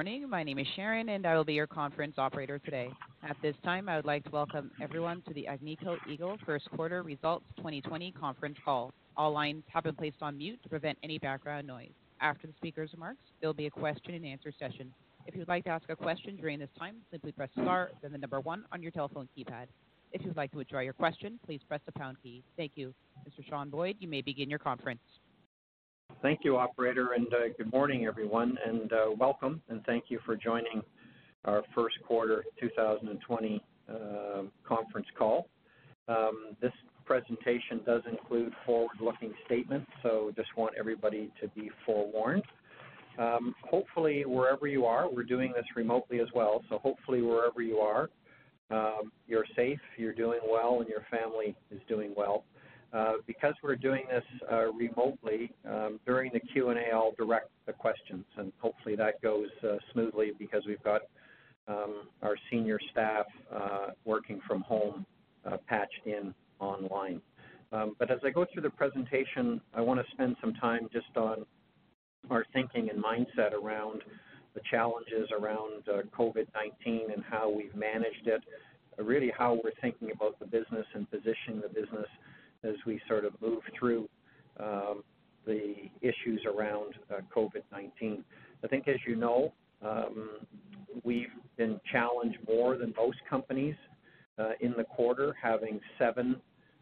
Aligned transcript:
Morning. 0.00 0.30
My 0.30 0.42
name 0.42 0.58
is 0.58 0.66
Sharon, 0.76 1.10
and 1.10 1.26
I 1.26 1.36
will 1.36 1.44
be 1.44 1.52
your 1.52 1.66
conference 1.66 2.14
operator 2.16 2.58
today. 2.58 2.88
At 3.22 3.36
this 3.42 3.54
time, 3.62 3.86
I 3.86 3.96
would 3.96 4.06
like 4.06 4.24
to 4.24 4.30
welcome 4.30 4.70
everyone 4.80 5.22
to 5.28 5.34
the 5.34 5.46
Agnico 5.46 5.98
Eagle 6.08 6.38
First 6.46 6.70
Quarter 6.70 7.02
Results 7.02 7.44
2020 7.58 8.10
conference 8.12 8.56
call. 8.64 8.94
All 9.18 9.30
lines 9.30 9.62
have 9.70 9.84
been 9.84 9.94
placed 9.94 10.16
on 10.22 10.38
mute 10.38 10.58
to 10.62 10.70
prevent 10.70 10.96
any 11.02 11.18
background 11.18 11.66
noise. 11.66 11.90
After 12.22 12.46
the 12.46 12.54
speaker's 12.56 12.88
remarks, 12.94 13.20
there 13.42 13.48
will 13.50 13.52
be 13.52 13.66
a 13.66 13.70
question 13.70 14.14
and 14.14 14.24
answer 14.24 14.50
session. 14.58 14.90
If 15.26 15.34
you 15.34 15.40
would 15.40 15.48
like 15.48 15.64
to 15.64 15.70
ask 15.70 15.84
a 15.90 15.96
question 15.96 16.36
during 16.36 16.60
this 16.60 16.70
time, 16.78 16.94
simply 17.10 17.32
press 17.32 17.50
star, 17.52 17.90
then 18.00 18.12
the 18.12 18.16
number 18.16 18.40
one 18.40 18.64
on 18.72 18.80
your 18.80 18.92
telephone 18.92 19.28
keypad. 19.36 19.66
If 20.14 20.22
you 20.22 20.28
would 20.28 20.38
like 20.38 20.52
to 20.52 20.56
withdraw 20.56 20.80
your 20.80 20.94
question, 20.94 21.38
please 21.44 21.60
press 21.68 21.82
the 21.84 21.92
pound 21.92 22.16
key. 22.22 22.42
Thank 22.56 22.72
you. 22.74 22.94
Mr. 23.28 23.46
Sean 23.46 23.68
Boyd, 23.68 23.96
you 24.00 24.08
may 24.08 24.22
begin 24.22 24.48
your 24.48 24.60
conference. 24.60 25.00
Thank 26.22 26.40
you, 26.44 26.58
operator, 26.58 27.12
and 27.16 27.26
uh, 27.32 27.48
good 27.56 27.72
morning, 27.72 28.04
everyone, 28.04 28.58
and 28.66 28.92
uh, 28.92 29.06
welcome, 29.18 29.62
and 29.70 29.82
thank 29.86 30.04
you 30.08 30.18
for 30.26 30.36
joining 30.36 30.82
our 31.46 31.62
first 31.74 31.96
quarter 32.06 32.44
2020 32.60 33.62
uh, 33.88 34.42
conference 34.62 35.06
call. 35.16 35.48
Um, 36.08 36.56
this 36.60 36.72
presentation 37.06 37.80
does 37.86 38.02
include 38.06 38.52
forward-looking 38.66 39.32
statements, 39.46 39.90
so 40.02 40.30
just 40.36 40.54
want 40.58 40.74
everybody 40.78 41.32
to 41.40 41.48
be 41.48 41.70
forewarned. 41.86 42.44
Um, 43.18 43.54
hopefully, 43.64 44.26
wherever 44.26 44.66
you 44.66 44.84
are, 44.84 45.10
we're 45.10 45.22
doing 45.22 45.54
this 45.56 45.64
remotely 45.74 46.20
as 46.20 46.28
well, 46.34 46.62
so 46.68 46.76
hopefully 46.80 47.22
wherever 47.22 47.62
you 47.62 47.78
are, 47.78 48.10
um, 48.70 49.10
you're 49.26 49.46
safe, 49.56 49.80
you're 49.96 50.12
doing 50.12 50.40
well, 50.46 50.80
and 50.80 50.88
your 50.88 51.06
family 51.10 51.56
is 51.70 51.80
doing 51.88 52.12
well. 52.14 52.44
Uh, 52.92 53.12
because 53.24 53.54
we're 53.62 53.76
doing 53.76 54.02
this 54.10 54.24
uh, 54.50 54.64
remotely, 54.72 55.52
um, 55.68 56.00
during 56.04 56.32
the 56.32 56.40
Q&A, 56.40 56.92
I'll 56.92 57.14
direct 57.16 57.48
the 57.66 57.72
questions, 57.72 58.24
and 58.36 58.52
hopefully 58.58 58.96
that 58.96 59.22
goes 59.22 59.48
uh, 59.62 59.76
smoothly 59.92 60.32
because 60.36 60.64
we've 60.66 60.82
got 60.82 61.02
um, 61.68 62.08
our 62.22 62.34
senior 62.50 62.80
staff 62.90 63.26
uh, 63.54 63.88
working 64.04 64.40
from 64.44 64.62
home 64.62 65.06
uh, 65.46 65.56
patched 65.68 66.04
in 66.04 66.34
online. 66.58 67.20
Um, 67.70 67.94
but 67.96 68.10
as 68.10 68.18
I 68.24 68.30
go 68.30 68.44
through 68.52 68.62
the 68.62 68.70
presentation, 68.70 69.60
I 69.72 69.80
want 69.82 70.04
to 70.04 70.12
spend 70.12 70.34
some 70.40 70.54
time 70.54 70.88
just 70.92 71.16
on 71.16 71.46
our 72.28 72.44
thinking 72.52 72.90
and 72.90 73.00
mindset 73.00 73.52
around 73.52 74.02
the 74.54 74.60
challenges 74.68 75.28
around 75.30 75.84
COVID-19 75.86 77.12
and 77.14 77.22
how 77.22 77.48
we've 77.48 77.74
managed 77.76 78.26
it, 78.26 78.42
really 78.98 79.30
how 79.36 79.54
we're 79.62 79.70
thinking 79.80 80.10
about 80.10 80.40
the 80.40 80.46
business 80.46 80.86
and 80.94 81.08
positioning 81.08 81.60
the 81.62 81.68
business 81.68 82.08
as 82.64 82.74
we 82.86 82.99
sort 83.10 83.24
of 83.24 83.32
move 83.42 83.60
through 83.78 84.08
um, 84.58 85.02
the 85.44 85.74
issues 86.00 86.40
around 86.46 86.94
uh, 87.12 87.20
COVID-19. 87.34 88.22
I 88.62 88.66
think, 88.68 88.88
as 88.88 88.96
you 89.06 89.16
know, 89.16 89.52
um, 89.82 90.38
we've 91.04 91.28
been 91.56 91.80
challenged 91.90 92.38
more 92.46 92.76
than 92.76 92.94
most 92.96 93.18
companies 93.28 93.74
uh, 94.38 94.50
in 94.60 94.74
the 94.76 94.84
quarter, 94.84 95.34
having 95.42 95.80
seven 95.98 96.36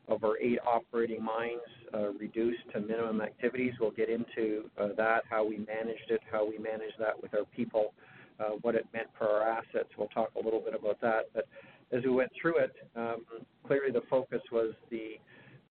of 0.09 0.25
our 0.25 0.39
eight 0.39 0.59
operating 0.67 1.22
mines 1.22 1.61
uh, 1.94 2.11
reduced 2.12 2.62
to 2.72 2.81
minimum 2.81 3.21
activities. 3.21 3.72
We'll 3.81 3.91
get 3.91 4.09
into 4.09 4.71
uh, 4.78 4.88
that, 4.97 5.25
how 5.28 5.47
we 5.47 5.59
managed 5.59 6.11
it, 6.11 6.21
how 6.31 6.49
we 6.49 6.59
managed 6.59 6.94
that 6.99 7.21
with 7.21 7.34
our 7.34 7.44
people, 7.55 7.93
uh, 8.41 8.50
what 8.62 8.75
it 8.75 8.87
meant 8.93 9.09
for 9.17 9.28
our 9.28 9.43
assets. 9.43 9.88
We'll 9.97 10.09
talk 10.09 10.31
a 10.41 10.44
little 10.44 10.61
bit 10.61 10.75
about 10.75 11.00
that. 11.03 11.27
But 11.34 11.47
as 11.93 12.03
we 12.05 12.11
went 12.11 12.31
through 12.41 12.59
it, 12.59 12.75
um, 12.97 13.25
clearly 13.67 13.93
the 13.93 14.03
focus 14.09 14.41
was 14.50 14.72
the 14.91 15.19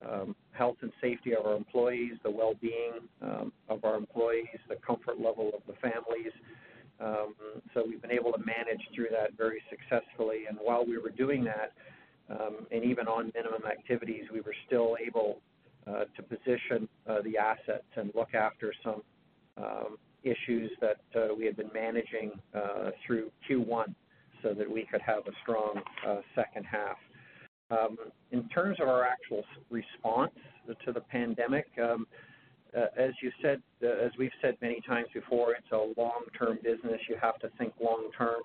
um, 0.08 0.36
health 0.52 0.78
and 0.82 0.92
safety 1.28 1.40
of 1.40 1.46
our 1.46 1.56
employees, 1.56 2.14
the 2.24 2.32
well-being 2.32 3.08
um, 3.22 3.52
of 3.70 3.84
our 3.84 3.96
employees, 3.96 4.48
the 4.70 4.76
comfort 4.76 5.20
level 5.20 5.52
of 5.56 5.62
the 5.68 5.74
families. 5.82 6.32
Um, 7.00 7.36
so 7.74 7.84
we've 7.88 8.02
been 8.02 8.12
able 8.12 8.32
to 8.32 8.40
manage 8.40 8.82
through 8.96 9.08
that 9.12 9.38
very 9.38 9.62
successfully. 9.70 10.44
And 10.50 10.58
while 10.62 10.86
we 10.86 10.98
were 10.98 11.12
doing 11.12 11.44
that, 11.44 11.74
um, 12.30 12.68
and 12.72 12.84
even 12.84 13.08
on 13.08 13.32
minimum 13.36 13.66
activities, 13.70 14.26
we 14.34 14.42
were 14.42 14.56
still 14.66 14.98
able 15.06 15.40
uh, 15.86 16.06
to 16.16 16.24
position 16.24 16.90
uh, 17.08 17.22
the 17.24 17.38
assets 17.38 17.86
and 17.96 18.12
look 18.16 18.34
after 18.34 18.74
some 18.84 19.02
um, 19.58 19.98
issues 20.24 20.72
that 20.82 20.98
uh, 21.16 21.34
we 21.38 21.46
had 21.46 21.56
been 21.56 21.72
managing 21.74 22.32
uh, 22.54 22.92
through 23.06 23.32
Q1 23.50 23.94
so 24.44 24.54
that 24.54 24.70
we 24.70 24.86
could 24.92 25.02
have 25.02 25.26
a 25.28 25.32
strong 25.44 25.82
uh, 26.06 26.18
second 26.36 26.66
half. 26.66 26.98
Um, 27.70 27.98
in 28.32 28.48
terms 28.50 28.78
of 28.82 28.88
our 28.88 29.04
actual 29.04 29.44
response 29.70 30.37
the 30.92 31.02
pandemic, 31.02 31.68
um, 31.82 32.08
uh, 32.76 32.88
as 32.98 33.12
you 33.22 33.32
said, 33.42 33.62
uh, 33.84 33.88
as 33.88 34.12
we've 34.18 34.32
said 34.42 34.58
many 34.62 34.82
times 34.82 35.08
before, 35.14 35.54
it's 35.54 35.72
a 35.72 36.00
long-term 36.00 36.60
business. 36.64 37.00
You 37.10 37.16
have 37.22 37.40
to 37.40 37.50
think 37.58 37.74
long-term. 37.82 38.42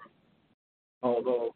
Although 1.03 1.55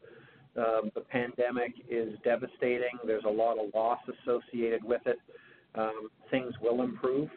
um, 0.57 0.91
the 0.95 1.03
pandemic 1.03 1.73
is 1.89 2.15
devastating, 2.25 2.99
there's 3.07 3.25
a 3.25 3.31
lot 3.31 3.59
of 3.59 3.73
loss 3.75 4.01
associated 4.25 4.83
with 4.83 5.03
it. 5.07 5.19
Um, 5.75 6.09
things 6.31 6.55
will 6.61 6.83
improve, 6.83 7.29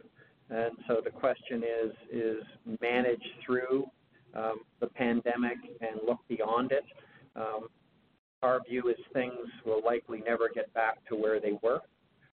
and 0.49 0.71
so 0.87 1.01
the 1.03 1.09
question 1.09 1.61
is: 1.61 1.91
is 2.11 2.43
manage 2.81 3.21
through 3.45 3.85
um, 4.33 4.61
the 4.79 4.87
pandemic 4.87 5.57
and 5.81 5.99
look 6.07 6.19
beyond 6.29 6.71
it. 6.71 6.85
Um, 7.35 7.67
our 8.41 8.61
view 8.67 8.87
is 8.89 8.95
things 9.13 9.33
will 9.65 9.81
likely 9.83 10.21
never 10.25 10.49
get 10.53 10.73
back 10.73 11.05
to 11.09 11.15
where 11.15 11.39
they 11.39 11.53
were. 11.61 11.81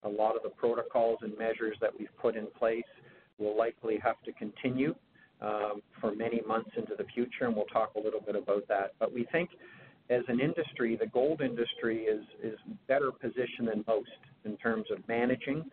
A 0.03 0.09
lot 0.09 0.35
of 0.35 0.43
the 0.43 0.49
protocols 0.49 1.19
and 1.21 1.37
measures 1.37 1.77
that 1.81 1.91
we've 1.97 2.15
put 2.21 2.35
in 2.35 2.47
place 2.57 2.83
will 3.37 3.57
likely 3.57 3.97
have 4.03 4.21
to 4.23 4.31
continue 4.33 4.95
um, 5.41 5.81
for 5.99 6.13
many 6.13 6.41
months 6.47 6.71
into 6.77 6.95
the 6.97 7.05
future, 7.13 7.45
and 7.45 7.55
we'll 7.55 7.65
talk 7.65 7.91
a 7.95 7.99
little 7.99 8.21
bit 8.21 8.35
about 8.35 8.67
that. 8.67 8.93
But 8.99 9.13
we 9.13 9.25
think 9.31 9.49
as 10.09 10.23
an 10.27 10.39
industry, 10.39 10.97
the 10.99 11.07
gold 11.07 11.41
industry 11.41 12.03
is, 12.03 12.23
is 12.43 12.57
better 12.87 13.11
positioned 13.11 13.67
than 13.67 13.83
most 13.87 14.09
in 14.45 14.57
terms 14.57 14.85
of 14.91 15.05
managing 15.07 15.63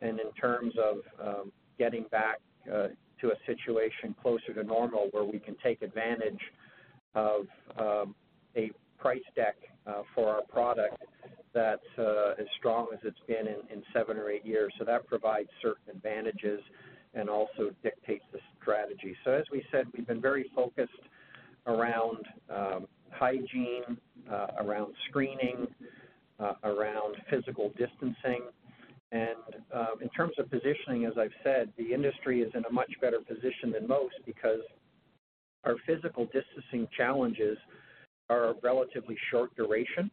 and 0.00 0.20
in 0.20 0.32
terms 0.40 0.74
of 0.78 1.26
um, 1.26 1.52
getting 1.78 2.04
back 2.10 2.38
uh, 2.72 2.88
to 3.20 3.28
a 3.28 3.34
situation 3.46 4.14
closer 4.22 4.54
to 4.54 4.62
normal 4.62 5.08
where 5.10 5.24
we 5.24 5.38
can 5.38 5.56
take 5.62 5.82
advantage 5.82 6.40
of 7.14 7.46
um, 7.78 8.14
a 8.56 8.70
price 8.98 9.18
deck 9.34 9.56
uh, 9.86 10.02
for 10.14 10.28
our 10.28 10.42
product 10.42 11.02
that's 11.52 11.82
uh, 11.98 12.32
as 12.38 12.46
strong 12.58 12.88
as 12.92 13.00
it's 13.02 13.18
been 13.26 13.46
in, 13.46 13.82
seven 13.92 14.16
or 14.16 14.30
eight 14.30 14.46
years. 14.46 14.72
So 14.78 14.84
that 14.84 15.06
provides 15.06 15.48
certain 15.60 15.94
advantages 15.94 16.60
and 17.14 17.28
also 17.28 17.70
dictates 17.82 18.24
the 18.32 18.38
strategy. 18.60 19.16
So 19.24 19.32
as 19.32 19.44
we 19.50 19.64
said, 19.72 19.86
we've 19.96 20.06
been 20.06 20.20
very 20.20 20.50
focused 20.54 20.92
around 21.66 22.18
um, 22.48 22.86
hygiene, 23.10 23.98
uh, 24.30 24.46
around 24.58 24.94
screening, 25.08 25.66
uh, 26.38 26.54
around 26.64 27.16
physical 27.28 27.70
distancing. 27.70 28.42
And 29.12 29.36
in 30.00 30.08
terms 30.10 30.34
of 30.38 30.48
positioning, 30.50 31.04
as 31.04 31.14
I've 31.18 31.34
said, 31.42 31.72
the 31.76 31.92
industry 31.92 32.42
is 32.42 32.52
in 32.54 32.64
a 32.64 32.72
much 32.72 32.92
better 33.00 33.18
position 33.18 33.72
than 33.72 33.88
most 33.88 34.14
because 34.24 34.60
our 35.64 35.74
physical 35.86 36.26
distancing 36.26 36.88
challenges 36.96 37.58
are 38.28 38.54
relatively 38.62 39.16
short 39.30 39.54
duration. 39.56 40.10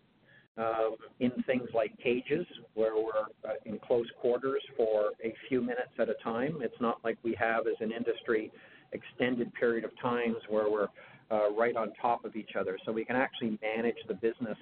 Um, 0.58 0.96
in 1.20 1.32
things 1.46 1.70
like 1.76 1.96
cages, 2.00 2.44
where 2.74 2.96
we're 2.96 3.28
uh, 3.48 3.54
in 3.66 3.78
close 3.78 4.08
quarters 4.20 4.64
for 4.76 5.12
a 5.24 5.32
few 5.48 5.62
minutes 5.62 5.92
at 6.00 6.10
a 6.10 6.16
time. 6.24 6.58
It's 6.62 6.82
not 6.82 6.98
like 7.04 7.20
we 7.22 7.36
have, 7.40 7.68
as 7.68 7.76
an 7.80 7.92
industry, 7.92 8.52
extended 8.92 9.54
period 9.54 9.86
of 9.86 9.92
times 10.02 10.38
where 10.50 10.68
we're 10.68 10.88
uh, 11.30 11.52
right 11.52 11.76
on 11.76 11.92
top 12.02 12.26
of 12.26 12.36
each 12.36 12.52
other. 12.60 12.80
So 12.86 12.92
we 12.92 13.06
can 13.06 13.16
actually 13.16 13.60
manage 13.62 13.98
the 14.08 14.16
business 14.16 14.58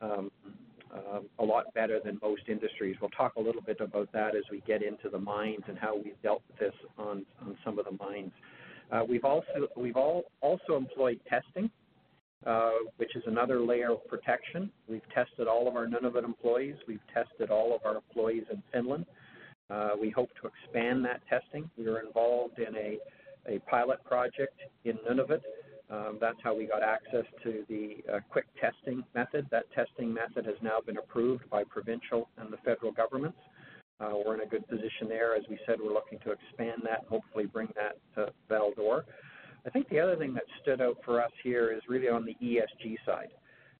um, 0.00 0.30
uh, 0.94 1.20
a 1.40 1.44
lot 1.44 1.72
better 1.74 1.98
than 2.04 2.20
most 2.22 2.42
industries. 2.46 2.94
We'll 3.00 3.10
talk 3.10 3.34
a 3.34 3.40
little 3.40 3.62
bit 3.62 3.80
about 3.80 4.12
that 4.12 4.36
as 4.36 4.44
we 4.52 4.62
get 4.66 4.84
into 4.84 5.08
the 5.10 5.18
mines 5.18 5.64
and 5.66 5.76
how 5.76 5.96
we've 5.96 6.20
dealt 6.22 6.42
with 6.48 6.58
this 6.60 6.74
on, 6.96 7.26
on 7.42 7.56
some 7.64 7.80
of 7.80 7.86
the 7.86 7.96
mines. 7.98 8.30
Uh, 8.92 9.02
we've 9.08 9.24
also 9.24 9.66
we've 9.76 9.96
all 9.96 10.24
also 10.42 10.76
employed 10.76 11.18
testing 11.28 11.70
which 12.96 13.16
is 13.16 13.22
another 13.26 13.60
layer 13.60 13.92
of 13.92 14.06
protection. 14.06 14.70
We've 14.88 15.08
tested 15.14 15.46
all 15.48 15.68
of 15.68 15.76
our 15.76 15.86
Nunavut 15.86 16.24
employees. 16.24 16.76
We've 16.86 17.06
tested 17.12 17.50
all 17.50 17.74
of 17.74 17.80
our 17.84 17.96
employees 17.96 18.44
in 18.52 18.62
Finland. 18.72 19.06
Uh, 19.70 19.90
we 20.00 20.10
hope 20.10 20.30
to 20.42 20.48
expand 20.48 21.04
that 21.04 21.20
testing. 21.28 21.70
We 21.78 21.86
are 21.88 22.00
involved 22.00 22.58
in 22.58 22.76
a, 22.76 22.98
a 23.48 23.58
pilot 23.60 24.04
project 24.04 24.60
in 24.84 24.96
Nunavut 25.08 25.40
Um, 25.90 26.18
that's 26.20 26.38
how 26.42 26.54
we 26.56 26.66
got 26.66 26.82
access 26.82 27.26
to 27.42 27.64
the 27.68 27.96
uh, 28.12 28.20
quick 28.30 28.46
testing 28.60 29.04
method. 29.14 29.46
That 29.50 29.64
testing 29.74 30.12
method 30.12 30.46
has 30.46 30.56
now 30.62 30.78
been 30.84 30.96
approved 30.98 31.48
by 31.50 31.62
provincial 31.64 32.28
and 32.38 32.52
the 32.52 32.56
federal 32.58 32.92
governments. 32.92 33.38
Uh, 34.00 34.14
we're 34.24 34.34
in 34.34 34.40
a 34.40 34.46
good 34.46 34.66
position 34.66 35.08
there. 35.08 35.36
As 35.36 35.44
we 35.48 35.58
said, 35.66 35.76
we're 35.82 35.92
looking 35.92 36.18
to 36.20 36.32
expand 36.32 36.82
that 36.84 37.00
and 37.00 37.08
hopefully 37.08 37.46
bring 37.46 37.68
that 37.76 37.96
to 38.14 38.32
Val-d'Or. 38.48 39.04
I 39.66 39.70
think 39.70 39.88
the 39.88 40.00
other 40.00 40.16
thing 40.16 40.34
that 40.34 40.44
stood 40.62 40.80
out 40.80 40.98
for 41.04 41.22
us 41.22 41.30
here 41.42 41.72
is 41.72 41.82
really 41.88 42.08
on 42.08 42.24
the 42.24 42.36
ESG 42.44 42.96
side. 43.06 43.30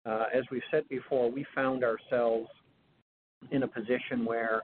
Uh, 0.07 0.25
as 0.35 0.45
we've 0.51 0.63
said 0.71 0.89
before, 0.89 1.31
we 1.31 1.45
found 1.55 1.85
ourselves 1.85 2.49
in 3.51 3.63
a 3.63 3.69
position 3.69 4.25
where 4.25 4.63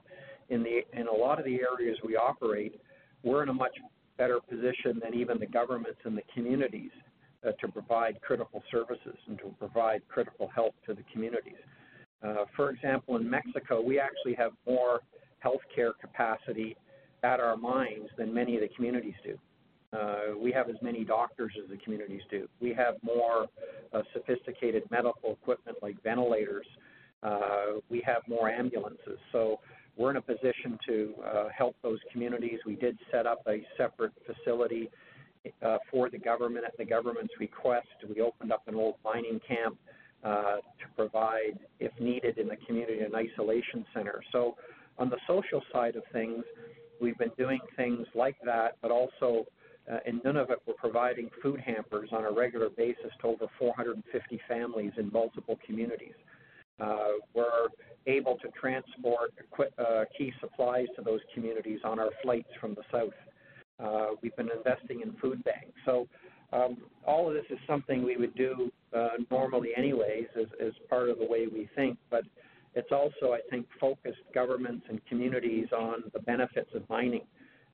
in, 0.49 0.63
the, 0.63 0.81
in 0.99 1.07
a 1.07 1.13
lot 1.13 1.39
of 1.39 1.45
the 1.45 1.59
areas 1.61 1.97
we 2.03 2.15
operate, 2.15 2.79
we're 3.23 3.43
in 3.43 3.49
a 3.49 3.53
much 3.53 3.75
better 4.17 4.39
position 4.49 4.99
than 5.01 5.13
even 5.13 5.39
the 5.39 5.45
governments 5.45 5.99
and 6.05 6.17
the 6.17 6.23
communities 6.33 6.91
uh, 7.45 7.51
to 7.59 7.67
provide 7.67 8.19
critical 8.21 8.63
services 8.71 9.15
and 9.27 9.37
to 9.39 9.45
provide 9.59 10.01
critical 10.07 10.49
help 10.53 10.75
to 10.85 10.93
the 10.93 11.03
communities. 11.11 11.53
Uh, 12.23 12.45
for 12.55 12.69
example, 12.69 13.15
in 13.15 13.27
Mexico, 13.27 13.81
we 13.81 13.99
actually 13.99 14.35
have 14.35 14.51
more 14.67 14.99
healthcare 15.43 15.91
capacity 15.99 16.75
at 17.23 17.39
our 17.39 17.57
mines 17.57 18.09
than 18.17 18.33
many 18.33 18.55
of 18.55 18.61
the 18.61 18.69
communities 18.75 19.15
do. 19.23 19.37
Uh, 19.93 20.37
we 20.41 20.51
have 20.51 20.69
as 20.69 20.75
many 20.81 21.03
doctors 21.03 21.51
as 21.61 21.69
the 21.69 21.77
communities 21.77 22.21
do. 22.29 22.47
We 22.61 22.73
have 22.73 22.95
more 23.03 23.47
uh, 23.93 24.01
sophisticated 24.13 24.83
medical 24.89 25.33
equipment 25.33 25.77
like 25.81 26.01
ventilators. 26.03 26.65
Uh, 27.23 27.79
we 27.89 28.01
have 28.05 28.21
more 28.27 28.49
ambulances. 28.49 29.19
So 29.31 29.59
we're 29.97 30.11
in 30.11 30.17
a 30.17 30.21
position 30.21 30.79
to 30.87 31.13
uh, 31.25 31.43
help 31.55 31.75
those 31.83 31.99
communities. 32.11 32.59
We 32.65 32.75
did 32.75 32.97
set 33.11 33.27
up 33.27 33.41
a 33.47 33.65
separate 33.77 34.13
facility 34.25 34.89
uh, 35.61 35.77
for 35.91 36.09
the 36.09 36.17
government 36.17 36.65
at 36.65 36.77
the 36.77 36.85
government's 36.85 37.33
request. 37.39 37.87
We 38.07 38.21
opened 38.21 38.51
up 38.51 38.63
an 38.67 38.75
old 38.75 38.95
mining 39.03 39.39
camp 39.45 39.77
uh, 40.23 40.57
to 40.57 40.85
provide, 40.95 41.59
if 41.79 41.91
needed, 41.99 42.37
in 42.37 42.47
the 42.47 42.57
community 42.67 42.99
an 42.99 43.13
isolation 43.15 43.85
center. 43.93 44.21
So 44.31 44.55
on 44.97 45.09
the 45.09 45.17
social 45.27 45.61
side 45.73 45.95
of 45.95 46.03
things, 46.13 46.43
we've 47.01 47.17
been 47.17 47.31
doing 47.37 47.59
things 47.75 48.05
like 48.15 48.35
that, 48.45 48.77
but 48.81 48.91
also 48.91 49.45
uh, 49.91 49.97
in 50.05 50.19
Nunavut, 50.21 50.57
we're 50.65 50.73
providing 50.75 51.29
food 51.41 51.59
hampers 51.59 52.09
on 52.11 52.25
a 52.25 52.31
regular 52.31 52.69
basis 52.69 53.11
to 53.21 53.27
over 53.27 53.47
450 53.57 54.41
families 54.47 54.91
in 54.97 55.11
multiple 55.11 55.57
communities. 55.65 56.13
Uh, 56.79 57.19
we're 57.33 57.67
able 58.07 58.37
to 58.37 58.47
transport 58.59 59.33
uh, 59.77 60.05
key 60.17 60.33
supplies 60.39 60.87
to 60.95 61.01
those 61.01 61.19
communities 61.33 61.79
on 61.83 61.99
our 61.99 62.09
flights 62.23 62.49
from 62.59 62.73
the 62.75 62.83
south. 62.91 63.13
Uh, 63.79 64.15
we've 64.21 64.35
been 64.35 64.49
investing 64.55 65.01
in 65.01 65.13
food 65.13 65.43
banks. 65.43 65.73
So 65.85 66.07
um, 66.53 66.77
all 67.05 67.27
of 67.27 67.33
this 67.33 67.45
is 67.49 67.57
something 67.67 68.03
we 68.03 68.17
would 68.17 68.35
do 68.35 68.71
uh, 68.95 69.09
normally 69.29 69.69
anyways 69.75 70.27
as, 70.39 70.47
as 70.65 70.73
part 70.89 71.09
of 71.09 71.17
the 71.19 71.25
way 71.25 71.47
we 71.47 71.69
think, 71.75 71.97
but 72.09 72.23
it's 72.73 72.91
also, 72.91 73.33
I 73.33 73.39
think, 73.49 73.67
focused 73.79 74.21
governments 74.33 74.85
and 74.89 75.05
communities 75.05 75.67
on 75.77 76.03
the 76.13 76.19
benefits 76.19 76.69
of 76.73 76.87
mining 76.89 77.23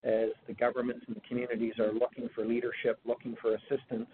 as 0.07 0.29
the 0.47 0.53
governments 0.53 1.03
and 1.07 1.15
the 1.15 1.21
communities 1.27 1.73
are 1.79 1.91
looking 1.91 2.29
for 2.33 2.45
leadership, 2.45 2.99
looking 3.05 3.35
for 3.41 3.55
assistance. 3.55 4.09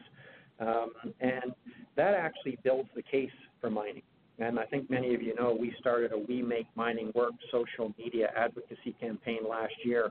Um, 0.60 0.92
and 1.22 1.54
that 1.96 2.14
actually 2.14 2.58
builds 2.64 2.90
the 2.96 3.04
case 3.04 3.32
for 3.62 3.70
mining. 3.70 4.02
And 4.40 4.60
I 4.60 4.66
think 4.66 4.90
many 4.90 5.14
of 5.14 5.22
you 5.22 5.36
know 5.36 5.56
we 5.58 5.74
started 5.80 6.12
a 6.12 6.18
We 6.18 6.42
Make 6.42 6.66
Mining 6.76 7.12
Work 7.14 7.34
social 7.52 7.94
media 7.98 8.32
advocacy 8.36 8.96
campaign 9.00 9.40
last 9.48 9.74
year, 9.86 10.10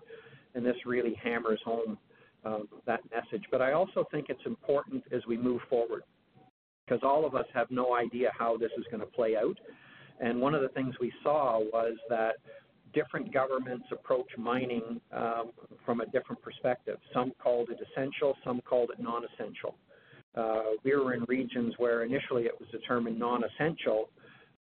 and 0.54 0.64
this 0.64 0.76
really 0.86 1.14
hammers 1.22 1.60
home 1.64 1.98
um, 2.44 2.68
that 2.86 3.00
message. 3.10 3.44
But 3.50 3.60
I 3.60 3.72
also 3.72 4.04
think 4.12 4.26
it's 4.28 4.46
important 4.46 5.02
as 5.12 5.22
we 5.26 5.36
move 5.36 5.60
forward 5.68 6.02
because 6.86 7.00
all 7.02 7.26
of 7.26 7.34
us 7.34 7.46
have 7.52 7.70
no 7.70 7.96
idea 7.96 8.30
how 8.38 8.56
this 8.56 8.70
is 8.78 8.84
going 8.90 9.00
to 9.00 9.06
play 9.06 9.36
out. 9.36 9.58
And 10.20 10.40
one 10.40 10.54
of 10.54 10.62
the 10.62 10.68
things 10.68 10.94
we 11.00 11.12
saw 11.22 11.58
was 11.58 11.96
that 12.08 12.36
different 12.92 13.32
governments 13.32 13.86
approach 13.90 14.28
mining 14.36 15.00
um, 15.12 15.50
from 15.84 16.00
a 16.00 16.06
different 16.06 16.40
perspective. 16.42 16.98
Some 17.12 17.32
called 17.42 17.70
it 17.70 17.78
essential, 17.90 18.36
some 18.44 18.60
called 18.62 18.90
it 18.90 19.02
non-essential. 19.02 19.74
Uh, 20.34 20.62
we 20.84 20.94
were 20.96 21.14
in 21.14 21.24
regions 21.28 21.74
where 21.78 22.04
initially 22.04 22.44
it 22.44 22.52
was 22.58 22.68
determined 22.70 23.18
non-essential, 23.18 24.08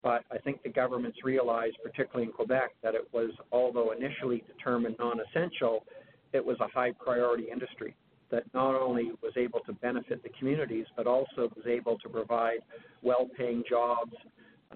but 0.01 0.23
I 0.31 0.37
think 0.37 0.63
the 0.63 0.69
governments 0.69 1.17
realized, 1.23 1.77
particularly 1.83 2.27
in 2.27 2.31
Quebec, 2.31 2.71
that 2.83 2.95
it 2.95 3.07
was, 3.11 3.31
although 3.51 3.91
initially 3.91 4.43
determined 4.47 4.95
non-essential, 4.99 5.85
it 6.33 6.45
was 6.45 6.57
a 6.61 6.67
high 6.67 6.91
priority 6.91 7.47
industry 7.51 7.95
that 8.29 8.43
not 8.53 8.75
only 8.75 9.11
was 9.21 9.33
able 9.37 9.59
to 9.61 9.73
benefit 9.73 10.21
the 10.23 10.29
communities, 10.37 10.85
but 10.95 11.07
also 11.07 11.49
was 11.55 11.65
able 11.65 11.97
to 11.99 12.09
provide 12.09 12.59
well-paying 13.01 13.63
jobs, 13.69 14.13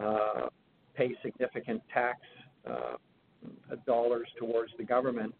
uh, 0.01 0.47
pay 0.95 1.15
significant 1.21 1.81
tax 1.93 2.19
uh, 2.69 2.95
dollars 3.85 4.27
towards 4.37 4.71
the 4.77 4.83
government. 4.83 5.33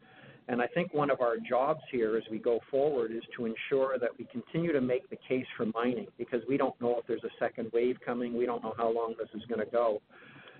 And 0.48 0.62
I 0.62 0.68
think 0.68 0.94
one 0.94 1.10
of 1.10 1.22
our 1.22 1.38
jobs 1.38 1.82
here 1.92 2.18
as 2.18 2.24
we 2.30 2.40
go 2.40 2.60
forward 2.70 3.12
is 3.12 3.22
to 3.38 3.46
ensure 3.46 3.98
that 4.00 4.10
we 4.18 4.26
continue 4.26 4.74
to 4.74 4.82
make 4.82 5.10
the 5.10 5.18
case 5.28 5.46
for 5.56 5.68
mining 5.68 6.08
because 6.18 6.42
we 6.50 6.58
don't 6.58 6.80
know 6.82 6.98
if 7.00 7.08
there's 7.08 7.24
a 7.24 7.30
second 7.40 7.70
wave 7.74 7.98
coming. 8.04 8.36
We 8.36 8.46
don't 8.46 8.64
know 8.64 8.74
how 8.76 8.92
long 8.92 9.14
this 9.18 9.30
is 9.34 9.46
going 9.48 9.64
to 9.64 9.72
go. 9.72 10.02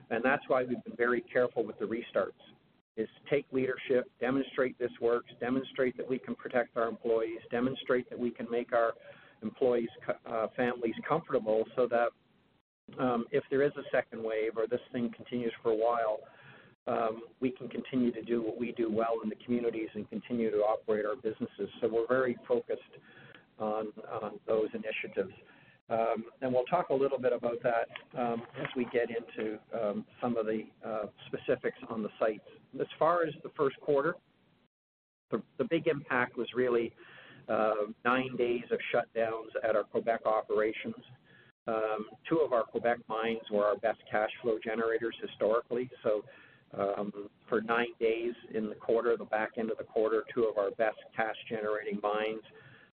And 0.10 0.24
that's 0.24 0.44
why 0.48 0.64
we've 0.64 0.84
been 0.84 0.96
very 0.98 1.22
careful 1.22 1.66
with 1.66 1.80
the 1.80 1.86
restarts 1.86 2.32
is 2.98 3.08
take 3.30 3.46
leadership, 3.52 4.10
demonstrate 4.20 4.78
this 4.78 4.92
works, 5.00 5.32
demonstrate 5.40 5.96
that 5.98 6.08
we 6.08 6.20
can 6.20 6.36
protect 6.36 6.76
our 6.78 6.88
employees, 6.88 7.40
demonstrate 7.50 8.10
that 8.10 8.20
we 8.20 8.30
can 8.30 8.48
make 8.52 8.74
our 8.74 8.94
employees' 9.42 9.90
uh, 10.26 10.48
families 10.56 10.94
comfortable 11.08 11.64
so 11.76 11.88
that 11.88 12.10
um, 13.00 13.26
if 13.32 13.44
there 13.50 13.62
is 13.62 13.72
a 13.78 13.84
second 13.92 14.22
wave 14.22 14.52
or 14.58 14.68
this 14.68 14.82
thing 14.92 15.10
continues 15.16 15.54
for 15.64 15.72
a 15.72 15.76
while, 15.76 16.20
um, 16.92 17.22
we 17.40 17.52
can 17.52 17.70
continue 17.70 18.12
to 18.12 18.22
do 18.22 18.42
what 18.42 18.60
we 18.60 18.74
do 18.74 18.92
well 18.92 19.20
in 19.24 19.30
the 19.30 19.36
communities 19.46 19.90
and 19.96 20.10
continue 20.10 20.52
to 20.52 20.58
operate 20.58 21.06
our 21.06 21.16
businesses. 21.16 21.70
So 21.80 21.88
we're 21.88 22.08
very 22.08 22.38
focused 22.48 22.82
on, 23.60 23.88
on 24.22 24.40
those 24.46 24.68
initiatives. 24.74 25.34
Um, 25.90 26.26
and 26.42 26.54
we'll 26.54 26.66
talk 26.66 26.90
a 26.90 26.94
little 26.94 27.20
bit 27.20 27.34
about 27.34 27.58
that 27.64 27.88
um, 28.20 28.44
as 28.60 28.68
we 28.76 28.86
get 28.94 29.10
into 29.10 29.58
um, 29.80 30.06
some 30.22 30.38
of 30.38 30.46
the 30.46 30.64
uh, 30.86 31.06
specifics 31.28 31.78
on 31.90 32.02
the 32.04 32.10
sites. 32.20 32.48
As 32.80 32.88
far 32.98 33.24
as 33.24 33.34
the 33.44 33.52
first 33.58 33.80
quarter, 33.82 34.16
the, 35.32 35.42
the 35.58 35.66
big 35.66 35.88
impact 35.88 36.38
was 36.38 36.48
really 36.56 36.94
uh, 37.50 37.74
nine 38.06 38.36
days 38.38 38.64
of 38.72 38.80
shutdowns 38.94 39.50
at 39.68 39.76
our 39.76 39.84
Quebec 39.84 40.22
operations. 40.26 40.96
Um, 41.68 42.08
two 42.28 42.40
of 42.40 42.54
our 42.54 42.64
Quebec 42.64 43.00
mines 43.08 43.42
were 43.52 43.66
our 43.66 43.78
best 43.78 44.00
cash 44.10 44.32
flow 44.42 44.58
generators 44.64 45.16
historically. 45.22 45.90
So 46.04 46.24
um, 46.78 47.12
for 47.50 47.62
nine 47.62 47.94
days 48.00 48.34
in 48.54 48.70
the 48.70 48.76
quarter, 48.76 49.18
the 49.18 49.26
back 49.26 49.52
end 49.58 49.72
of 49.72 49.78
the 49.78 49.84
quarter, 49.84 50.24
two 50.34 50.44
of 50.46 50.58
our 50.58 50.72
best 50.72 50.98
cash 51.16 51.36
generating 51.50 52.00
mines 52.02 52.42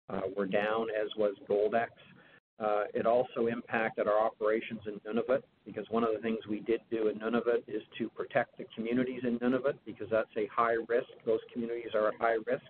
uh, 0.09 0.21
were 0.35 0.45
down, 0.47 0.87
as 0.89 1.09
was 1.17 1.35
Goldex. 1.49 1.89
Uh, 2.59 2.85
it 2.95 3.05
also 3.05 3.47
impacted 3.47 4.07
our 4.07 4.19
operations 4.19 4.79
in 4.87 4.99
Nunavut 5.01 5.43
because 5.63 5.85
one 5.91 6.03
of 6.03 6.09
the 6.15 6.21
things 6.21 6.39
we 6.49 6.59
did 6.61 6.81
do 6.89 7.07
in 7.07 7.19
Nunavut 7.19 7.61
is 7.67 7.83
to 7.99 8.09
protect 8.09 8.57
the 8.57 8.65
communities 8.75 9.21
in 9.23 9.37
Nunavut 9.37 9.75
because 9.85 10.07
that's 10.09 10.29
a 10.37 10.47
high 10.47 10.77
risk. 10.87 11.07
Those 11.23 11.39
communities 11.53 11.91
are 11.93 12.07
at 12.07 12.15
high 12.19 12.37
risk. 12.47 12.65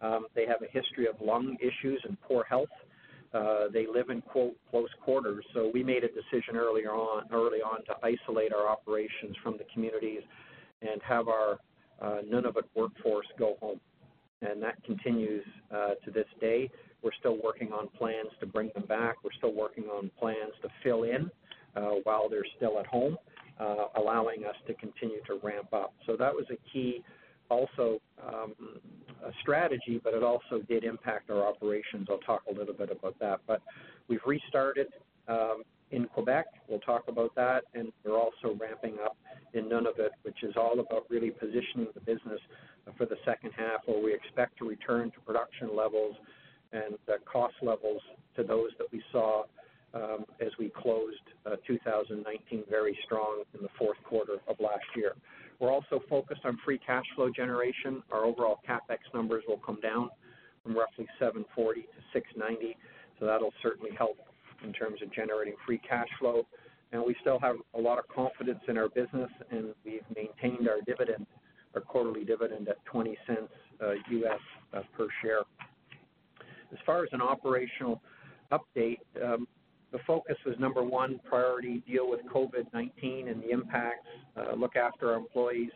Um, 0.00 0.26
they 0.34 0.46
have 0.46 0.62
a 0.62 0.72
history 0.72 1.06
of 1.06 1.16
lung 1.20 1.58
issues 1.60 2.00
and 2.08 2.18
poor 2.22 2.44
health. 2.44 2.70
Uh, 3.32 3.68
they 3.72 3.86
live 3.86 4.10
in 4.10 4.20
quote 4.20 4.56
close 4.70 4.88
quarters, 5.04 5.44
so 5.54 5.70
we 5.72 5.84
made 5.84 6.02
a 6.02 6.08
decision 6.08 6.56
earlier 6.56 6.90
on, 6.90 7.24
early 7.32 7.60
on, 7.60 7.84
to 7.84 7.94
isolate 8.02 8.52
our 8.52 8.68
operations 8.68 9.36
from 9.42 9.56
the 9.56 9.64
communities 9.72 10.22
and 10.82 11.00
have 11.02 11.28
our 11.28 11.58
uh, 12.02 12.22
Nunavut 12.28 12.64
workforce 12.74 13.26
go 13.38 13.56
home, 13.60 13.80
and 14.42 14.60
that 14.62 14.82
continues 14.84 15.44
uh, 15.72 15.94
to 16.04 16.10
this 16.10 16.26
day. 16.40 16.68
We're 17.02 17.12
still 17.20 17.38
working 17.42 17.72
on 17.72 17.88
plans 17.88 18.30
to 18.40 18.46
bring 18.46 18.70
them 18.74 18.86
back. 18.86 19.16
We're 19.22 19.32
still 19.38 19.54
working 19.54 19.84
on 19.84 20.10
plans 20.18 20.52
to 20.62 20.68
fill 20.82 21.04
in 21.04 21.30
uh, 21.76 22.00
while 22.02 22.28
they're 22.28 22.46
still 22.56 22.80
at 22.80 22.86
home, 22.86 23.16
uh, 23.60 23.86
allowing 23.96 24.44
us 24.44 24.56
to 24.66 24.74
continue 24.74 25.20
to 25.28 25.38
ramp 25.42 25.72
up. 25.72 25.94
So 26.06 26.16
that 26.16 26.34
was 26.34 26.46
a 26.50 26.56
key 26.72 27.04
also 27.50 28.00
um, 28.26 28.54
a 29.24 29.32
strategy, 29.40 30.00
but 30.02 30.14
it 30.14 30.22
also 30.22 30.60
did 30.68 30.84
impact 30.84 31.30
our 31.30 31.46
operations. 31.46 32.08
I'll 32.10 32.18
talk 32.18 32.42
a 32.50 32.54
little 32.54 32.74
bit 32.74 32.90
about 32.90 33.18
that. 33.20 33.40
But 33.46 33.62
we've 34.08 34.24
restarted 34.26 34.88
um, 35.28 35.62
in 35.90 36.06
Quebec. 36.06 36.46
We'll 36.68 36.80
talk 36.80 37.04
about 37.08 37.34
that. 37.34 37.64
And 37.74 37.92
we're 38.04 38.18
also 38.18 38.56
ramping 38.58 38.96
up 39.04 39.16
in 39.54 39.64
Nunavut, 39.64 40.10
which 40.22 40.42
is 40.42 40.54
all 40.56 40.78
about 40.80 41.06
really 41.08 41.30
positioning 41.30 41.88
the 41.94 42.00
business 42.00 42.40
for 42.96 43.06
the 43.06 43.16
second 43.24 43.52
half 43.56 43.80
where 43.86 44.02
we 44.02 44.14
expect 44.14 44.58
to 44.58 44.68
return 44.68 45.10
to 45.10 45.20
production 45.20 45.76
levels 45.76 46.16
and 46.72 46.94
uh, 47.08 47.14
cost 47.30 47.54
levels 47.62 48.00
to 48.36 48.42
those 48.44 48.70
that 48.78 48.86
we 48.92 49.02
saw 49.10 49.42
um, 49.92 50.24
as 50.40 50.48
we 50.58 50.70
closed 50.70 51.18
uh, 51.46 51.56
2019 51.66 52.64
very 52.70 52.96
strong 53.04 53.42
in 53.54 53.62
the 53.62 53.68
fourth 53.78 53.98
quarter 54.04 54.36
of 54.46 54.56
last 54.60 54.84
year. 54.94 55.14
We're 55.60 55.70
also 55.70 56.02
focused 56.08 56.40
on 56.44 56.58
free 56.64 56.78
cash 56.78 57.04
flow 57.14 57.30
generation. 57.30 58.02
Our 58.10 58.24
overall 58.24 58.60
CapEx 58.68 58.98
numbers 59.14 59.44
will 59.46 59.58
come 59.58 59.78
down 59.80 60.08
from 60.62 60.74
roughly 60.74 61.06
740 61.18 61.82
to 61.82 61.88
690. 62.12 62.76
so 63.18 63.26
that'll 63.26 63.52
certainly 63.62 63.90
help 63.96 64.16
in 64.64 64.72
terms 64.72 65.00
of 65.02 65.12
generating 65.12 65.54
free 65.66 65.80
cash 65.86 66.08
flow. 66.18 66.46
And 66.92 67.02
we 67.04 67.14
still 67.20 67.38
have 67.38 67.56
a 67.74 67.80
lot 67.80 67.98
of 67.98 68.08
confidence 68.08 68.60
in 68.68 68.76
our 68.76 68.88
business, 68.88 69.30
and 69.50 69.74
we've 69.84 70.02
maintained 70.16 70.66
our 70.68 70.80
dividend, 70.86 71.26
our 71.74 71.80
quarterly 71.80 72.24
dividend 72.24 72.68
at 72.68 72.84
20 72.86 73.16
cents 73.26 73.52
uh, 73.82 73.92
US 73.92 74.40
uh, 74.74 74.80
per 74.96 75.08
share. 75.22 75.42
As 76.72 76.78
far 76.86 77.04
as 77.04 77.10
an 77.12 77.20
operational 77.20 78.00
update, 78.50 78.98
um, 79.22 79.46
the 79.92 79.98
focus 80.06 80.36
was 80.46 80.54
number 80.58 80.82
one 80.82 81.20
priority, 81.28 81.82
deal 81.86 82.08
with 82.08 82.20
COVID-19 82.32 83.30
and 83.30 83.42
the 83.42 83.50
impacts, 83.50 84.06
uh, 84.36 84.54
look 84.54 84.76
after 84.76 85.10
our 85.10 85.16
employees, 85.16 85.70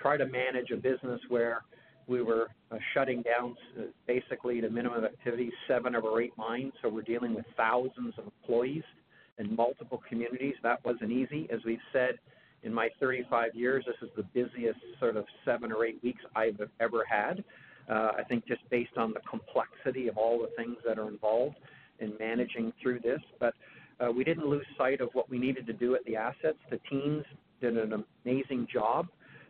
try 0.00 0.16
to 0.16 0.26
manage 0.26 0.70
a 0.70 0.76
business 0.76 1.20
where 1.28 1.62
we 2.06 2.22
were 2.22 2.48
uh, 2.72 2.76
shutting 2.94 3.22
down 3.22 3.56
basically 4.06 4.60
to 4.60 4.70
minimum 4.70 5.04
activity 5.04 5.50
seven 5.68 5.94
of 5.94 6.04
our 6.04 6.20
eight 6.20 6.32
mines, 6.36 6.72
so 6.82 6.88
we're 6.88 7.02
dealing 7.02 7.34
with 7.34 7.44
thousands 7.56 8.14
of 8.18 8.24
employees 8.24 8.82
in 9.38 9.54
multiple 9.54 10.02
communities. 10.08 10.54
That 10.62 10.84
wasn't 10.84 11.12
easy. 11.12 11.46
As 11.52 11.60
we've 11.64 11.78
said, 11.92 12.18
in 12.62 12.74
my 12.74 12.88
35 12.98 13.54
years, 13.54 13.84
this 13.86 13.96
is 14.02 14.08
the 14.16 14.22
busiest 14.22 14.80
sort 14.98 15.16
of 15.16 15.24
seven 15.44 15.72
or 15.72 15.84
eight 15.84 16.02
weeks 16.02 16.22
I've 16.34 16.60
ever 16.80 17.04
had. 17.08 17.44
Uh, 17.88 18.12
I 18.18 18.22
think 18.28 18.46
just 18.46 18.68
based 18.70 18.96
on 18.96 19.12
the 19.12 19.20
complexity 19.28 20.08
of 20.08 20.16
all 20.16 20.38
the 20.38 20.50
things 20.56 20.76
that 20.86 20.98
are 20.98 21.08
involved 21.08 21.56
in 22.00 22.12
managing 22.18 22.72
through 22.82 23.00
this. 23.00 23.20
But 23.38 23.54
uh, 24.00 24.10
we 24.10 24.24
didn't 24.24 24.46
lose 24.46 24.66
sight 24.78 25.00
of 25.00 25.10
what 25.12 25.28
we 25.28 25.38
needed 25.38 25.66
to 25.66 25.72
do 25.72 25.94
at 25.94 26.04
the 26.04 26.16
assets. 26.16 26.58
The 26.70 26.80
teams 26.90 27.24
did 27.60 27.76
an 27.76 28.04
amazing 28.24 28.66
job 28.72 29.08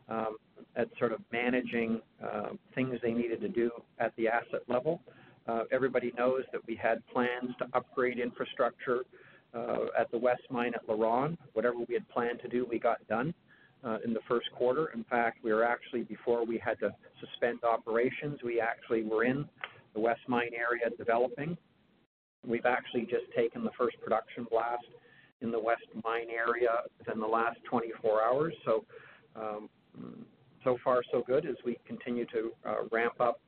um, 0.09 0.37
at 0.77 0.89
sort 0.99 1.13
of 1.13 1.21
managing 1.33 2.01
uh, 2.23 2.51
things 2.75 2.99
they 3.03 3.13
needed 3.13 3.41
to 3.41 3.49
do 3.49 3.71
at 3.99 4.13
the 4.17 4.29
asset 4.29 4.63
level. 4.69 5.01
Uh, 5.49 5.65
everybody 5.73 6.13
knows 6.17 6.43
that 6.53 6.61
we 6.67 6.77
had 6.77 7.03
plans 7.13 7.51
to 7.59 7.67
upgrade 7.75 8.19
infrastructure 8.19 9.01
uh, 9.55 9.87
at 9.99 10.11
the 10.11 10.19
West 10.19 10.43
Mine 10.51 10.73
at 10.75 10.87
LaRonde. 10.87 11.37
Whatever 11.55 11.79
we 11.89 11.95
had 11.95 12.09
planned 12.09 12.41
to 12.43 12.49
do, 12.49 12.67
we 12.69 12.79
got 12.79 13.07
done 13.09 13.33
uh, 13.85 13.99
in 14.05 14.13
the 14.13 14.21
first 14.29 14.51
quarter. 14.53 14.91
In 14.95 15.05
fact, 15.05 15.39
we 15.43 15.53
were 15.53 15.65
actually, 15.65 16.03
before 16.03 16.45
we 16.45 16.59
had 16.59 16.79
to 16.81 16.95
suspend 17.21 17.61
operations, 17.65 18.41
we 18.45 18.61
actually 18.61 19.03
were 19.03 19.25
in 19.25 19.45
the 19.95 20.01
West 20.01 20.21
Mine 20.29 20.51
area 20.55 20.95
developing. 20.97 21.57
We've 22.47 22.67
actually 22.67 23.03
just 23.03 23.31
taken 23.37 23.65
the 23.65 23.71
first 23.79 24.01
production 24.01 24.47
blast 24.51 24.85
in 25.41 25.51
the 25.51 25.61
West 25.61 25.85
Mine 26.05 26.29
area 26.31 26.71
within 26.99 27.21
the 27.21 27.27
last 27.27 27.59
24 27.65 28.23
hours. 28.23 28.55
So, 28.65 28.85
um, 29.37 29.69
so 30.65 30.77
far 30.85 31.03
so 31.11 31.23
good 31.27 31.47
as 31.47 31.57
we 31.65 31.79
continue 31.87 32.27
to 32.27 32.53
uh, 32.67 32.75
ramp 32.91 33.15
up 33.21 33.41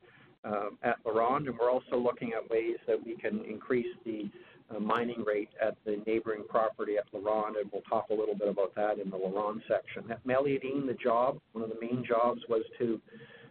uh, 0.44 0.70
at 0.82 1.02
LaRonde, 1.04 1.48
and 1.48 1.58
we're 1.58 1.70
also 1.70 1.96
looking 1.96 2.32
at 2.32 2.48
ways 2.50 2.76
that 2.86 2.98
we 3.04 3.16
can 3.16 3.44
increase 3.44 3.94
the 4.04 4.30
uh, 4.74 4.80
mining 4.80 5.22
rate 5.24 5.50
at 5.60 5.76
the 5.84 6.02
neighboring 6.06 6.44
property 6.48 6.96
at 6.96 7.04
LaRonde, 7.12 7.60
and 7.60 7.70
we'll 7.72 7.82
talk 7.82 8.06
a 8.10 8.14
little 8.14 8.34
bit 8.34 8.48
about 8.48 8.74
that 8.74 8.98
in 8.98 9.10
the 9.10 9.16
LaRonde 9.16 9.60
section. 9.68 10.10
At 10.10 10.26
Meliadine, 10.26 10.86
the 10.86 10.96
job, 11.02 11.38
one 11.52 11.64
of 11.64 11.70
the 11.70 11.80
main 11.80 12.04
jobs 12.06 12.40
was 12.48 12.62
to 12.78 13.00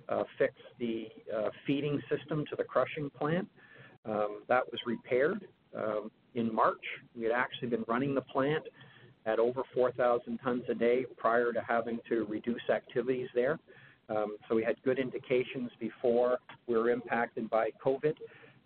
uh, 0.10 0.24
fix 0.38 0.54
the 0.80 1.08
uh, 1.36 1.50
feeding 1.66 2.02
system 2.10 2.46
to 2.50 2.56
the 2.56 2.64
crushing 2.64 3.10
plant. 3.12 3.48
Um, 4.06 4.42
that 4.48 4.64
was 4.72 4.80
repaired 4.86 5.46
um, 5.76 6.12
in 6.36 6.54
March. 6.54 6.84
We 7.16 7.24
had 7.24 7.34
actually 7.34 7.70
been 7.70 7.86
running 7.88 8.16
the 8.16 8.22
plant 8.22 8.64
at 9.26 9.40
over 9.40 9.62
4,000 9.74 10.38
tons 10.40 10.64
a 10.70 10.74
day 10.74 11.06
prior 11.18 11.54
to 11.54 11.62
having 11.68 12.00
to 12.10 12.26
reduce 12.26 12.62
activities 12.74 13.28
there. 13.36 13.60
Um, 14.10 14.38
so 14.50 14.56
we 14.56 14.64
had 14.64 14.76
good 14.84 15.00
indications 15.00 15.70
before 15.80 16.40
we 16.68 16.76
were 16.76 16.90
impacted 16.90 17.50
by 17.50 17.70
COVID 17.84 18.14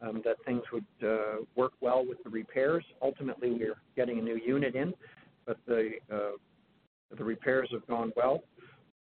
um, 0.01 0.21
that 0.23 0.37
things 0.45 0.63
would 0.71 0.85
uh, 1.03 1.43
work 1.55 1.73
well 1.81 2.05
with 2.07 2.23
the 2.23 2.29
repairs. 2.29 2.83
Ultimately, 3.01 3.51
we're 3.51 3.75
getting 3.95 4.19
a 4.19 4.21
new 4.21 4.39
unit 4.45 4.75
in, 4.75 4.93
but 5.45 5.57
the 5.67 5.91
uh, 6.11 6.37
the 7.15 7.23
repairs 7.23 7.69
have 7.71 7.85
gone 7.87 8.11
well. 8.15 8.43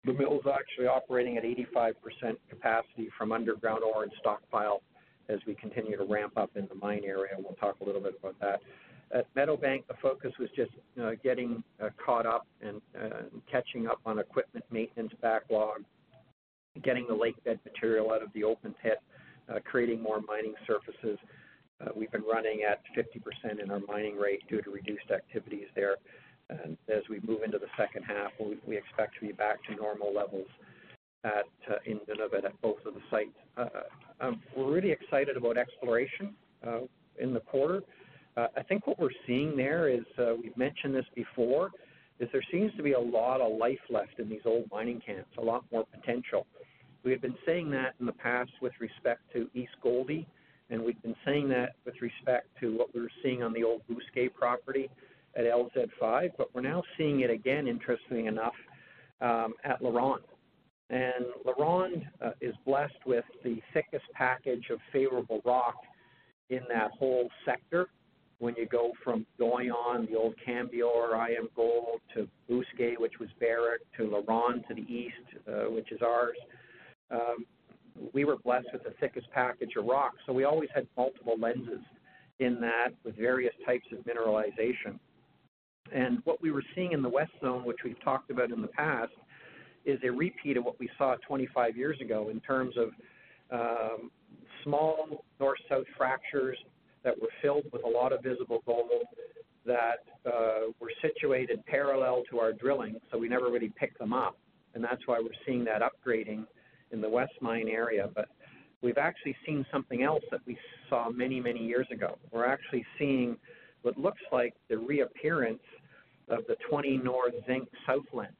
The 0.04 0.12
mill 0.12 0.34
is 0.34 0.46
actually 0.46 0.86
operating 0.86 1.36
at 1.36 1.44
85% 1.44 1.92
capacity 2.48 3.10
from 3.18 3.32
underground 3.32 3.82
ore 3.82 4.04
and 4.04 4.12
stockpile 4.20 4.82
as 5.30 5.38
we 5.46 5.54
continue 5.54 5.96
to 5.96 6.04
ramp 6.04 6.36
up 6.36 6.50
in 6.56 6.66
the 6.68 6.74
mine 6.74 7.02
area. 7.04 7.32
We'll 7.38 7.54
talk 7.54 7.76
a 7.80 7.84
little 7.84 8.00
bit 8.00 8.14
about 8.18 8.38
that. 8.40 8.60
At 9.12 9.32
Meadowbank, 9.34 9.86
the 9.88 9.94
focus 10.00 10.32
was 10.38 10.48
just 10.54 10.70
uh, 11.00 11.12
getting 11.22 11.64
uh, 11.82 11.88
caught 12.04 12.26
up 12.26 12.46
and 12.62 12.80
uh, 12.96 13.22
catching 13.50 13.86
up 13.88 14.00
on 14.06 14.18
equipment 14.18 14.64
maintenance 14.70 15.12
backlog, 15.20 15.82
getting 16.84 17.06
the 17.08 17.14
lake 17.14 17.42
bed 17.44 17.58
material 17.64 18.12
out 18.12 18.22
of 18.22 18.32
the 18.34 18.44
open 18.44 18.74
pit, 18.80 18.98
uh, 19.48 19.58
creating 19.64 20.00
more 20.00 20.20
mining 20.20 20.54
surfaces. 20.66 21.18
Uh, 21.80 21.88
we've 21.96 22.12
been 22.12 22.22
running 22.22 22.62
at 22.62 22.82
50% 22.96 23.62
in 23.62 23.70
our 23.70 23.80
mining 23.88 24.16
rate 24.16 24.42
due 24.48 24.62
to 24.62 24.70
reduced 24.70 25.10
activities 25.10 25.66
there. 25.74 25.96
And 26.48 26.76
as 26.88 27.02
we 27.08 27.20
move 27.26 27.42
into 27.42 27.58
the 27.58 27.70
second 27.76 28.04
half, 28.04 28.30
we, 28.38 28.58
we 28.66 28.76
expect 28.76 29.14
to 29.14 29.26
be 29.26 29.32
back 29.32 29.62
to 29.64 29.74
normal 29.74 30.14
levels 30.14 30.48
at 31.24 31.44
uh, 31.68 31.76
in 31.84 31.98
Nunavut 32.08 32.44
at 32.44 32.60
both 32.62 32.78
of 32.86 32.94
the 32.94 33.00
sites. 33.10 33.36
Um, 34.20 34.40
we're 34.56 34.70
really 34.70 34.90
excited 34.90 35.36
about 35.36 35.56
exploration 35.56 36.34
uh, 36.66 36.80
in 37.18 37.32
the 37.32 37.40
quarter. 37.40 37.82
Uh, 38.36 38.48
I 38.56 38.62
think 38.62 38.86
what 38.86 38.98
we're 38.98 39.10
seeing 39.26 39.56
there 39.56 39.88
is 39.88 40.04
uh, 40.18 40.34
we've 40.40 40.56
mentioned 40.56 40.94
this 40.94 41.06
before, 41.14 41.70
is 42.20 42.28
there 42.32 42.44
seems 42.52 42.72
to 42.76 42.82
be 42.82 42.92
a 42.92 43.00
lot 43.00 43.40
of 43.40 43.56
life 43.56 43.78
left 43.88 44.18
in 44.18 44.28
these 44.28 44.42
old 44.44 44.64
mining 44.70 45.00
camps, 45.04 45.30
a 45.38 45.40
lot 45.40 45.64
more 45.72 45.86
potential. 45.86 46.46
We 47.02 47.10
had 47.10 47.22
been 47.22 47.36
saying 47.46 47.70
that 47.70 47.94
in 47.98 48.06
the 48.06 48.12
past 48.12 48.50
with 48.60 48.74
respect 48.78 49.22
to 49.32 49.48
East 49.54 49.72
Gouldie, 49.82 50.26
and 50.68 50.82
we've 50.84 51.00
been 51.02 51.16
saying 51.24 51.48
that 51.48 51.76
with 51.84 51.94
respect 52.00 52.48
to 52.60 52.76
what 52.76 52.94
we 52.94 53.00
were 53.00 53.10
seeing 53.22 53.42
on 53.42 53.52
the 53.54 53.64
old 53.64 53.82
Bousquet 53.90 54.34
property 54.34 54.90
at 55.34 55.44
LZ5, 55.44 56.32
but 56.36 56.54
we're 56.54 56.60
now 56.60 56.82
seeing 56.98 57.20
it 57.20 57.30
again, 57.30 57.66
interestingly 57.66 58.26
enough, 58.26 58.54
um, 59.20 59.54
at 59.64 59.80
LaRonde. 59.80 60.20
And 60.90 61.26
LaRonde 61.46 62.04
uh, 62.20 62.30
is 62.40 62.54
blessed 62.66 62.98
with 63.06 63.24
the 63.44 63.60
thickest 63.72 64.04
package 64.12 64.66
of 64.70 64.80
favorable 64.92 65.40
rock 65.44 65.76
in 66.50 66.60
that 66.68 66.90
whole 66.98 67.28
sector. 67.44 67.86
When 68.40 68.54
you 68.56 68.66
go 68.66 68.90
from 69.04 69.24
Doyon, 69.38 70.08
the 70.10 70.16
old 70.16 70.34
Cambior, 70.44 71.12
IAMGOLD, 71.12 72.00
to 72.14 72.28
Bousquet, 72.48 72.98
which 72.98 73.18
was 73.20 73.28
Barrick, 73.38 73.82
to 73.98 74.04
LaRonde 74.04 74.66
to 74.66 74.74
the 74.74 74.92
east, 74.92 75.14
uh, 75.46 75.70
which 75.70 75.92
is 75.92 76.00
ours, 76.02 76.36
um, 77.10 77.46
we 78.12 78.24
were 78.24 78.36
blessed 78.36 78.68
with 78.72 78.82
the 78.82 78.94
thickest 78.98 79.30
package 79.30 79.72
of 79.76 79.84
rock. 79.84 80.12
So 80.26 80.32
we 80.32 80.44
always 80.44 80.70
had 80.74 80.86
multiple 80.96 81.36
lenses 81.38 81.84
in 82.40 82.60
that 82.62 82.88
with 83.04 83.14
various 83.16 83.54
types 83.66 83.86
of 83.92 83.98
mineralization. 84.04 84.98
And 85.92 86.20
what 86.24 86.40
we 86.40 86.50
were 86.50 86.64
seeing 86.74 86.92
in 86.92 87.02
the 87.02 87.08
West 87.08 87.32
Zone, 87.40 87.64
which 87.64 87.78
we've 87.84 88.02
talked 88.02 88.30
about 88.30 88.50
in 88.50 88.62
the 88.62 88.68
past, 88.68 89.12
is 89.84 89.98
a 90.04 90.10
repeat 90.10 90.56
of 90.56 90.64
what 90.64 90.78
we 90.78 90.88
saw 90.98 91.16
25 91.26 91.76
years 91.76 92.00
ago 92.00 92.28
in 92.28 92.40
terms 92.40 92.74
of 92.76 92.90
um, 93.50 94.10
small 94.62 95.24
north-south 95.38 95.86
fractures 95.96 96.58
that 97.02 97.18
were 97.20 97.28
filled 97.40 97.64
with 97.72 97.82
a 97.84 97.88
lot 97.88 98.12
of 98.12 98.22
visible 98.22 98.62
gold 98.66 99.04
that 99.64 100.04
uh, 100.26 100.70
were 100.80 100.90
situated 101.02 101.64
parallel 101.66 102.22
to 102.30 102.38
our 102.38 102.52
drilling, 102.52 102.96
so 103.10 103.18
we 103.18 103.28
never 103.28 103.50
really 103.50 103.72
picked 103.78 103.98
them 103.98 104.12
up. 104.12 104.36
And 104.74 104.82
that's 104.82 105.06
why 105.06 105.18
we're 105.20 105.30
seeing 105.46 105.64
that 105.64 105.82
upgrading 105.82 106.46
in 106.92 107.00
the 107.00 107.08
West 107.08 107.32
Mine 107.40 107.68
area. 107.68 108.08
But 108.14 108.28
we've 108.82 108.98
actually 108.98 109.36
seen 109.46 109.66
something 109.72 110.02
else 110.02 110.22
that 110.30 110.40
we 110.46 110.56
saw 110.88 111.10
many, 111.10 111.40
many 111.40 111.60
years 111.60 111.86
ago. 111.90 112.18
We're 112.32 112.46
actually 112.46 112.84
seeing 112.98 113.36
what 113.82 113.98
looks 113.98 114.20
like 114.32 114.54
the 114.68 114.78
reappearance 114.78 115.62
of 116.28 116.40
the 116.46 116.56
20 116.68 116.98
North 116.98 117.34
Zinc 117.46 117.68
South 117.86 118.04
Lens, 118.12 118.32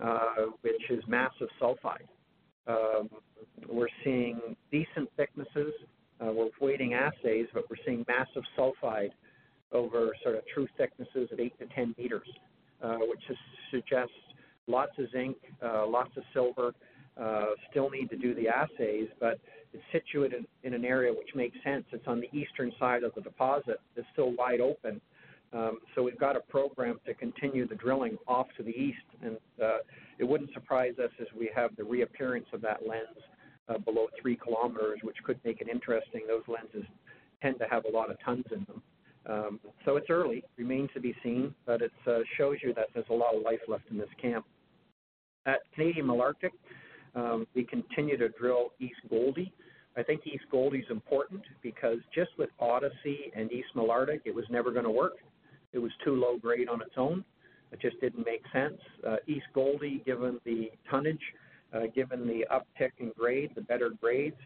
uh, 0.00 0.46
which 0.62 0.90
is 0.90 1.02
massive 1.06 1.48
sulfide. 1.60 2.08
Um, 2.66 3.08
we're 3.68 3.88
seeing 4.02 4.56
decent 4.70 5.08
thicknesses. 5.16 5.72
Uh, 6.20 6.32
we're 6.32 6.48
waiting 6.60 6.94
assays, 6.94 7.46
but 7.52 7.64
we're 7.68 7.76
seeing 7.84 8.04
massive 8.08 8.42
sulfide 8.56 9.10
over 9.72 10.12
sort 10.22 10.36
of 10.36 10.42
true 10.52 10.68
thicknesses 10.76 11.28
of 11.32 11.40
8 11.40 11.58
to 11.58 11.66
10 11.74 11.94
meters, 11.98 12.28
uh, 12.82 12.98
which 13.00 13.20
suggests 13.70 14.14
lots 14.66 14.92
of 14.98 15.10
zinc, 15.10 15.36
uh, 15.62 15.86
lots 15.86 16.16
of 16.16 16.22
silver, 16.32 16.72
uh, 17.20 17.46
still 17.70 17.90
need 17.90 18.10
to 18.10 18.16
do 18.16 18.34
the 18.34 18.48
assays, 18.48 19.08
but 19.20 19.38
it's 19.72 19.82
situated 19.92 20.46
in 20.62 20.74
an 20.74 20.84
area 20.84 21.12
which 21.12 21.34
makes 21.34 21.56
sense. 21.64 21.84
It's 21.92 22.06
on 22.06 22.20
the 22.20 22.28
eastern 22.36 22.72
side 22.78 23.02
of 23.02 23.12
the 23.14 23.20
deposit. 23.20 23.80
It's 23.96 24.06
still 24.12 24.32
wide 24.36 24.60
open. 24.60 25.00
Um, 25.54 25.78
so 25.94 26.02
we've 26.02 26.18
got 26.18 26.36
a 26.36 26.40
program 26.40 26.98
to 27.06 27.14
continue 27.14 27.66
the 27.66 27.76
drilling 27.76 28.18
off 28.26 28.48
to 28.56 28.62
the 28.64 28.70
east, 28.70 29.06
and 29.22 29.36
uh, 29.62 29.78
it 30.18 30.24
wouldn't 30.24 30.52
surprise 30.52 30.94
us 31.02 31.10
as 31.20 31.28
we 31.38 31.48
have 31.54 31.76
the 31.76 31.84
reappearance 31.84 32.46
of 32.52 32.60
that 32.62 32.80
lens 32.86 33.18
uh, 33.68 33.78
below 33.78 34.08
three 34.20 34.36
kilometers, 34.36 34.98
which 35.02 35.16
could 35.24 35.38
make 35.44 35.60
it 35.60 35.68
interesting. 35.68 36.22
Those 36.26 36.42
lenses 36.48 36.84
tend 37.40 37.58
to 37.60 37.66
have 37.70 37.84
a 37.84 37.90
lot 37.90 38.10
of 38.10 38.16
tons 38.24 38.44
in 38.50 38.66
them. 38.66 38.82
Um, 39.26 39.60
so 39.84 39.96
it's 39.96 40.10
early, 40.10 40.42
remains 40.56 40.90
to 40.94 41.00
be 41.00 41.14
seen, 41.22 41.54
but 41.66 41.80
it 41.82 41.92
uh, 42.06 42.18
shows 42.36 42.56
you 42.62 42.74
that 42.74 42.88
there's 42.92 43.06
a 43.10 43.14
lot 43.14 43.34
of 43.34 43.42
life 43.42 43.60
left 43.68 43.84
in 43.90 43.96
this 43.96 44.08
camp. 44.20 44.44
At 45.46 45.60
Canadian 45.74 46.06
Malartic, 46.06 46.50
um, 47.14 47.46
we 47.54 47.64
continue 47.64 48.16
to 48.16 48.28
drill 48.30 48.72
East 48.80 49.00
Gouldie. 49.10 49.52
I 49.96 50.02
think 50.02 50.22
East 50.26 50.44
Gouldie 50.52 50.80
is 50.80 50.90
important 50.90 51.42
because 51.62 51.98
just 52.12 52.30
with 52.38 52.50
Odyssey 52.58 53.30
and 53.36 53.52
East 53.52 53.68
Malartic, 53.76 54.20
it 54.24 54.34
was 54.34 54.44
never 54.50 54.72
going 54.72 54.84
to 54.84 54.90
work. 54.90 55.12
It 55.74 55.78
was 55.78 55.92
too 56.04 56.14
low 56.14 56.38
grade 56.38 56.68
on 56.68 56.80
its 56.80 56.94
own. 56.96 57.24
It 57.72 57.80
just 57.80 58.00
didn't 58.00 58.24
make 58.24 58.42
sense. 58.52 58.80
Uh, 59.06 59.16
East 59.26 59.46
Gouldie, 59.54 60.04
given 60.06 60.38
the 60.44 60.70
tonnage, 60.88 61.20
uh, 61.74 61.86
given 61.94 62.26
the 62.26 62.46
uptick 62.52 62.92
in 62.98 63.12
grade, 63.18 63.50
the 63.56 63.60
better 63.60 63.90
grades, 64.00 64.36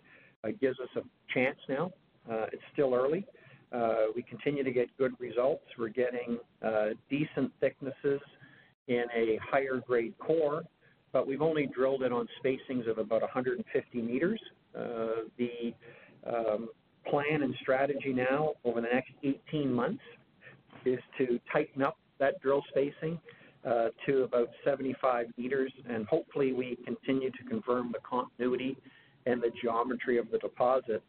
uh, 0.43 0.49
gives 0.59 0.81
us 0.81 0.89
a 0.97 1.03
chance 1.33 1.59
now. 1.69 1.93
Uh, 2.31 2.47
it's 2.53 2.63
still 2.73 2.95
early. 2.95 3.27
Uh, 3.71 4.07
we 4.17 4.23
continue 4.23 4.65
to 4.65 4.73
get 4.73 4.89
good 4.97 5.13
results. 5.21 5.65
We're 5.79 5.89
getting 5.89 6.39
uh, 6.65 6.89
decent 7.11 7.53
thicknesses 7.61 8.21
in 8.89 9.05
a 9.15 9.39
higher 9.43 9.83
grade 9.87 10.15
core, 10.19 10.63
but 11.13 11.27
we've 11.27 11.43
only 11.43 11.67
drilled 11.67 12.03
it 12.03 12.13
on 12.13 12.27
spacings 12.43 12.89
of 12.89 12.97
about 12.97 13.21
150 13.21 14.03
meters. 14.03 14.41
Uh, 14.75 15.25
the 15.37 15.75
um, 16.27 16.69
plan 17.07 17.43
and 17.43 17.55
strategy 17.61 18.13
now 18.15 18.53
over 18.65 18.81
the 18.81 18.89
next 18.91 19.11
18 19.23 19.73
months 19.73 20.03
is 20.85 20.99
to 21.19 21.39
tighten 21.53 21.83
up 21.83 21.97
that 22.19 22.41
drill 22.41 22.63
spacing 22.69 23.19
uh, 23.67 23.89
to 24.07 24.23
about 24.23 24.49
75 24.65 25.27
meters, 25.37 25.73
and 25.89 26.07
hopefully 26.07 26.53
we 26.53 26.79
continue 26.85 27.31
to 27.31 27.45
confirm 27.49 27.93
the 27.93 27.99
continuity 28.09 28.77
and 29.27 29.43
the 29.43 29.51
geometry 29.61 30.19
of 30.19 30.31
the 30.31 30.39
deposit 30.39 31.03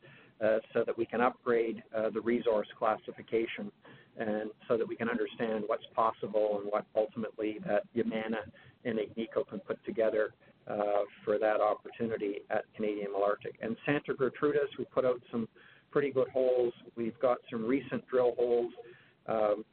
uh, 0.44 0.58
so 0.74 0.84
that 0.86 0.98
we 0.98 1.06
can 1.06 1.22
upgrade 1.22 1.84
uh, 1.96 2.10
the 2.10 2.22
resource 2.22 2.68
classification 2.78 3.72
and 4.18 4.50
so 4.68 4.78
that 4.78 4.88
we 4.88 4.96
can 4.96 5.10
understand 5.10 5.64
what's 5.68 5.86
possible 5.96 6.60
and 6.62 6.72
what 6.72 6.86
ultimately 6.96 7.60
that 7.66 7.84
Yamana 7.96 8.42
and 8.84 9.00
Agnico 9.00 9.48
can 9.48 9.60
put 9.60 9.84
together 9.86 10.34
uh, 10.68 11.04
for 11.24 11.38
that 11.40 11.62
opportunity 11.62 12.40
at 12.50 12.66
Canadian 12.76 13.08
Malartic. 13.08 13.56
And 13.62 13.76
Santa 13.86 14.14
Gertrudis, 14.14 14.78
we 14.78 14.86
put 14.86 15.06
out 15.06 15.22
some 15.32 15.48
pretty 15.92 16.12
good 16.12 16.28
holes. 16.30 16.74
We've 16.96 17.18
got 17.20 17.38
some 17.50 17.66
recent 17.66 18.08
drill 18.08 18.34
holes 18.38 18.72
um, 19.30 19.64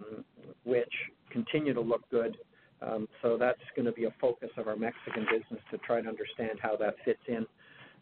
which 0.65 0.93
continue 1.31 1.75
to 1.75 1.81
look 1.81 2.09
good. 2.11 2.37
Um, 2.83 3.09
so 3.23 3.37
that's 3.39 3.59
going 3.75 3.87
to 3.87 3.93
be 3.93 4.05
a 4.05 4.15
focus 4.21 4.51
of 4.59 4.69
our 4.69 4.77
Mexican 4.77 5.25
business 5.25 5.63
to 5.71 5.79
try 5.79 6.03
to 6.03 6.09
understand 6.09 6.59
how 6.61 6.77
that 6.77 6.95
fits 7.05 7.23
in 7.27 7.47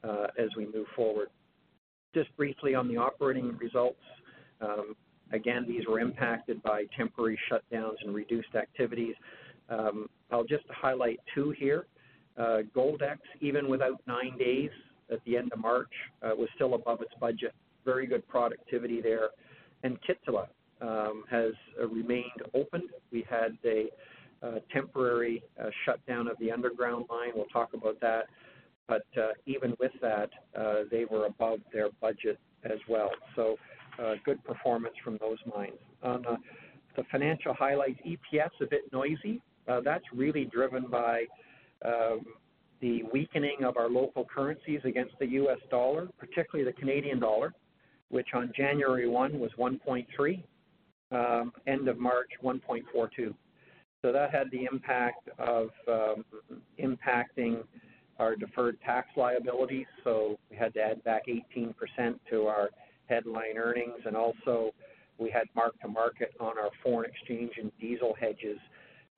uh, 0.03 0.27
as 0.39 0.49
we 0.57 0.67
move 0.67 0.87
forward. 0.97 1.29
Just 2.15 2.37
briefly 2.37 2.75
on 2.75 2.89
the 2.89 2.97
operating 2.97 3.57
results, 3.59 4.01
um, 4.61 4.97
again, 5.33 5.65
these 5.69 5.87
were 5.87 6.01
impacted 6.01 6.63
by 6.63 6.85
temporary 6.97 7.39
shutdowns 7.51 7.97
and 8.05 8.15
reduced 8.15 8.55
activities. 8.57 9.15
Um, 9.69 10.09
I'll 10.31 10.45
just 10.45 10.65
highlight 10.71 11.21
two 11.35 11.55
here. 11.57 11.87
Uh, 12.37 12.59
Goldex, 12.75 13.19
even 13.41 13.69
without 13.69 14.01
nine 14.07 14.37
days 14.39 14.71
at 15.11 15.21
the 15.25 15.37
end 15.37 15.53
of 15.53 15.61
March, 15.61 15.91
uh, 16.23 16.35
was 16.37 16.49
still 16.57 16.75
above 16.75 17.01
its 17.01 17.13
budget. 17.21 17.55
Very 17.85 18.07
good 18.07 18.27
productivity 18.27 19.01
there. 19.01 19.31
And 19.85 19.99
Kittila 20.03 20.49
um, 20.81 21.25
has 21.31 21.53
uh, 21.81 21.87
remained 21.87 22.43
open. 22.55 22.89
We 23.11 23.25
had 23.29 23.57
a 23.65 23.87
uh, 24.43 24.59
temporary 24.73 25.43
uh, 25.59 25.71
shutdown 25.85 26.29
of 26.29 26.37
the 26.39 26.51
underground 26.51 27.07
line. 27.09 27.31
We'll 27.35 27.47
talk 27.47 27.75
about 27.75 28.01
that. 28.01 28.25
But 28.87 29.07
uh, 29.17 29.29
even 29.47 29.75
with 29.81 29.93
that, 30.03 30.29
they 30.91 31.07
were 31.07 31.25
above 31.25 31.61
their 31.73 31.89
budget 32.03 32.39
as 32.65 32.79
well. 32.87 33.11
So 33.35 33.57
good 34.27 34.45
performance 34.45 34.95
from 35.03 35.17
those 35.23 35.39
mines. 35.55 35.79
On 36.03 36.23
the 36.95 37.03
financial 37.11 37.55
highlights, 37.55 37.99
EPS 38.07 38.51
a 38.61 38.67
bit 38.67 38.83
noisy. 38.93 39.41
that's 39.83 40.05
really 40.13 40.45
driven 40.45 40.91
by 40.91 41.25
um, 41.83 42.27
the 42.81 43.03
weakening 43.15 43.65
of 43.65 43.79
our 43.79 43.89
local 43.89 44.27
currencies 44.27 44.81
against 44.85 45.15
the 45.19 45.27
U.S. 45.27 45.59
dollar, 45.71 46.09
particularly 46.19 46.71
the 46.71 46.79
Canadian 46.79 47.19
dollar, 47.19 47.55
which 48.11 48.29
on 48.35 48.53
January 48.55 49.09
1 49.09 49.39
was 49.41 49.51
1.3, 49.59 50.43
um, 51.15 51.53
end 51.67 51.89
of 51.89 51.99
March 51.99 52.31
1.42. 52.43 53.35
So 54.03 54.13
that 54.13 54.31
had 54.33 54.51
the 54.51 54.67
impact 54.71 55.29
of 55.39 55.71
um, 55.89 56.25
impacting 56.79 57.63
our 58.19 58.37
deferred 58.37 58.79
tax 58.85 59.09
liabilities. 59.17 59.87
So 60.05 60.39
we 60.51 60.57
had 60.57 60.75
to 60.75 60.81
add 60.81 61.03
back 61.05 61.23
18% 61.27 61.75
to 62.31 62.47
our 62.47 62.71
headline 63.09 63.57
earnings, 63.57 64.01
and 64.07 64.17
also 64.17 64.73
we 65.19 65.31
had 65.31 65.45
mark 65.55 65.81
to 65.81 65.89
market 65.89 66.33
on 66.41 66.59
our 66.59 66.71
foreign 66.83 67.11
exchange 67.11 67.53
and 67.61 67.71
diesel 67.81 68.15
hedges 68.19 68.59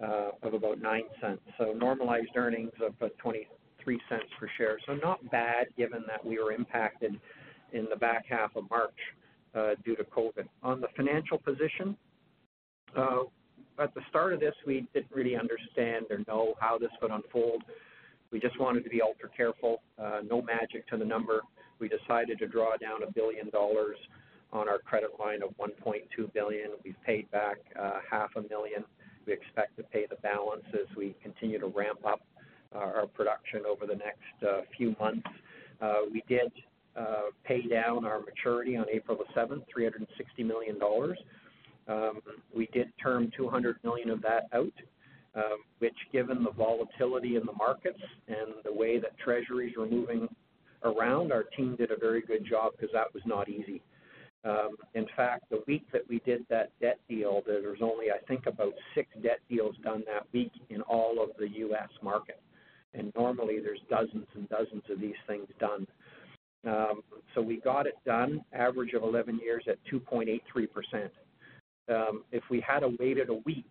uh, 0.02 0.30
of 0.42 0.54
about 0.54 0.80
9 0.80 1.02
cents. 1.20 1.40
So 1.59 1.72
normalized 1.72 2.37
earnings 2.37 2.72
of 2.85 2.94
uh, 3.00 3.09
23 3.18 4.00
cents 4.09 4.26
per 4.38 4.48
share. 4.56 4.78
So 4.87 4.94
not 4.94 5.30
bad 5.30 5.66
given 5.76 6.04
that 6.06 6.24
we 6.24 6.38
were 6.38 6.52
impacted 6.52 7.18
in 7.72 7.87
the 7.90 7.96
back 7.96 8.26
half 8.28 8.54
of 8.56 8.68
March 8.70 8.98
due 9.84 9.96
to 9.96 10.04
COVID. 10.04 10.46
On 10.62 10.80
the 10.80 10.88
financial 10.96 11.38
position, 11.38 11.96
uh, 12.96 13.24
at 13.78 13.94
the 13.94 14.00
start 14.08 14.32
of 14.32 14.40
this, 14.40 14.54
we 14.66 14.86
didn't 14.94 15.10
really 15.14 15.36
understand 15.36 16.06
or 16.10 16.20
know 16.26 16.54
how 16.60 16.78
this 16.78 16.90
would 17.02 17.10
unfold. 17.10 17.62
We 18.30 18.40
just 18.40 18.58
wanted 18.58 18.84
to 18.84 18.90
be 18.90 19.02
ultra 19.02 19.28
careful, 19.36 19.82
uh, 19.98 20.20
no 20.28 20.42
magic 20.42 20.86
to 20.88 20.96
the 20.96 21.04
number. 21.04 21.42
We 21.78 21.88
decided 21.88 22.38
to 22.38 22.46
draw 22.46 22.76
down 22.76 23.02
a 23.02 23.12
billion 23.12 23.50
dollars 23.50 23.96
on 24.52 24.68
our 24.68 24.78
credit 24.78 25.10
line 25.20 25.42
of 25.42 25.50
1.2 25.58 26.32
billion. 26.32 26.70
We've 26.84 27.00
paid 27.04 27.30
back 27.30 27.58
uh, 27.78 28.00
half 28.10 28.30
a 28.36 28.42
million. 28.42 28.84
We 29.26 29.32
expect 29.32 29.76
to 29.76 29.82
pay 29.82 30.06
the 30.08 30.16
balance 30.16 30.64
as 30.72 30.94
we 30.96 31.14
continue 31.22 31.58
to 31.58 31.66
ramp 31.66 32.00
up 32.06 32.20
uh, 32.74 32.78
our 32.78 33.06
production 33.06 33.62
over 33.68 33.86
the 33.86 33.96
next 33.96 34.48
uh, 34.48 34.62
few 34.76 34.96
months. 34.98 35.26
Uh, 35.80 36.02
we 36.10 36.22
did 36.28 36.46
uh, 36.46 36.75
pay 37.44 37.62
down 37.66 38.04
our 38.04 38.20
maturity 38.20 38.76
on 38.76 38.87
April 38.92 39.18
the 39.18 39.40
7th, 39.40 39.64
$360 39.76 40.46
million. 40.46 40.78
Um, 41.88 42.20
we 42.54 42.68
did 42.72 42.92
term 43.02 43.30
200 43.37 43.76
million 43.85 44.11
of 44.11 44.22
that 44.22 44.44
out, 44.52 44.72
um, 45.35 45.59
which 45.78 45.96
given 46.12 46.42
the 46.42 46.50
volatility 46.50 47.37
in 47.37 47.46
the 47.46 47.52
markets 47.52 48.00
and 48.28 48.54
the 48.64 48.72
way 48.72 48.98
that 48.98 49.16
treasuries 49.18 49.74
were 49.76 49.87
moving 49.87 50.28
around, 50.82 51.32
our 51.32 51.44
team 51.44 51.76
did 51.76 51.90
a 51.90 51.96
very 51.96 52.22
good 52.22 52.44
job 52.44 52.72
because 52.72 52.92
that 52.92 53.12
was 53.14 53.22
not 53.26 53.48
easy. 53.48 53.82
Um, 54.44 54.76
in 54.94 55.06
fact, 55.16 55.50
the 55.50 55.62
week 55.66 55.85
that 55.92 56.02
we 56.09 56.20
did 56.24 56.46
that 56.50 56.70
debt 56.80 57.00
deal, 57.09 57.42
there 57.44 57.61
was 57.62 57.80
only, 57.82 58.11
I 58.12 58.18
think, 58.28 58.46
about 58.46 58.74
six 58.94 59.09
debt 59.22 59.40
deals 59.48 59.74
done 59.82 60.04
that 60.06 60.26
week 60.32 60.52
in 60.70 60.82
all 60.82 61.22
of 61.22 61.30
the 61.38 61.48
U.S. 61.48 61.88
market. 62.02 62.40
And 62.94 63.12
normally 63.16 63.59
there's 63.61 63.80
dozens 63.90 64.26
and 64.35 64.48
dozens 64.48 64.85
of 64.88 65.00
these 65.00 65.16
things 65.26 65.48
done. 65.59 65.87
Um, 66.66 67.02
so 67.35 67.40
we 67.40 67.61
got 67.61 67.87
it 67.87 67.94
done, 68.05 68.44
average 68.52 68.92
of 68.94 69.02
11 69.02 69.38
years 69.38 69.64
at 69.68 69.79
2.83 69.92 70.40
percent. 70.70 71.12
Um, 71.88 72.24
if 72.33 72.42
we 72.50 72.61
had 72.61 72.83
waited 72.98 73.29
a 73.29 73.35
week, 73.44 73.70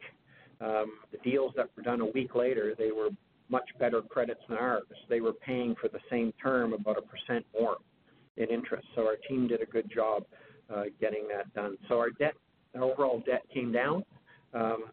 um, 0.62 0.93
the 1.12 1.17
deals 1.23 1.53
that 1.58 1.69
were 1.75 1.84
done 1.84 1.99
a 1.99 2.05
week 2.05 2.36
later, 2.36 2.73
they 2.77 2.91
were 2.91 3.10
much 3.49 3.69
better 3.79 4.01
credits 4.01 4.39
than 4.47 4.58
ours. 4.58 4.84
They 5.10 5.19
were 5.19 5.34
paying 5.34 5.75
for 5.79 5.89
the 5.89 5.99
same 6.10 6.34
term 6.41 6.73
about 6.73 6.97
a 6.97 7.01
percent 7.01 7.45
more 7.60 7.77
in 8.38 8.47
interest. 8.47 8.88
So 8.95 9.05
our 9.05 9.17
team 9.27 9.47
did 9.47 9.62
a 9.62 9.65
good 9.65 9.91
job 9.93 10.23
uh, 10.73 10.84
getting 10.99 11.27
that 11.29 11.53
done. 11.53 11.77
So 11.89 11.99
our 11.99 12.10
debt, 12.12 12.34
our 12.75 12.84
overall 12.84 13.21
debt 13.25 13.43
came 13.53 13.71
down 13.71 14.03
um, 14.53 14.86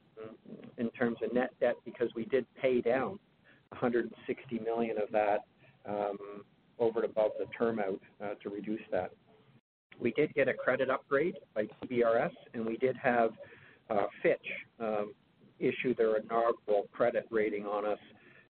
in 0.79 0.91
terms 0.91 1.19
of 1.23 1.33
net 1.33 1.51
debt 1.61 1.77
because 1.85 2.09
we 2.15 2.25
did 2.27 2.45
pay 2.61 2.81
down 2.81 3.19
160 3.71 4.59
million 4.59 4.99
of 4.99 5.11
that 5.13 5.45
um, 5.89 6.45
over 6.83 7.03
and 7.03 7.11
above 7.11 7.31
the 7.39 7.47
term 7.57 7.79
out 7.79 8.01
uh, 8.23 8.35
to 8.43 8.51
reduce 8.51 8.81
that. 8.91 9.13
We 10.01 10.11
did 10.13 10.35
get 10.35 10.49
a 10.49 10.55
credit 10.55 10.91
upgrade 10.91 11.37
by 11.55 11.67
DBRS, 11.85 12.33
and 12.55 12.67
we 12.67 12.77
did 12.77 12.97
have 12.97 13.31
uh, 13.89 14.07
Fitch 14.23 14.47
um, 14.81 15.15
issue 15.61 15.95
their 15.95 16.17
inaugural 16.17 16.89
credit 16.93 17.27
rating 17.31 17.67
on 17.67 17.87
us 17.87 17.99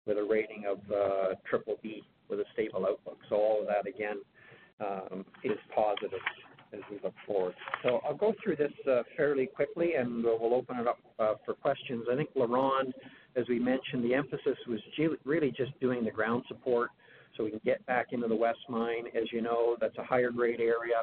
with 0.06 0.18
a 0.18 0.24
rating 0.24 0.66
of 0.70 0.78
uh, 0.92 1.36
triple 1.50 1.78
B 1.82 2.04
with 2.30 2.40
a 2.40 2.46
stable 2.54 2.86
outlook. 2.86 3.18
So 3.30 3.36
all 3.36 3.62
of 3.62 3.68
that 3.68 3.88
again 3.88 4.22
um, 4.80 5.26
is 5.44 5.58
positive 5.76 6.20
as 6.72 6.82
we 6.92 7.00
look 7.04 7.16
forward. 7.26 7.56
So 7.82 8.00
I'll 8.08 8.16
go 8.16 8.34
through 8.44 8.58
this 8.58 8.72
uh, 8.88 9.02
fairly 9.18 9.48
quickly, 9.48 9.96
and 9.96 10.24
we'll 10.24 10.54
open 10.54 10.78
it 10.78 10.88
up 10.88 11.00
uh, 11.18 11.34
for 11.44 11.56
questions. 11.56 12.06
I 12.12 12.16
think 12.16 12.30
LaRonde, 12.36 12.94
as 13.36 13.46
we 13.50 13.58
mentioned, 13.58 14.04
the 14.04 14.14
emphasis 14.14 14.58
was 14.68 14.80
really 15.26 15.52
just 15.52 15.80
doing 15.80 16.04
the 16.04 16.12
ground 16.12 16.44
support 16.48 16.92
so 17.40 17.46
we 17.46 17.52
can 17.52 17.62
get 17.64 17.84
back 17.86 18.08
into 18.12 18.28
the 18.28 18.36
West 18.36 18.60
Mine. 18.68 19.06
As 19.16 19.32
you 19.32 19.42
know, 19.42 19.78
that's 19.80 19.98
a 19.98 20.04
higher 20.04 20.30
grade 20.30 20.60
area. 20.60 21.02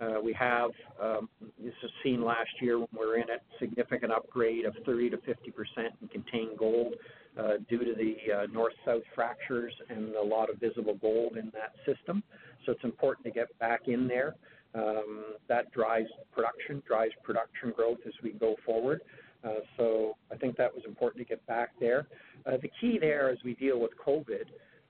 Uh, 0.00 0.20
we 0.20 0.32
have, 0.32 0.70
um, 1.00 1.28
this 1.62 1.74
is 1.84 1.90
seen 2.02 2.24
last 2.24 2.50
year 2.60 2.78
when 2.78 2.88
we 2.92 3.06
were 3.06 3.16
in 3.16 3.24
it, 3.24 3.42
significant 3.60 4.10
upgrade 4.10 4.64
of 4.64 4.74
30 4.84 5.10
to 5.10 5.18
50 5.18 5.50
percent 5.50 5.94
in 6.00 6.08
contained 6.08 6.58
gold 6.58 6.94
uh, 7.38 7.58
due 7.68 7.78
to 7.78 7.94
the 7.94 8.16
uh, 8.32 8.46
north-south 8.52 9.02
fractures 9.14 9.72
and 9.90 10.14
a 10.16 10.22
lot 10.22 10.50
of 10.50 10.58
visible 10.58 10.94
gold 10.94 11.36
in 11.36 11.52
that 11.52 11.74
system. 11.86 12.22
So 12.64 12.72
it's 12.72 12.84
important 12.84 13.26
to 13.26 13.30
get 13.30 13.56
back 13.58 13.82
in 13.86 14.08
there. 14.08 14.34
Um, 14.74 15.36
that 15.48 15.70
drives 15.70 16.08
production, 16.32 16.82
drives 16.86 17.12
production 17.22 17.72
growth 17.76 17.98
as 18.06 18.14
we 18.22 18.32
go 18.32 18.56
forward. 18.66 19.02
Uh, 19.44 19.60
so 19.76 20.16
I 20.32 20.36
think 20.36 20.56
that 20.56 20.74
was 20.74 20.82
important 20.88 21.24
to 21.24 21.28
get 21.28 21.46
back 21.46 21.70
there. 21.78 22.08
Uh, 22.46 22.56
the 22.60 22.70
key 22.80 22.98
there 22.98 23.30
as 23.30 23.38
we 23.44 23.54
deal 23.54 23.78
with 23.78 23.92
COVID 24.04 24.46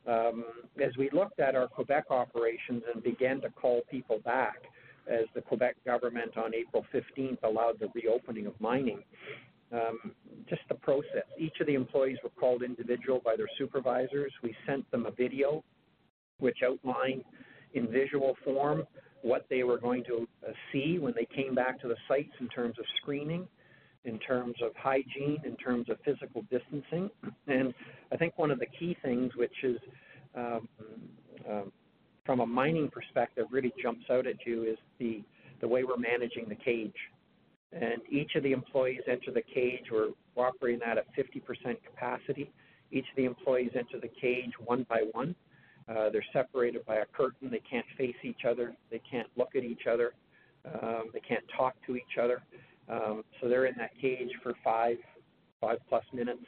Um, 0.06 0.44
as 0.82 0.96
we 0.98 1.08
looked 1.10 1.40
at 1.40 1.54
our 1.54 1.66
Quebec 1.66 2.04
operations 2.10 2.82
and 2.92 3.02
began 3.02 3.40
to 3.40 3.50
call 3.50 3.82
people 3.90 4.18
back, 4.24 4.62
as 5.08 5.24
the 5.34 5.40
Quebec 5.40 5.76
government 5.84 6.36
on 6.36 6.54
April 6.54 6.84
15th 6.94 7.42
allowed 7.42 7.78
the 7.78 7.88
reopening 7.94 8.46
of 8.46 8.58
mining, 8.60 9.02
um, 9.72 10.12
just 10.48 10.62
the 10.68 10.74
process. 10.74 11.24
Each 11.38 11.54
of 11.60 11.66
the 11.66 11.74
employees 11.74 12.18
were 12.22 12.30
called 12.30 12.62
individual 12.62 13.20
by 13.24 13.36
their 13.36 13.48
supervisors. 13.58 14.32
We 14.42 14.54
sent 14.66 14.90
them 14.90 15.06
a 15.06 15.10
video 15.10 15.64
which 16.38 16.58
outlined 16.64 17.24
in 17.74 17.90
visual 17.90 18.36
form 18.44 18.86
what 19.22 19.46
they 19.48 19.62
were 19.62 19.78
going 19.78 20.04
to 20.04 20.28
uh, 20.46 20.52
see 20.70 20.98
when 20.98 21.14
they 21.16 21.26
came 21.34 21.54
back 21.54 21.80
to 21.80 21.88
the 21.88 21.96
sites 22.06 22.32
in 22.40 22.48
terms 22.48 22.78
of 22.78 22.84
screening, 23.00 23.48
in 24.04 24.18
terms 24.18 24.56
of 24.62 24.72
hygiene, 24.76 25.38
in 25.44 25.56
terms 25.56 25.88
of 25.88 25.96
physical 26.04 26.42
distancing. 26.50 27.10
And 27.46 27.74
I 28.12 28.16
think 28.16 28.38
one 28.38 28.50
of 28.50 28.58
the 28.58 28.66
key 28.66 28.96
things, 29.02 29.32
which 29.36 29.54
is 29.62 29.78
um, 30.34 30.68
um, 31.48 31.72
from 32.24 32.40
a 32.40 32.46
mining 32.46 32.90
perspective, 32.90 33.46
really 33.50 33.72
jumps 33.82 34.04
out 34.10 34.26
at 34.26 34.36
you 34.46 34.64
is 34.64 34.78
the, 34.98 35.22
the 35.60 35.68
way 35.68 35.84
we're 35.84 35.96
managing 35.96 36.48
the 36.48 36.54
cage. 36.54 36.94
And 37.72 38.00
each 38.08 38.34
of 38.36 38.42
the 38.42 38.52
employees 38.52 39.00
enter 39.08 39.32
the 39.32 39.42
cage. 39.42 39.84
We're 39.90 40.10
operating 40.36 40.80
that 40.80 40.98
at 40.98 41.06
50% 41.16 41.76
capacity. 41.84 42.50
Each 42.92 43.06
of 43.10 43.16
the 43.16 43.24
employees 43.24 43.70
enter 43.74 44.00
the 44.00 44.10
cage 44.20 44.52
one 44.64 44.86
by 44.88 45.02
one. 45.12 45.34
Uh, 45.88 46.08
they're 46.10 46.24
separated 46.32 46.84
by 46.86 46.96
a 46.96 47.04
curtain. 47.06 47.50
They 47.50 47.62
can't 47.68 47.84
face 47.98 48.14
each 48.22 48.44
other. 48.48 48.74
They 48.90 49.00
can't 49.10 49.28
look 49.36 49.50
at 49.56 49.64
each 49.64 49.86
other. 49.90 50.14
Um, 50.82 51.10
they 51.12 51.20
can't 51.20 51.44
talk 51.56 51.74
to 51.86 51.96
each 51.96 52.16
other. 52.22 52.42
Um, 52.88 53.24
so 53.40 53.48
they're 53.48 53.66
in 53.66 53.74
that 53.78 53.90
cage 54.00 54.30
for 54.42 54.54
five, 54.62 54.96
five 55.60 55.78
plus 55.88 56.04
minutes. 56.12 56.44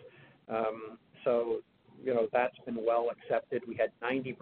Um, 0.49 0.99
so, 1.25 1.61
you 2.03 2.14
know, 2.14 2.29
that's 2.33 2.57
been 2.64 2.85
well 2.85 3.09
accepted. 3.11 3.62
We 3.66 3.77
had 3.77 3.90
90% 4.03 4.37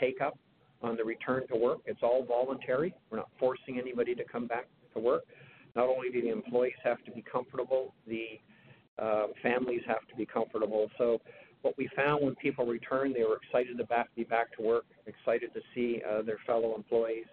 take 0.00 0.20
up 0.20 0.38
on 0.82 0.96
the 0.96 1.04
return 1.04 1.46
to 1.48 1.56
work. 1.56 1.78
It's 1.86 2.00
all 2.02 2.24
voluntary. 2.24 2.94
We're 3.10 3.18
not 3.18 3.30
forcing 3.38 3.78
anybody 3.78 4.14
to 4.14 4.24
come 4.24 4.46
back 4.46 4.66
to 4.94 5.00
work. 5.00 5.24
Not 5.76 5.88
only 5.88 6.10
do 6.10 6.22
the 6.22 6.30
employees 6.30 6.74
have 6.82 7.02
to 7.04 7.10
be 7.10 7.22
comfortable, 7.22 7.94
the 8.06 8.40
uh, 8.98 9.28
families 9.42 9.82
have 9.86 10.06
to 10.08 10.16
be 10.16 10.26
comfortable. 10.26 10.90
So 10.98 11.20
what 11.62 11.76
we 11.76 11.88
found 11.94 12.24
when 12.24 12.34
people 12.36 12.66
returned, 12.66 13.14
they 13.14 13.22
were 13.22 13.38
excited 13.42 13.76
to 13.78 13.84
back, 13.84 14.08
be 14.16 14.24
back 14.24 14.56
to 14.56 14.62
work, 14.62 14.84
excited 15.06 15.52
to 15.54 15.60
see 15.74 16.02
uh, 16.08 16.22
their 16.22 16.38
fellow 16.46 16.74
employees. 16.74 17.26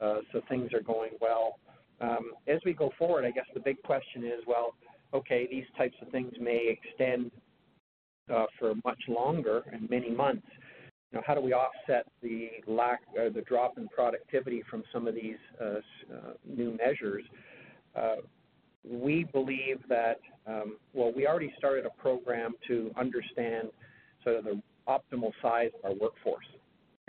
Uh, 0.00 0.20
so 0.32 0.40
things 0.48 0.72
are 0.72 0.80
going 0.80 1.10
well. 1.20 1.58
Um, 2.00 2.32
as 2.48 2.60
we 2.64 2.72
go 2.72 2.90
forward, 2.98 3.24
I 3.24 3.30
guess 3.30 3.46
the 3.54 3.60
big 3.60 3.82
question 3.82 4.24
is, 4.24 4.40
well, 4.46 4.74
okay, 5.12 5.46
these 5.50 5.64
types 5.76 5.96
of 6.00 6.08
things 6.08 6.32
may 6.40 6.76
extend 6.78 7.30
uh, 8.32 8.46
for 8.58 8.74
much 8.84 9.00
longer 9.08 9.62
and 9.72 9.88
many 9.90 10.10
months. 10.10 10.46
You 11.10 11.18
know, 11.18 11.22
how 11.26 11.34
do 11.34 11.40
we 11.40 11.52
offset 11.52 12.06
the 12.22 12.50
lack 12.66 13.00
or 13.16 13.30
the 13.30 13.42
drop 13.42 13.78
in 13.78 13.88
productivity 13.88 14.62
from 14.70 14.84
some 14.92 15.08
of 15.08 15.14
these 15.14 15.36
uh, 15.60 15.64
uh, 15.64 16.32
new 16.46 16.76
measures? 16.76 17.24
Uh, 17.96 18.16
we 18.88 19.24
believe 19.24 19.80
that, 19.88 20.20
um, 20.46 20.76
well, 20.94 21.12
we 21.14 21.26
already 21.26 21.52
started 21.58 21.84
a 21.84 22.00
program 22.00 22.54
to 22.68 22.92
understand 22.96 23.68
sort 24.22 24.36
of 24.36 24.44
the 24.44 24.62
optimal 24.88 25.32
size 25.42 25.70
of 25.78 25.90
our 25.90 25.94
workforce. 25.94 26.46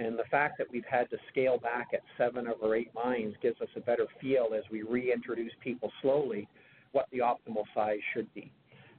And 0.02 0.18
the 0.18 0.24
fact 0.32 0.58
that 0.58 0.68
we've 0.72 0.86
had 0.90 1.10
to 1.12 1.18
scale 1.30 1.60
back 1.60 1.90
at 1.94 2.02
seven 2.18 2.48
of 2.48 2.56
our 2.64 2.76
eight 2.76 2.92
mines 2.96 3.36
gives 3.40 3.62
us 3.62 3.68
a 3.76 3.80
better 3.82 4.08
feel 4.20 4.50
as 4.58 4.64
we 4.72 4.82
reintroduce 4.82 5.52
people 5.64 5.92
slowly 6.02 6.48
what 6.92 7.06
the 7.12 7.20
optimal 7.20 7.66
size 7.76 8.00
should 8.14 8.34
be. 8.34 8.52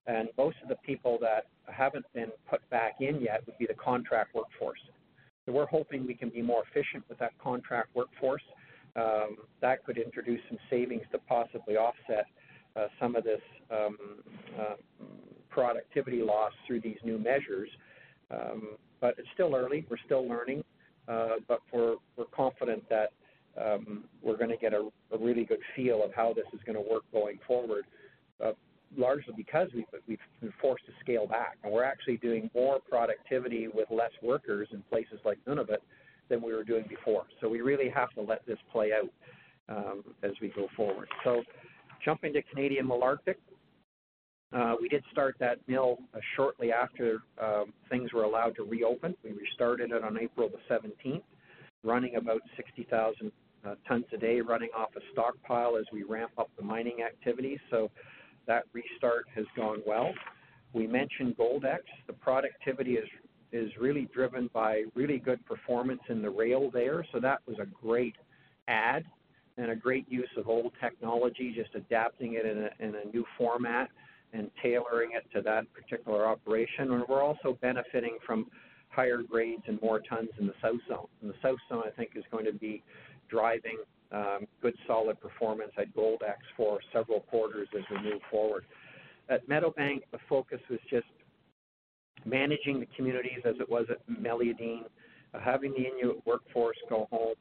And 0.06 0.28
most 0.38 0.56
of 0.62 0.68
the 0.68 0.76
people 0.76 1.18
that 1.20 1.46
haven't 1.66 2.04
been 2.14 2.30
put 2.48 2.68
back 2.70 2.94
in 3.00 3.20
yet 3.20 3.42
would 3.46 3.58
be 3.58 3.66
the 3.66 3.74
contract 3.74 4.32
workforce. 4.32 4.78
So 5.44 5.50
we're 5.52 5.66
hoping 5.66 6.06
we 6.06 6.14
can 6.14 6.28
be 6.28 6.40
more 6.40 6.62
efficient 6.70 7.04
with 7.08 7.18
that 7.18 7.36
contract 7.42 7.88
workforce. 7.94 8.42
Um, 8.94 9.38
that 9.60 9.84
could 9.84 9.98
introduce 9.98 10.40
some 10.48 10.58
savings 10.70 11.02
to 11.10 11.18
possibly 11.18 11.76
offset 11.76 12.26
uh, 12.76 12.86
some 13.00 13.16
of 13.16 13.24
this 13.24 13.40
um, 13.72 13.98
uh, 14.56 14.74
productivity 15.50 16.22
loss 16.22 16.52
through 16.66 16.80
these 16.80 16.98
new 17.02 17.18
measures. 17.18 17.68
Um, 18.30 18.76
but 19.00 19.16
it's 19.18 19.28
still 19.34 19.56
early. 19.56 19.84
We're 19.90 19.96
still 20.06 20.28
learning. 20.28 20.62
Uh, 21.12 21.36
but 21.46 21.60
we're, 21.72 21.96
we're 22.16 22.24
confident 22.34 22.82
that 22.88 23.10
um, 23.60 24.04
we're 24.22 24.36
going 24.36 24.50
to 24.50 24.56
get 24.56 24.72
a, 24.72 24.88
really 25.20 25.44
good 25.44 25.60
feel 25.76 26.02
of 26.02 26.10
how 26.14 26.32
this 26.32 26.46
is 26.54 26.60
going 26.64 26.76
to 26.76 26.90
work 26.90 27.02
going 27.12 27.38
forward, 27.46 27.84
uh, 28.42 28.52
largely 28.96 29.34
because 29.36 29.68
we've, 29.74 29.84
we've 30.08 30.18
been 30.40 30.52
forced 30.60 30.86
to 30.86 30.92
scale 31.00 31.26
back. 31.26 31.58
And 31.62 31.72
we're 31.72 31.84
actually 31.84 32.16
doing 32.16 32.50
more 32.54 32.78
productivity 32.80 33.68
with 33.68 33.88
less 33.90 34.10
workers 34.22 34.68
in 34.72 34.82
places 34.88 35.18
like 35.24 35.38
Nunavut 35.46 35.82
than 36.30 36.40
we 36.40 36.54
were 36.54 36.64
doing 36.64 36.84
before. 36.88 37.24
So 37.40 37.48
we 37.48 37.60
really 37.60 37.90
have 37.90 38.10
to 38.14 38.22
let 38.22 38.46
this 38.46 38.58
play 38.72 38.90
out 38.92 39.10
um, 39.68 40.02
as 40.22 40.32
we 40.40 40.48
go 40.48 40.68
forward. 40.74 41.08
So 41.24 41.42
jumping 42.04 42.32
to 42.32 42.42
Canadian 42.42 42.86
Malartic, 42.86 43.36
uh, 44.52 44.74
we 44.80 44.88
did 44.88 45.02
start 45.10 45.36
that 45.40 45.58
mill 45.66 45.98
uh, 46.14 46.18
shortly 46.36 46.72
after 46.72 47.22
um, 47.42 47.72
things 47.88 48.12
were 48.12 48.24
allowed 48.24 48.54
to 48.56 48.64
reopen. 48.64 49.14
We 49.24 49.32
restarted 49.32 49.92
it 49.92 50.04
on 50.04 50.18
April 50.18 50.48
the 50.48 50.74
17th, 50.74 51.22
running 51.82 52.16
about 52.16 52.42
60,000 52.56 53.32
uh, 53.64 53.74
tons 53.88 54.04
a 54.12 54.16
day, 54.18 54.40
running 54.40 54.68
off 54.76 54.90
a 54.96 55.00
stockpile 55.12 55.76
as 55.76 55.86
we 55.92 56.02
ramp 56.02 56.32
up 56.36 56.50
the 56.58 56.64
mining 56.64 57.02
activities. 57.02 57.60
So 57.70 57.90
that 58.46 58.64
restart 58.72 59.26
has 59.34 59.46
gone 59.56 59.82
well. 59.86 60.12
We 60.72 60.86
mentioned 60.86 61.36
Goldex. 61.36 61.80
The 62.06 62.14
productivity 62.14 62.94
is 62.94 63.08
is 63.52 63.70
really 63.78 64.08
driven 64.14 64.48
by 64.54 64.82
really 64.94 65.18
good 65.18 65.44
performance 65.44 66.00
in 66.08 66.22
the 66.22 66.30
rail 66.30 66.70
there. 66.72 67.04
So 67.12 67.20
that 67.20 67.40
was 67.46 67.58
a 67.58 67.66
great 67.66 68.16
add 68.66 69.04
and 69.58 69.70
a 69.70 69.76
great 69.76 70.10
use 70.10 70.30
of 70.38 70.48
old 70.48 70.72
technology, 70.80 71.52
just 71.54 71.74
adapting 71.74 72.32
it 72.32 72.46
in 72.46 72.58
a, 72.64 72.70
in 72.78 72.94
a 72.94 73.04
new 73.12 73.26
format 73.36 73.90
and 74.32 74.50
tailoring 74.62 75.10
it 75.14 75.24
to 75.34 75.42
that 75.42 75.64
particular 75.72 76.26
operation. 76.26 76.92
And 76.92 77.04
we're 77.08 77.22
also 77.22 77.58
benefiting 77.60 78.18
from 78.26 78.46
higher 78.88 79.22
grades 79.22 79.62
and 79.66 79.80
more 79.80 80.00
tons 80.00 80.30
in 80.38 80.46
the 80.46 80.54
south 80.62 80.80
zone. 80.88 81.06
And 81.20 81.30
the 81.30 81.36
south 81.42 81.58
zone, 81.68 81.82
I 81.86 81.90
think, 81.90 82.10
is 82.14 82.24
going 82.30 82.44
to 82.44 82.52
be 82.52 82.82
driving 83.28 83.78
um, 84.12 84.46
good, 84.60 84.74
solid 84.86 85.20
performance 85.20 85.72
at 85.78 85.94
Goldex 85.94 86.36
for 86.56 86.80
several 86.92 87.20
quarters 87.20 87.68
as 87.76 87.82
we 87.90 88.10
move 88.10 88.20
forward. 88.30 88.64
At 89.28 89.48
Meadowbank, 89.48 90.02
the 90.12 90.18
focus 90.28 90.60
was 90.68 90.80
just 90.90 91.06
managing 92.24 92.80
the 92.80 92.86
communities 92.96 93.40
as 93.44 93.54
it 93.58 93.68
was 93.68 93.86
at 93.90 93.98
Meliadine, 94.08 94.84
uh, 95.34 95.40
having 95.40 95.72
the 95.72 95.86
Inuit 95.86 96.24
workforce 96.26 96.76
go 96.88 97.08
home, 97.10 97.34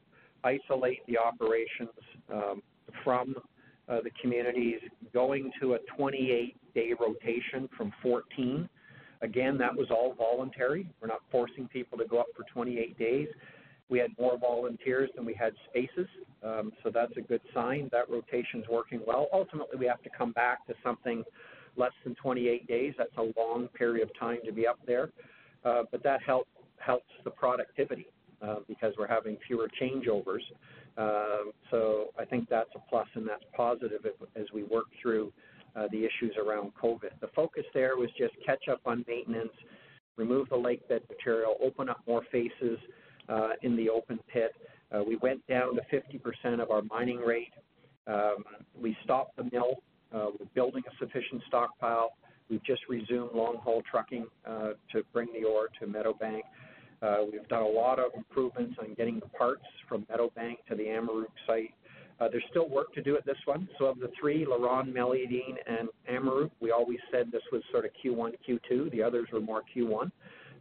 isolate 0.43 1.05
the 1.07 1.17
operations 1.17 1.89
um, 2.33 2.61
from 3.03 3.35
uh, 3.89 3.99
the 4.03 4.11
communities, 4.21 4.79
going 5.13 5.51
to 5.61 5.73
a 5.73 5.77
28-day 5.99 6.93
rotation 6.99 7.69
from 7.77 7.91
14. 8.01 8.69
Again, 9.21 9.57
that 9.57 9.75
was 9.75 9.87
all 9.91 10.13
voluntary. 10.13 10.87
We're 11.01 11.07
not 11.07 11.21
forcing 11.31 11.67
people 11.67 11.97
to 11.97 12.05
go 12.05 12.19
up 12.19 12.27
for 12.35 12.43
28 12.51 12.97
days. 12.97 13.27
We 13.89 13.99
had 13.99 14.11
more 14.17 14.37
volunteers 14.37 15.09
than 15.15 15.25
we 15.25 15.33
had 15.33 15.53
spaces, 15.69 16.07
um, 16.43 16.71
so 16.81 16.89
that's 16.89 17.11
a 17.17 17.21
good 17.21 17.41
sign. 17.53 17.89
That 17.91 18.09
rotation's 18.09 18.65
working 18.69 19.01
well. 19.05 19.27
Ultimately, 19.33 19.77
we 19.77 19.85
have 19.85 20.01
to 20.03 20.09
come 20.17 20.31
back 20.31 20.65
to 20.67 20.73
something 20.81 21.23
less 21.75 21.91
than 22.05 22.15
28 22.15 22.67
days. 22.67 22.93
That's 22.97 23.11
a 23.17 23.31
long 23.37 23.67
period 23.77 24.07
of 24.07 24.17
time 24.17 24.37
to 24.45 24.53
be 24.53 24.65
up 24.65 24.79
there, 24.87 25.09
uh, 25.65 25.83
but 25.91 26.03
that 26.03 26.23
help, 26.23 26.47
helps 26.77 27.11
the 27.25 27.31
productivity 27.31 28.07
uh, 28.41 28.57
because 28.67 28.93
we're 28.97 29.07
having 29.07 29.37
fewer 29.45 29.69
changeovers. 29.79 30.41
Um, 30.97 31.51
so 31.69 32.07
I 32.19 32.25
think 32.25 32.49
that's 32.49 32.69
a 32.75 32.79
plus 32.89 33.07
and 33.15 33.27
that's 33.27 33.43
positive 33.55 34.05
as 34.35 34.45
we 34.53 34.63
work 34.63 34.85
through 35.01 35.31
uh, 35.75 35.87
the 35.91 35.99
issues 35.99 36.35
around 36.37 36.71
COVID. 36.81 37.11
The 37.21 37.29
focus 37.35 37.63
there 37.73 37.97
was 37.97 38.09
just 38.17 38.33
catch 38.45 38.67
up 38.69 38.81
on 38.85 39.05
maintenance, 39.07 39.53
remove 40.17 40.49
the 40.49 40.57
lake 40.57 40.87
bed 40.89 41.01
material, 41.09 41.55
open 41.63 41.89
up 41.89 42.01
more 42.07 42.23
faces 42.31 42.77
uh, 43.29 43.51
in 43.61 43.77
the 43.77 43.89
open 43.89 44.19
pit. 44.31 44.51
Uh, 44.93 45.01
we 45.03 45.15
went 45.17 45.45
down 45.47 45.75
to 45.75 45.81
50% 45.91 46.61
of 46.61 46.71
our 46.71 46.81
mining 46.81 47.19
rate. 47.19 47.53
Um, 48.07 48.43
we 48.79 48.97
stopped 49.03 49.37
the 49.37 49.43
mill. 49.51 49.75
Uh, 50.13 50.27
we're 50.37 50.45
building 50.53 50.83
a 50.91 50.97
sufficient 50.99 51.41
stockpile. 51.47 52.11
We've 52.49 52.63
just 52.65 52.81
resumed 52.89 53.31
long 53.33 53.57
haul 53.63 53.81
trucking 53.89 54.25
uh, 54.45 54.71
to 54.91 55.03
bring 55.13 55.29
the 55.33 55.47
ore 55.47 55.69
to 55.79 55.87
Meadowbank. 55.87 56.41
Uh, 57.01 57.17
we've 57.31 57.47
done 57.47 57.63
a 57.63 57.67
lot 57.67 57.99
of 57.99 58.11
improvements 58.15 58.75
on 58.79 58.93
getting 58.93 59.19
the 59.19 59.27
parts 59.27 59.65
from 59.89 60.05
Meadowbank 60.05 60.57
to 60.69 60.75
the 60.75 60.83
Amaruq 60.83 61.25
site. 61.47 61.73
Uh, 62.19 62.27
there's 62.31 62.43
still 62.51 62.69
work 62.69 62.93
to 62.93 63.01
do 63.01 63.17
at 63.17 63.25
this 63.25 63.37
one. 63.45 63.67
So 63.79 63.85
of 63.85 63.99
the 63.99 64.11
three, 64.19 64.45
LaRonde, 64.45 64.93
Meliadine, 64.93 65.55
and 65.65 65.89
Amaruq, 66.09 66.51
we 66.59 66.69
always 66.69 66.99
said 67.11 67.31
this 67.31 67.41
was 67.51 67.63
sort 67.71 67.85
of 67.85 67.91
Q1, 68.03 68.33
Q2. 68.47 68.91
The 68.91 69.01
others 69.01 69.27
were 69.33 69.41
more 69.41 69.63
Q1. 69.75 70.11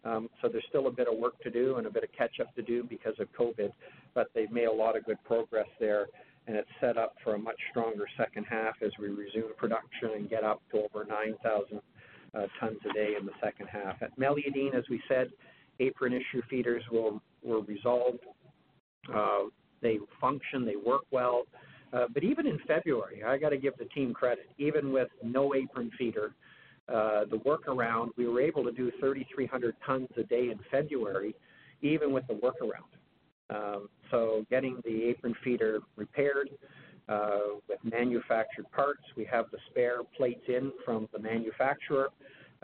Um, 0.04 0.30
so 0.40 0.48
there's 0.48 0.64
still 0.70 0.86
a 0.86 0.90
bit 0.90 1.08
of 1.12 1.18
work 1.18 1.38
to 1.42 1.50
do 1.50 1.76
and 1.76 1.86
a 1.86 1.90
bit 1.90 2.04
of 2.04 2.10
catch 2.16 2.40
up 2.40 2.54
to 2.54 2.62
do 2.62 2.82
because 2.82 3.14
of 3.18 3.28
COVID, 3.38 3.70
but 4.14 4.28
they've 4.34 4.50
made 4.50 4.64
a 4.64 4.72
lot 4.72 4.96
of 4.96 5.04
good 5.04 5.22
progress 5.24 5.68
there, 5.78 6.06
and 6.46 6.56
it's 6.56 6.70
set 6.80 6.96
up 6.96 7.16
for 7.22 7.34
a 7.34 7.38
much 7.38 7.58
stronger 7.70 8.06
second 8.16 8.44
half 8.44 8.76
as 8.82 8.92
we 8.98 9.08
resume 9.08 9.52
production 9.58 10.12
and 10.16 10.30
get 10.30 10.42
up 10.42 10.62
to 10.70 10.78
over 10.78 11.04
9,000 11.04 11.80
uh, 12.32 12.46
tons 12.58 12.78
a 12.88 12.92
day 12.94 13.14
in 13.18 13.26
the 13.26 13.32
second 13.42 13.66
half. 13.66 14.00
At 14.00 14.18
Meliadine, 14.18 14.74
as 14.74 14.84
we 14.88 15.02
said, 15.06 15.28
apron 15.80 16.12
issue 16.12 16.42
feeders 16.48 16.82
were, 16.92 17.12
were 17.42 17.62
resolved. 17.62 18.20
Uh, 19.12 19.44
they 19.82 19.98
function, 20.20 20.64
they 20.64 20.76
work 20.76 21.02
well. 21.10 21.44
Uh, 21.92 22.06
but 22.12 22.22
even 22.22 22.46
in 22.46 22.58
February, 22.68 23.24
I 23.24 23.36
got 23.38 23.48
to 23.48 23.56
give 23.56 23.76
the 23.78 23.86
team 23.86 24.12
credit. 24.12 24.48
Even 24.58 24.92
with 24.92 25.08
no 25.24 25.54
apron 25.54 25.90
feeder, 25.98 26.34
uh, 26.88 27.24
the 27.30 27.38
workaround, 27.38 28.08
we 28.16 28.28
were 28.28 28.40
able 28.40 28.64
to 28.64 28.72
do 28.72 28.90
3,300 29.00 29.74
tons 29.84 30.08
a 30.16 30.22
day 30.22 30.50
in 30.50 30.58
February, 30.70 31.34
even 31.82 32.12
with 32.12 32.24
the 32.28 32.34
workaround. 32.34 32.90
Um, 33.50 33.88
so 34.10 34.44
getting 34.50 34.80
the 34.84 35.04
apron 35.04 35.34
feeder 35.42 35.80
repaired 35.96 36.50
uh, 37.08 37.38
with 37.68 37.78
manufactured 37.82 38.70
parts, 38.70 39.02
we 39.16 39.24
have 39.24 39.46
the 39.50 39.58
spare 39.70 39.98
plates 40.16 40.44
in 40.46 40.72
from 40.84 41.08
the 41.12 41.18
manufacturer. 41.18 42.10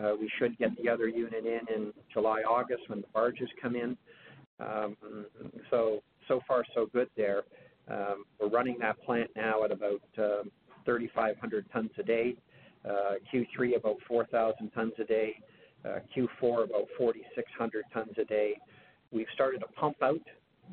Uh, 0.02 0.12
we 0.18 0.30
should 0.38 0.56
get 0.58 0.70
the 0.82 0.88
other 0.88 1.08
unit 1.08 1.44
in 1.46 1.74
in 1.74 1.92
July, 2.12 2.42
August 2.42 2.82
when 2.88 3.00
the 3.00 3.06
barges 3.14 3.48
come 3.60 3.76
in. 3.76 3.96
Um, 4.60 4.96
so 5.70 6.02
so 6.28 6.40
far 6.46 6.64
so 6.74 6.86
good 6.92 7.08
there. 7.16 7.42
Um, 7.88 8.24
we're 8.40 8.48
running 8.48 8.78
that 8.80 9.00
plant 9.04 9.30
now 9.36 9.64
at 9.64 9.70
about 9.70 10.02
uh, 10.18 10.42
3,500 10.84 11.66
tons 11.72 11.90
a 11.98 12.02
day. 12.02 12.34
Uh, 12.84 13.14
Q3 13.32 13.76
about 13.76 13.96
4,000 14.08 14.70
tons 14.70 14.92
a 14.98 15.04
day. 15.04 15.34
Uh, 15.84 15.98
Q4 16.16 16.64
about 16.64 16.86
4,600 16.98 17.84
tons 17.92 18.12
a 18.20 18.24
day. 18.24 18.54
We've 19.12 19.26
started 19.34 19.60
to 19.60 19.66
pump 19.68 19.96
out 20.02 20.20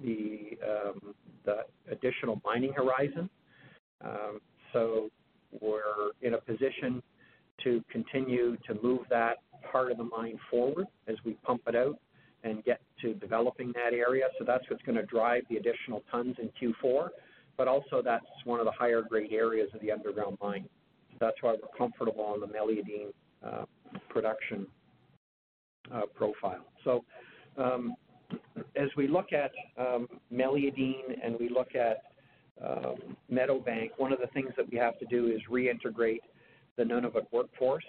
the, 0.04 0.58
um, 0.68 1.14
the 1.46 1.66
additional 1.92 2.42
mining 2.44 2.74
horizon. 2.74 3.30
Um, 4.04 4.40
so 4.72 5.10
we're 5.62 6.12
in 6.22 6.34
a 6.34 6.40
position 6.40 7.04
to 7.64 7.84
continue 7.92 8.58
to 8.68 8.76
move 8.82 9.02
that 9.10 9.38
part 9.72 9.92
of 9.92 9.98
the 9.98 10.04
mine 10.04 10.40
forward 10.50 10.88
as 11.08 11.16
we 11.26 11.34
pump 11.44 11.62
it 11.68 11.76
out 11.76 11.98
and 12.44 12.64
get 12.64 12.82
to 13.02 13.14
developing 13.16 13.72
that 13.74 13.94
area. 13.94 14.26
So 14.38 14.44
that's 14.46 14.70
what's 14.70 14.84
going 14.84 14.98
to 14.98 15.06
drive 15.06 15.44
the 15.50 15.58
additional 15.58 16.04
tons 16.12 16.36
in 16.40 16.50
Q4, 16.62 17.10
but 17.58 17.68
also 17.68 18.02
that's 18.04 18.26
one 18.44 18.60
of 18.60 18.66
the 18.66 18.72
higher 18.72 19.02
grade 19.02 19.32
areas 19.32 19.70
of 19.74 19.82
the 19.82 19.92
underground 19.92 20.38
mine. 20.42 20.68
So 21.12 21.18
that's 21.22 21.38
why 21.42 21.52
we're 21.52 21.78
comfortable 21.78 22.24
on 22.24 22.42
the 22.42 22.48
Meliadine 22.48 23.14
uh, 23.46 23.66
production 24.10 24.68
uh, 25.94 26.02
profile. 26.14 26.66
So 26.84 27.06
um, 27.58 27.96
as 28.76 28.90
we 28.98 29.08
look 29.08 29.32
at 29.32 29.52
um, 29.78 30.08
Meliadine 30.32 31.18
and 31.24 31.38
we 31.40 31.50
look 31.50 31.76
at 31.76 32.04
um, 32.64 33.16
Meadowbank, 33.32 33.92
one 33.98 34.12
of 34.12 34.20
the 34.20 34.28
things 34.28 34.52
that 34.58 34.70
we 34.70 34.78
have 34.78 34.98
to 35.00 35.06
do 35.06 35.28
is 35.28 35.42
reintegrate 35.50 36.22
the 36.78 36.84
Nunavut 36.84 37.26
workforce. 37.32 37.86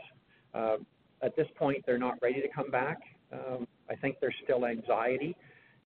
Uh, 0.54 0.76
at 1.22 1.34
this 1.36 1.46
point, 1.56 1.84
they're 1.86 1.98
not 1.98 2.18
ready 2.22 2.40
to 2.40 2.48
come 2.48 2.70
back. 2.70 2.98
Um, 3.32 3.66
I 3.90 3.94
think 3.96 4.16
there's 4.20 4.34
still 4.44 4.66
anxiety. 4.66 5.36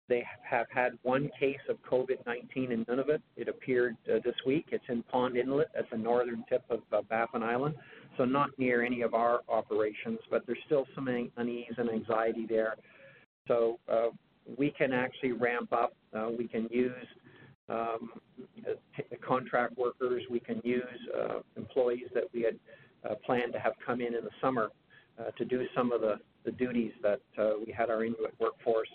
They 0.10 0.24
have 0.50 0.68
had 0.70 0.98
one 1.04 1.30
case 1.40 1.60
of 1.70 1.78
COVID-19 1.90 2.72
in 2.72 2.86
Nunavut. 2.86 3.22
It 3.38 3.48
appeared 3.48 3.96
uh, 4.08 4.20
this 4.24 4.36
week. 4.46 4.68
It's 4.72 4.84
in 4.90 5.02
Pond 5.04 5.38
Inlet 5.38 5.70
at 5.78 5.90
the 5.90 5.98
northern 5.98 6.44
tip 6.50 6.64
of 6.70 6.82
uh, 6.92 7.02
Baffin 7.10 7.42
Island, 7.42 7.76
so 8.18 8.26
not 8.26 8.50
near 8.58 8.84
any 8.84 9.02
of 9.02 9.14
our 9.14 9.42
operations, 9.48 10.20
but 10.30 10.46
there's 10.46 10.60
still 10.66 10.86
some 10.94 11.08
unease 11.08 11.74
and 11.78 11.90
anxiety 11.90 12.46
there. 12.48 12.76
So 13.48 13.80
uh, 13.92 14.10
we 14.58 14.72
can 14.72 14.92
actually 14.92 15.32
ramp 15.32 15.72
up. 15.72 15.94
Uh, 16.14 16.30
we 16.38 16.48
can 16.48 16.68
use 16.70 16.92
um, 17.70 18.12
contract 19.26 19.78
workers. 19.78 20.24
We 20.30 20.40
can 20.40 20.62
use 20.64 20.84
uh, 21.18 21.40
employees 21.56 22.08
that 22.14 22.26
we 22.34 22.42
had 22.42 22.60
uh, 23.10 23.16
planned 23.26 23.54
to 23.54 23.60
have 23.60 23.74
come 23.86 24.02
in 24.02 24.16
in 24.16 24.24
the 24.24 24.32
summer 24.42 24.70
uh, 25.20 25.32
to 25.38 25.46
do 25.46 25.66
some 25.76 25.92
of 25.92 26.02
the, 26.02 26.16
the 26.46 26.52
duties 26.52 26.92
that 27.02 27.22
uh, 27.38 27.52
we 27.66 27.72
had 27.72 27.90
our 27.90 28.04
Inuit 28.04 28.34
workforce. 28.40 28.90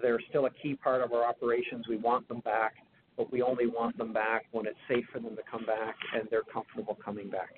They're 0.00 0.20
still 0.28 0.46
a 0.46 0.50
key 0.50 0.74
part 0.74 1.02
of 1.02 1.12
our 1.12 1.26
operations. 1.26 1.86
We 1.88 1.96
want 1.96 2.28
them 2.28 2.40
back, 2.40 2.74
but 3.16 3.32
we 3.32 3.42
only 3.42 3.66
want 3.66 3.98
them 3.98 4.12
back 4.12 4.46
when 4.52 4.66
it's 4.66 4.78
safe 4.88 5.04
for 5.12 5.18
them 5.18 5.34
to 5.36 5.42
come 5.50 5.66
back 5.66 5.96
and 6.14 6.28
they're 6.30 6.42
comfortable 6.42 6.96
coming 7.04 7.28
back. 7.28 7.54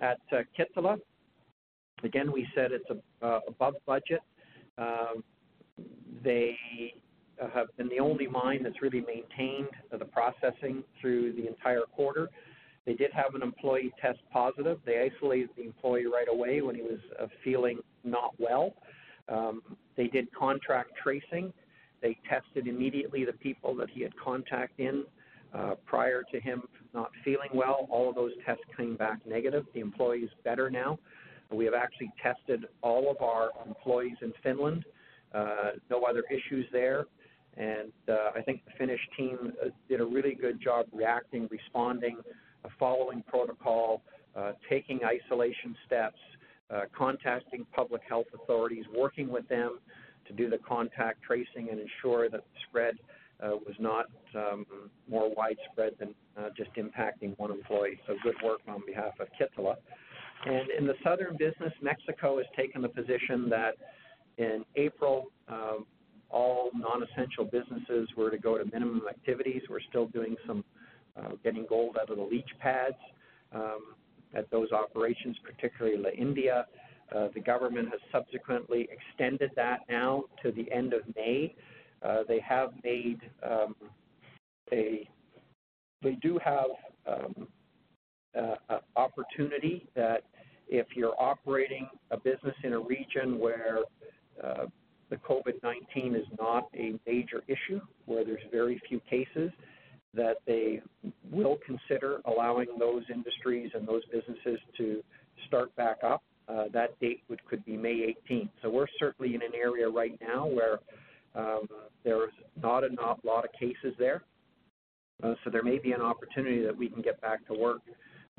At 0.00 0.18
Kittilä, 0.30 0.98
again, 2.02 2.32
we 2.32 2.48
said 2.54 2.72
it's 2.72 2.88
a, 3.20 3.40
above 3.46 3.74
budget. 3.86 4.20
Um, 4.78 5.22
they 6.24 6.56
have 7.54 7.68
been 7.76 7.88
the 7.88 7.98
only 7.98 8.26
mine 8.26 8.62
that's 8.62 8.80
really 8.82 9.00
maintained 9.00 9.68
the 9.90 10.04
processing 10.04 10.82
through 11.00 11.32
the 11.32 11.46
entire 11.46 11.82
quarter. 11.94 12.28
They 12.84 12.94
did 12.94 13.12
have 13.12 13.34
an 13.34 13.42
employee 13.42 13.92
test 14.00 14.18
positive. 14.32 14.78
They 14.84 15.10
isolated 15.10 15.50
the 15.56 15.64
employee 15.64 16.06
right 16.06 16.26
away 16.28 16.62
when 16.62 16.74
he 16.74 16.82
was 16.82 16.98
uh, 17.20 17.26
feeling 17.44 17.78
not 18.04 18.34
well. 18.38 18.74
Um, 19.28 19.62
they 19.96 20.08
did 20.08 20.32
contract 20.34 20.90
tracing. 21.02 21.52
They 22.00 22.18
tested 22.28 22.66
immediately 22.66 23.24
the 23.24 23.34
people 23.34 23.76
that 23.76 23.88
he 23.90 24.02
had 24.02 24.12
contact 24.16 24.80
in 24.80 25.04
uh, 25.54 25.74
prior 25.86 26.24
to 26.32 26.40
him 26.40 26.62
not 26.92 27.10
feeling 27.24 27.50
well. 27.54 27.86
All 27.90 28.08
of 28.08 28.16
those 28.16 28.32
tests 28.44 28.64
came 28.76 28.96
back 28.96 29.20
negative. 29.26 29.64
The 29.74 29.80
employee 29.80 30.20
is 30.20 30.30
better 30.44 30.68
now. 30.68 30.98
We 31.52 31.64
have 31.66 31.74
actually 31.74 32.10
tested 32.22 32.66
all 32.82 33.10
of 33.10 33.20
our 33.20 33.50
employees 33.66 34.16
in 34.22 34.32
Finland. 34.42 34.84
Uh, 35.34 35.72
no 35.90 36.02
other 36.02 36.24
issues 36.30 36.66
there. 36.72 37.06
And 37.56 37.92
uh, 38.08 38.30
I 38.34 38.42
think 38.42 38.64
the 38.64 38.72
Finnish 38.78 39.00
team 39.16 39.52
uh, 39.62 39.68
did 39.88 40.00
a 40.00 40.04
really 40.04 40.34
good 40.34 40.60
job 40.60 40.86
reacting, 40.92 41.48
responding, 41.50 42.16
following 42.78 43.22
protocol, 43.26 44.02
uh, 44.36 44.52
taking 44.68 45.00
isolation 45.04 45.76
steps, 45.86 46.18
uh, 46.70 46.82
contacting 46.96 47.66
public 47.74 48.02
health 48.08 48.26
authorities, 48.34 48.84
working 48.96 49.28
with 49.28 49.46
them 49.48 49.78
to 50.26 50.32
do 50.32 50.48
the 50.48 50.58
contact 50.58 51.22
tracing 51.22 51.68
and 51.70 51.80
ensure 51.80 52.28
that 52.30 52.40
the 52.40 52.60
spread 52.68 52.94
uh, 53.42 53.56
was 53.66 53.74
not 53.78 54.06
um, 54.34 54.64
more 55.08 55.34
widespread 55.34 55.92
than 55.98 56.14
just 56.56 56.70
impacting 56.76 57.36
one 57.38 57.50
employee. 57.50 57.98
So 58.06 58.14
good 58.22 58.36
work 58.42 58.60
on 58.68 58.82
behalf 58.86 59.12
of 59.20 59.28
Kittilä. 59.38 59.74
And 60.44 60.70
in 60.70 60.86
the 60.86 60.94
southern 61.04 61.36
business, 61.36 61.72
Mexico 61.82 62.38
has 62.38 62.46
taken 62.56 62.82
the 62.82 62.88
position 62.88 63.48
that 63.50 63.74
in 64.38 64.64
April, 64.76 65.26
um, 65.48 65.86
all 66.30 66.70
non-essential 66.74 67.44
businesses 67.44 68.08
were 68.16 68.30
to 68.30 68.38
go 68.38 68.56
to 68.56 68.64
minimum 68.64 69.02
activities. 69.08 69.62
We're 69.68 69.80
still 69.88 70.06
doing 70.06 70.34
some 70.46 70.64
getting 71.42 71.66
gold 71.68 71.96
out 72.00 72.10
of 72.10 72.16
the 72.16 72.22
leach 72.22 72.50
pads 72.58 72.96
um, 73.54 73.94
at 74.34 74.50
those 74.50 74.72
operations, 74.72 75.36
particularly 75.44 75.98
La 75.98 76.10
India. 76.10 76.66
Uh, 77.14 77.28
the 77.34 77.40
government 77.40 77.88
has 77.90 78.00
subsequently 78.10 78.88
extended 78.90 79.50
that 79.54 79.80
now 79.90 80.24
to 80.42 80.50
the 80.52 80.70
end 80.72 80.94
of 80.94 81.02
May. 81.14 81.54
Uh, 82.02 82.18
they 82.26 82.40
have 82.40 82.70
made 82.82 83.20
um, 83.48 83.74
a, 84.72 85.08
they 86.02 86.16
do 86.22 86.38
have 86.42 86.70
um, 87.06 87.46
uh, 88.38 88.78
opportunity 88.96 89.86
that 89.94 90.24
if 90.68 90.86
you're 90.96 91.14
operating 91.20 91.86
a 92.10 92.16
business 92.16 92.54
in 92.64 92.72
a 92.72 92.78
region 92.78 93.38
where 93.38 93.80
uh, 94.42 94.64
the 95.10 95.16
COVID-19 95.16 96.16
is 96.16 96.26
not 96.40 96.68
a 96.74 96.94
major 97.06 97.42
issue, 97.46 97.80
where 98.06 98.24
there's 98.24 98.42
very 98.50 98.80
few 98.88 99.00
cases, 99.00 99.50
that 100.14 100.36
they 100.46 100.82
will 101.30 101.58
consider 101.64 102.20
allowing 102.26 102.66
those 102.78 103.02
industries 103.12 103.70
and 103.74 103.86
those 103.86 104.02
businesses 104.06 104.58
to 104.76 105.02
start 105.46 105.74
back 105.76 105.98
up. 106.04 106.22
Uh, 106.48 106.64
that 106.72 106.98
date 107.00 107.22
would, 107.28 107.42
could 107.46 107.64
be 107.64 107.76
May 107.76 108.14
18th. 108.30 108.50
So 108.62 108.68
we're 108.68 108.86
certainly 108.98 109.34
in 109.34 109.42
an 109.42 109.52
area 109.54 109.88
right 109.88 110.18
now 110.20 110.46
where 110.46 110.80
um, 111.34 111.66
there's 112.04 112.32
not 112.60 112.84
a 112.84 112.92
not, 112.92 113.24
lot 113.24 113.44
of 113.44 113.52
cases 113.52 113.94
there. 113.98 114.22
Uh, 115.22 115.34
so 115.44 115.50
there 115.50 115.62
may 115.62 115.78
be 115.78 115.92
an 115.92 116.02
opportunity 116.02 116.62
that 116.62 116.76
we 116.76 116.88
can 116.88 117.00
get 117.00 117.20
back 117.20 117.46
to 117.46 117.54
work 117.54 117.80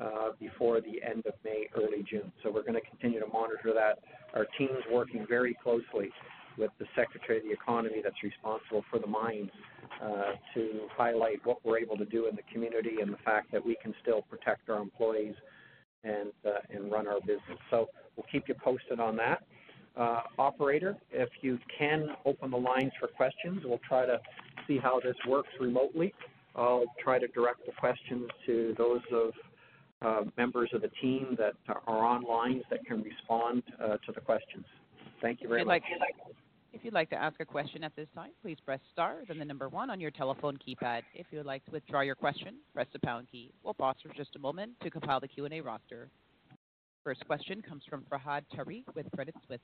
uh, 0.00 0.30
before 0.38 0.80
the 0.80 1.02
end 1.02 1.24
of 1.26 1.34
May, 1.44 1.66
early 1.76 2.04
June. 2.08 2.30
So 2.42 2.50
we're 2.50 2.62
going 2.62 2.74
to 2.74 2.80
continue 2.80 3.20
to 3.20 3.26
monitor 3.26 3.72
that. 3.74 4.00
Our 4.34 4.46
team's 4.58 4.84
working 4.92 5.24
very 5.28 5.56
closely 5.62 6.10
with 6.58 6.70
the 6.78 6.86
Secretary 6.96 7.38
of 7.38 7.44
the 7.44 7.52
Economy 7.52 8.00
that's 8.02 8.22
responsible 8.22 8.84
for 8.90 8.98
the 8.98 9.06
mines 9.06 9.50
uh, 10.02 10.32
to 10.54 10.82
highlight 10.96 11.44
what 11.44 11.58
we're 11.64 11.78
able 11.78 11.96
to 11.96 12.04
do 12.04 12.26
in 12.26 12.36
the 12.36 12.42
community 12.52 13.00
and 13.00 13.12
the 13.12 13.18
fact 13.24 13.50
that 13.52 13.64
we 13.64 13.76
can 13.82 13.94
still 14.02 14.22
protect 14.22 14.68
our 14.68 14.80
employees 14.80 15.34
and, 16.04 16.32
uh, 16.46 16.58
and 16.70 16.90
run 16.90 17.06
our 17.06 17.20
business. 17.20 17.58
So 17.70 17.88
we'll 18.16 18.26
keep 18.30 18.48
you 18.48 18.54
posted 18.54 19.00
on 19.00 19.16
that. 19.16 19.42
Uh, 19.96 20.22
operator, 20.38 20.96
if 21.12 21.28
you 21.40 21.58
can 21.78 22.08
open 22.24 22.50
the 22.50 22.56
lines 22.56 22.90
for 22.98 23.06
questions, 23.06 23.62
we'll 23.64 23.80
try 23.86 24.04
to 24.04 24.18
see 24.66 24.78
how 24.78 24.98
this 25.00 25.14
works 25.28 25.50
remotely. 25.60 26.12
I'll 26.56 26.84
try 27.02 27.18
to 27.18 27.28
direct 27.28 27.64
the 27.66 27.72
questions 27.72 28.28
to 28.46 28.74
those 28.76 29.00
of 29.12 29.32
uh, 30.02 30.30
members 30.36 30.70
of 30.72 30.82
the 30.82 30.90
team 31.00 31.36
that 31.38 31.54
are 31.86 32.04
on 32.04 32.22
lines 32.22 32.62
that 32.70 32.84
can 32.84 33.02
respond 33.02 33.62
uh, 33.82 33.96
to 34.04 34.12
the 34.12 34.20
questions. 34.20 34.64
Thank 35.22 35.40
you 35.40 35.48
very 35.48 35.64
much. 35.64 35.82
Like 36.00 36.36
if 36.74 36.84
you'd 36.84 36.94
like 36.94 37.08
to 37.10 37.16
ask 37.16 37.38
a 37.40 37.44
question 37.44 37.84
at 37.84 37.94
this 37.94 38.08
time, 38.14 38.30
please 38.42 38.56
press 38.64 38.80
star, 38.92 39.18
then 39.28 39.38
the 39.38 39.44
number 39.44 39.68
one 39.68 39.90
on 39.90 40.00
your 40.00 40.10
telephone 40.10 40.56
keypad. 40.56 41.02
If 41.14 41.26
you 41.30 41.38
would 41.38 41.46
like 41.46 41.64
to 41.66 41.70
withdraw 41.70 42.00
your 42.00 42.16
question, 42.16 42.56
press 42.74 42.88
the 42.92 42.98
pound 42.98 43.28
key. 43.30 43.52
We'll 43.62 43.74
pause 43.74 43.94
for 44.02 44.12
just 44.14 44.34
a 44.34 44.40
moment 44.40 44.72
to 44.82 44.90
compile 44.90 45.20
the 45.20 45.28
Q&A 45.28 45.60
roster. 45.60 46.08
First 47.04 47.24
question 47.26 47.62
comes 47.62 47.82
from 47.88 48.04
Fahad 48.10 48.42
Tariq 48.54 48.82
with 48.96 49.06
Credit 49.14 49.34
Suisse. 49.46 49.60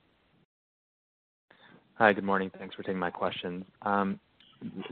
Hi, 1.95 2.13
good 2.13 2.23
morning. 2.23 2.49
Thanks 2.57 2.75
for 2.75 2.83
taking 2.83 2.99
my 2.99 3.11
questions. 3.11 3.65
Um, 3.81 4.19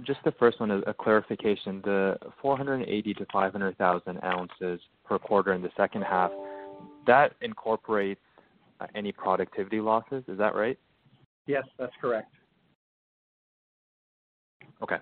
just 0.05 0.19
the 0.25 0.33
first 0.33 0.59
one, 0.59 0.71
is 0.71 0.83
a 0.87 0.93
clarification. 0.93 1.81
The 1.85 2.17
480 2.41 3.13
to 3.13 3.25
500,000 3.31 4.19
ounces 4.23 4.81
per 5.05 5.19
quarter 5.19 5.53
in 5.53 5.61
the 5.61 5.69
second 5.77 6.01
half, 6.01 6.31
that 7.07 7.33
incorporates 7.41 8.19
uh, 8.81 8.87
any 8.93 9.11
productivity 9.11 9.79
losses. 9.79 10.23
Is 10.27 10.37
that 10.37 10.53
right? 10.53 10.77
Yes, 11.49 11.63
that's 11.79 11.93
correct. 11.99 12.31
Okay. 14.83 14.97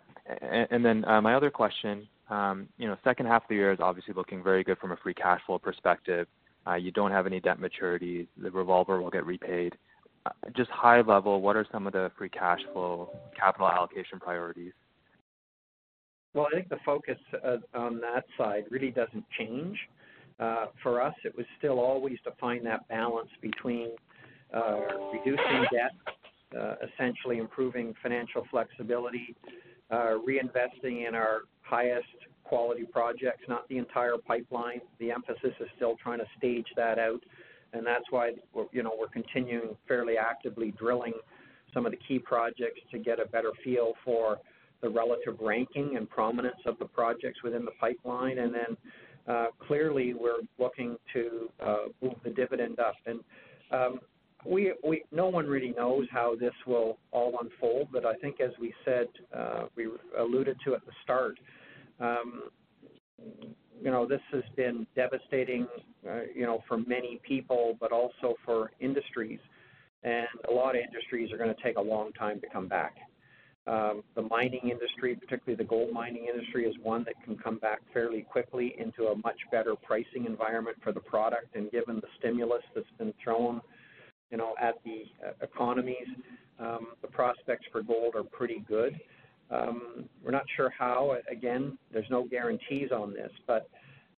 And 0.72 0.84
then 0.84 1.04
uh, 1.04 1.20
my 1.22 1.36
other 1.36 1.52
question, 1.52 2.08
um, 2.30 2.70
you 2.78 2.88
know, 2.88 2.96
second 3.04 3.26
half 3.26 3.44
of 3.44 3.50
the 3.50 3.56
year 3.56 3.74
is 3.74 3.80
obviously 3.82 4.14
looking 4.14 4.42
very 4.42 4.64
good 4.64 4.78
from 4.78 4.94
a 4.94 4.98
free 4.98 5.14
cash 5.14 5.42
flow 5.46 5.60
perspective. 5.60 6.26
Uh, 6.66 6.76
you 6.76 6.92
don't 6.92 7.12
have 7.12 7.26
any 7.26 7.42
debt 7.42 7.58
maturities. 7.60 8.28
The 8.42 8.50
revolver 8.50 9.02
will 9.02 9.10
get 9.10 9.26
repaid. 9.26 9.76
Uh, 10.26 10.30
just 10.56 10.70
high 10.70 11.02
level, 11.02 11.42
what 11.42 11.58
are 11.58 11.66
some 11.70 11.86
of 11.86 11.92
the 11.92 12.12
free 12.18 12.30
cash 12.30 12.62
flow 12.72 13.10
capital 13.38 13.68
allocation 13.68 14.18
priorities? 14.18 14.72
Well, 16.34 16.48
I 16.50 16.56
think 16.56 16.70
the 16.70 16.80
focus 16.86 17.18
uh, 17.46 17.58
on 17.78 18.00
that 18.00 18.24
side 18.38 18.64
really 18.70 18.92
doesn't 18.92 19.26
change. 19.38 19.78
Uh, 20.40 20.68
for 20.82 21.02
us, 21.02 21.16
it 21.26 21.36
was 21.36 21.46
still 21.58 21.80
always 21.80 22.18
to 22.24 22.32
find 22.40 22.66
that 22.68 22.88
balance 22.88 23.32
between 23.42 23.90
uh, 24.54 24.80
reducing 25.12 25.66
debt, 25.74 25.92
essentially 26.54 27.38
improving 27.38 27.94
financial 28.02 28.46
flexibility, 28.50 29.36
uh, 29.92 30.16
reinvesting 30.28 31.08
in 31.08 31.16
our 31.16 31.42
highest 31.62 32.08
quality 32.44 32.84
projects, 32.84 33.44
not 33.48 33.68
the 33.68 33.78
entire 33.78 34.18
pipeline. 34.26 34.80
The 35.00 35.12
emphasis 35.12 35.54
is 35.60 35.68
still 35.76 35.96
trying 36.02 36.20
to 36.20 36.26
stage 36.38 36.68
that 36.76 36.98
out, 36.98 37.22
and 37.74 37.86
that's 37.86 38.06
why 38.10 38.32
we're, 38.54 38.66
you 38.72 38.84
know 38.84 38.94
we're 38.98 39.08
continuing 39.08 39.76
fairly 39.88 40.18
actively 40.18 40.72
drilling 40.72 41.14
some 41.74 41.86
of 41.86 41.92
the 41.92 42.00
key 42.08 42.20
projects 42.20 42.80
to 42.92 42.98
get 42.98 43.20
a 43.20 43.26
better 43.26 43.52
feel 43.64 43.94
for 44.04 44.40
the 44.82 44.90
relative 44.90 45.36
ranking 45.42 45.98
and 45.98 46.10
prominence 46.10 46.60
of 46.66 46.78
the 46.80 46.86
projects 46.86 47.44
within 47.44 47.66
the 47.66 47.72
pipeline, 47.80 48.40
and 48.40 48.54
then 48.54 48.78
uh, 49.28 49.48
clearly 49.68 50.14
we're 50.14 50.42
looking 50.58 50.96
to 51.14 51.50
uh, 51.66 51.78
move 52.02 52.14
the 52.24 52.30
dividend 52.30 52.80
up. 52.80 52.96
And 53.06 53.20
um, 53.72 54.00
we, 54.46 54.74
we, 54.88 55.04
no 55.12 55.28
one 55.28 55.48
really 55.48 55.74
knows 55.76 56.08
how 56.12 56.36
this 56.36 56.54
will 56.66 56.98
all 57.12 57.38
unfold, 57.42 57.90
but 57.92 58.06
I 58.06 58.16
think 58.16 58.40
as 58.40 58.52
we 58.60 58.74
said, 58.86 59.08
uh, 59.36 59.64
we 59.76 59.88
alluded 60.18 60.58
to 60.66 60.76
at 60.76 60.86
the 60.86 60.92
start, 61.04 61.40
um, 62.00 62.44
you 63.82 63.92
know, 63.92 64.08
this 64.08 64.22
has 64.32 64.44
been 64.56 64.86
devastating, 64.96 65.68
uh, 66.08 66.22
you 66.34 66.46
know, 66.46 66.64
for 66.68 66.78
many 66.78 67.20
people, 67.28 67.78
but 67.80 67.92
also 67.92 68.36
for 68.46 68.72
industries. 68.80 69.40
And 70.04 70.28
a 70.50 70.54
lot 70.54 70.76
of 70.76 70.82
industries 70.82 71.32
are 71.32 71.38
going 71.38 71.54
to 71.54 71.64
take 71.64 71.78
a 71.78 71.82
long 71.82 72.12
time 72.14 72.40
to 72.42 72.48
come 72.52 72.68
back. 72.68 72.96
Um, 73.66 74.02
the 74.16 74.22
mining 74.22 74.70
industry, 74.72 75.16
particularly 75.16 75.62
the 75.62 75.68
gold 75.68 75.92
mining 75.92 76.28
industry, 76.34 76.64
is 76.66 76.74
one 76.82 77.04
that 77.04 77.16
can 77.26 77.38
come 77.38 77.58
back 77.58 77.80
fairly 77.94 78.22
quickly 78.22 78.76
into 78.80 79.08
a 79.08 79.16
much 79.18 79.40
better 79.52 79.76
pricing 79.76 80.26
environment 80.26 80.78
for 80.82 80.94
the 80.94 81.02
product. 81.02 81.56
And 81.56 81.70
given 81.70 81.98
the 81.98 82.08
stimulus 82.18 82.64
that's 82.74 82.88
been 82.98 83.14
thrown 83.22 83.62
you 84.32 84.38
know, 84.38 84.54
at 84.62 84.76
the 84.84 85.04
uh, 85.26 85.32
economies, 85.42 86.08
um, 86.60 86.88
the 87.02 87.08
prospects 87.08 87.66
for 87.72 87.82
gold 87.82 88.16
are 88.16 88.24
pretty 88.24 88.64
good. 88.68 89.00
Um, 89.50 90.06
we're 90.24 90.32
not 90.32 90.46
sure 90.56 90.72
how. 90.78 91.16
Again, 91.32 91.78
there's 91.92 92.10
no 92.10 92.26
guarantees 92.26 92.92
on 92.92 93.14
this, 93.14 93.32
but 93.46 93.70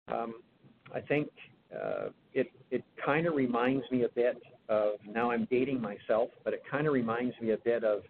um, 0.08 0.36
I 0.94 1.00
think 1.00 1.28
uh, 1.74 2.08
it 2.32 2.50
it 2.70 2.82
kind 3.04 3.26
of 3.26 3.34
reminds 3.34 3.84
me 3.90 4.04
a 4.04 4.08
bit 4.08 4.40
of. 4.68 4.94
Now 5.06 5.30
I'm 5.30 5.46
dating 5.50 5.82
myself, 5.82 6.30
but 6.44 6.54
it 6.54 6.62
kind 6.70 6.86
of 6.86 6.94
reminds 6.94 7.34
me 7.42 7.50
a 7.50 7.58
bit 7.58 7.84
of 7.84 8.02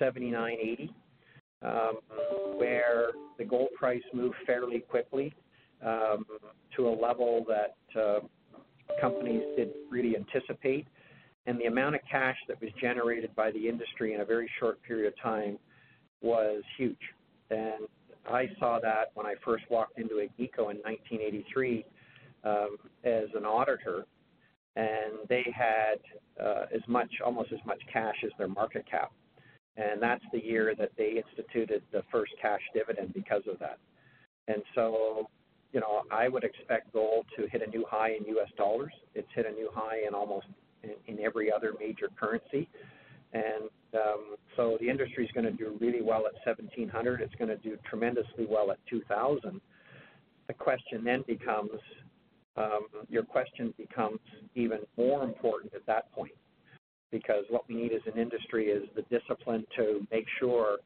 79.80, 0.00 0.90
um, 1.62 1.98
where 2.58 3.10
the 3.38 3.44
gold 3.44 3.68
price 3.78 4.02
moved 4.12 4.36
fairly 4.44 4.80
quickly 4.80 5.32
to 6.76 6.88
a 6.88 6.90
level 6.90 7.44
that 7.48 8.00
uh, 8.00 8.20
companies 9.00 9.42
didn't 9.56 9.76
really 9.90 10.16
anticipate 10.16 10.86
and 11.46 11.58
the 11.60 11.66
amount 11.66 11.94
of 11.94 12.00
cash 12.10 12.36
that 12.48 12.60
was 12.60 12.70
generated 12.80 13.34
by 13.36 13.50
the 13.50 13.68
industry 13.68 14.14
in 14.14 14.20
a 14.20 14.24
very 14.24 14.50
short 14.58 14.82
period 14.82 15.06
of 15.06 15.22
time 15.22 15.58
was 16.20 16.62
huge. 16.76 16.96
And 17.50 17.86
I 18.28 18.48
saw 18.58 18.80
that 18.80 19.10
when 19.14 19.26
I 19.26 19.34
first 19.44 19.64
walked 19.70 19.98
into 19.98 20.14
Agnico 20.14 20.70
in 20.70 20.78
1983 20.82 21.84
um, 22.44 22.76
as 23.04 23.28
an 23.34 23.44
auditor, 23.44 24.06
and 24.74 25.26
they 25.28 25.44
had 25.54 25.98
uh, 26.44 26.66
as 26.74 26.82
much, 26.88 27.10
almost 27.24 27.52
as 27.52 27.60
much 27.64 27.80
cash 27.92 28.16
as 28.24 28.30
their 28.38 28.48
market 28.48 28.84
cap. 28.90 29.12
And 29.76 30.02
that's 30.02 30.24
the 30.32 30.42
year 30.42 30.74
that 30.78 30.90
they 30.96 31.22
instituted 31.22 31.82
the 31.92 32.02
first 32.10 32.32
cash 32.40 32.60
dividend 32.74 33.14
because 33.14 33.42
of 33.50 33.58
that. 33.60 33.78
And 34.48 34.62
so, 34.74 35.28
you 35.72 35.80
know, 35.80 36.02
I 36.10 36.28
would 36.28 36.44
expect 36.44 36.92
gold 36.92 37.26
to 37.38 37.46
hit 37.48 37.62
a 37.66 37.70
new 37.70 37.84
high 37.88 38.12
in 38.18 38.26
U.S. 38.26 38.48
dollars. 38.56 38.92
It's 39.14 39.28
hit 39.34 39.46
a 39.46 39.50
new 39.50 39.68
high 39.74 40.06
in 40.06 40.14
almost 40.14 40.46
in, 41.06 41.16
in 41.16 41.24
every 41.24 41.52
other 41.52 41.72
major 41.78 42.08
currency. 42.18 42.68
And 43.32 43.68
um, 43.94 44.36
so 44.56 44.78
the 44.80 44.88
industry 44.88 45.24
is 45.24 45.30
going 45.32 45.44
to 45.44 45.52
do 45.52 45.76
really 45.80 46.02
well 46.02 46.26
at 46.26 46.34
1700. 46.46 47.20
It's 47.20 47.34
going 47.34 47.48
to 47.48 47.56
do 47.56 47.76
tremendously 47.88 48.46
well 48.48 48.70
at 48.70 48.78
2000. 48.88 49.60
The 50.46 50.54
question 50.54 51.04
then 51.04 51.24
becomes, 51.26 51.80
um, 52.56 52.86
your 53.08 53.24
question 53.24 53.74
becomes 53.76 54.20
even 54.54 54.78
more 54.96 55.24
important 55.24 55.74
at 55.74 55.84
that 55.86 56.12
point 56.12 56.32
because 57.10 57.44
what 57.50 57.68
we 57.68 57.74
need 57.74 57.92
as 57.92 58.00
an 58.12 58.18
industry 58.18 58.66
is 58.66 58.84
the 58.94 59.02
discipline 59.02 59.64
to 59.76 60.06
make 60.10 60.26
sure 60.38 60.78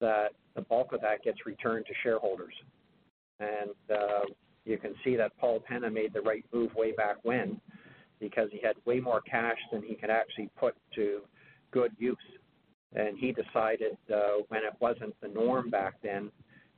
that 0.00 0.30
the 0.54 0.62
bulk 0.62 0.92
of 0.92 1.00
that 1.00 1.22
gets 1.22 1.38
returned 1.46 1.86
to 1.86 1.92
shareholders. 2.02 2.54
And 3.40 3.70
uh, 3.90 4.26
you 4.64 4.78
can 4.78 4.94
see 5.04 5.16
that 5.16 5.36
Paul 5.38 5.60
Penna 5.66 5.90
made 5.90 6.12
the 6.12 6.20
right 6.20 6.44
move 6.52 6.74
way 6.74 6.92
back 6.92 7.16
when 7.22 7.60
because 8.22 8.48
he 8.52 8.60
had 8.62 8.76
way 8.86 9.00
more 9.00 9.20
cash 9.20 9.58
than 9.72 9.82
he 9.82 9.96
could 9.96 10.08
actually 10.08 10.48
put 10.58 10.74
to 10.94 11.22
good 11.72 11.90
use. 11.98 12.16
And 12.94 13.18
he 13.18 13.32
decided 13.32 13.98
uh, 14.14 14.44
when 14.48 14.60
it 14.62 14.74
wasn't 14.80 15.14
the 15.20 15.28
norm 15.28 15.68
back 15.68 15.94
then 16.02 16.30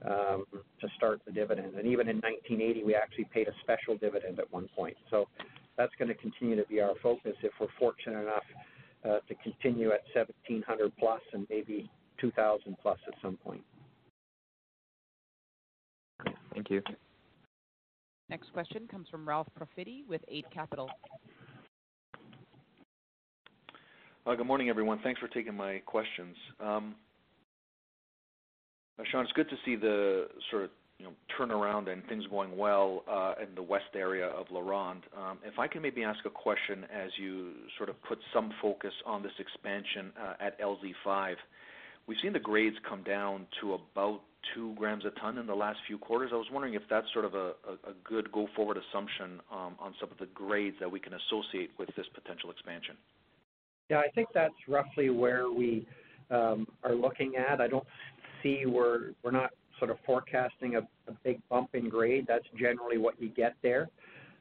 um, 0.08 0.46
to 0.80 0.88
start 0.96 1.20
the 1.26 1.32
dividend. 1.32 1.74
And 1.74 1.86
even 1.86 2.08
in 2.08 2.16
1980, 2.16 2.82
we 2.84 2.94
actually 2.94 3.28
paid 3.32 3.46
a 3.48 3.52
special 3.62 3.96
dividend 3.96 4.38
at 4.38 4.50
one 4.52 4.68
point. 4.74 4.96
So 5.10 5.28
that's 5.76 5.92
going 5.98 6.08
to 6.08 6.14
continue 6.14 6.56
to 6.56 6.66
be 6.66 6.80
our 6.80 6.94
focus 7.02 7.34
if 7.42 7.52
we're 7.60 7.66
fortunate 7.78 8.22
enough 8.22 8.44
uh, 9.04 9.18
to 9.28 9.34
continue 9.42 9.90
at 9.92 10.00
1700 10.14 10.92
plus 10.98 11.20
and 11.34 11.46
maybe 11.50 11.90
2000 12.20 12.76
plus 12.80 12.98
at 13.06 13.14
some 13.20 13.36
point. 13.36 13.62
Thank 16.54 16.70
you. 16.70 16.80
Next 18.30 18.52
question 18.52 18.88
comes 18.90 19.08
from 19.10 19.28
Ralph 19.28 19.48
Profiti 19.58 20.06
with 20.08 20.22
Eight 20.28 20.46
Capital. 20.52 20.88
Uh, 24.26 24.34
good 24.34 24.46
morning, 24.46 24.70
everyone. 24.70 24.98
Thanks 25.04 25.20
for 25.20 25.28
taking 25.28 25.54
my 25.54 25.82
questions. 25.84 26.34
Um, 26.58 26.94
uh, 28.98 29.02
Sean, 29.12 29.22
it's 29.22 29.32
good 29.32 29.50
to 29.50 29.56
see 29.66 29.76
the 29.76 30.28
sort 30.50 30.64
of 30.64 30.70
turnaround 31.38 31.90
and 31.90 32.02
things 32.06 32.24
going 32.30 32.56
well 32.56 33.04
uh, 33.06 33.34
in 33.42 33.54
the 33.54 33.62
west 33.62 33.92
area 33.94 34.28
of 34.28 34.46
LaRonde. 34.46 35.02
Um, 35.14 35.40
if 35.44 35.58
I 35.58 35.66
can 35.66 35.82
maybe 35.82 36.04
ask 36.04 36.20
a 36.24 36.30
question 36.30 36.84
as 36.84 37.10
you 37.18 37.50
sort 37.76 37.90
of 37.90 38.02
put 38.04 38.18
some 38.32 38.50
focus 38.62 38.94
on 39.04 39.22
this 39.22 39.32
expansion 39.38 40.10
at 40.40 40.58
LZ5. 40.58 41.34
We've 42.06 42.18
seen 42.22 42.32
the 42.32 42.38
grades 42.38 42.76
come 42.88 43.02
down 43.02 43.46
to 43.60 43.74
about 43.74 44.22
two 44.54 44.74
grams 44.76 45.04
a 45.04 45.10
ton 45.20 45.36
in 45.36 45.46
the 45.46 45.54
last 45.54 45.80
few 45.86 45.98
quarters. 45.98 46.30
I 46.32 46.36
was 46.36 46.46
wondering 46.50 46.72
if 46.72 46.82
that's 46.88 47.12
sort 47.12 47.26
of 47.26 47.34
a 47.34 47.52
good 48.04 48.32
go-forward 48.32 48.78
assumption 48.78 49.40
um, 49.52 49.74
on 49.78 49.94
some 50.00 50.10
of 50.10 50.16
the 50.16 50.26
grades 50.32 50.76
that 50.80 50.90
we 50.90 50.98
can 50.98 51.12
associate 51.12 51.72
with 51.78 51.90
this 51.94 52.06
potential 52.14 52.50
expansion. 52.50 52.96
Yeah, 53.90 53.98
I 53.98 54.08
think 54.14 54.28
that's 54.32 54.54
roughly 54.66 55.10
where 55.10 55.50
we 55.50 55.86
um, 56.30 56.66
are 56.82 56.94
looking 56.94 57.34
at. 57.36 57.60
I 57.60 57.68
don't 57.68 57.86
see 58.42 58.64
we're 58.66 59.10
we're 59.22 59.30
not 59.30 59.50
sort 59.78 59.90
of 59.90 59.98
forecasting 60.06 60.76
a, 60.76 60.80
a 61.10 61.14
big 61.22 61.40
bump 61.48 61.70
in 61.74 61.88
grade. 61.88 62.24
That's 62.26 62.46
generally 62.58 62.96
what 62.98 63.20
you 63.20 63.28
get 63.28 63.54
there. 63.62 63.88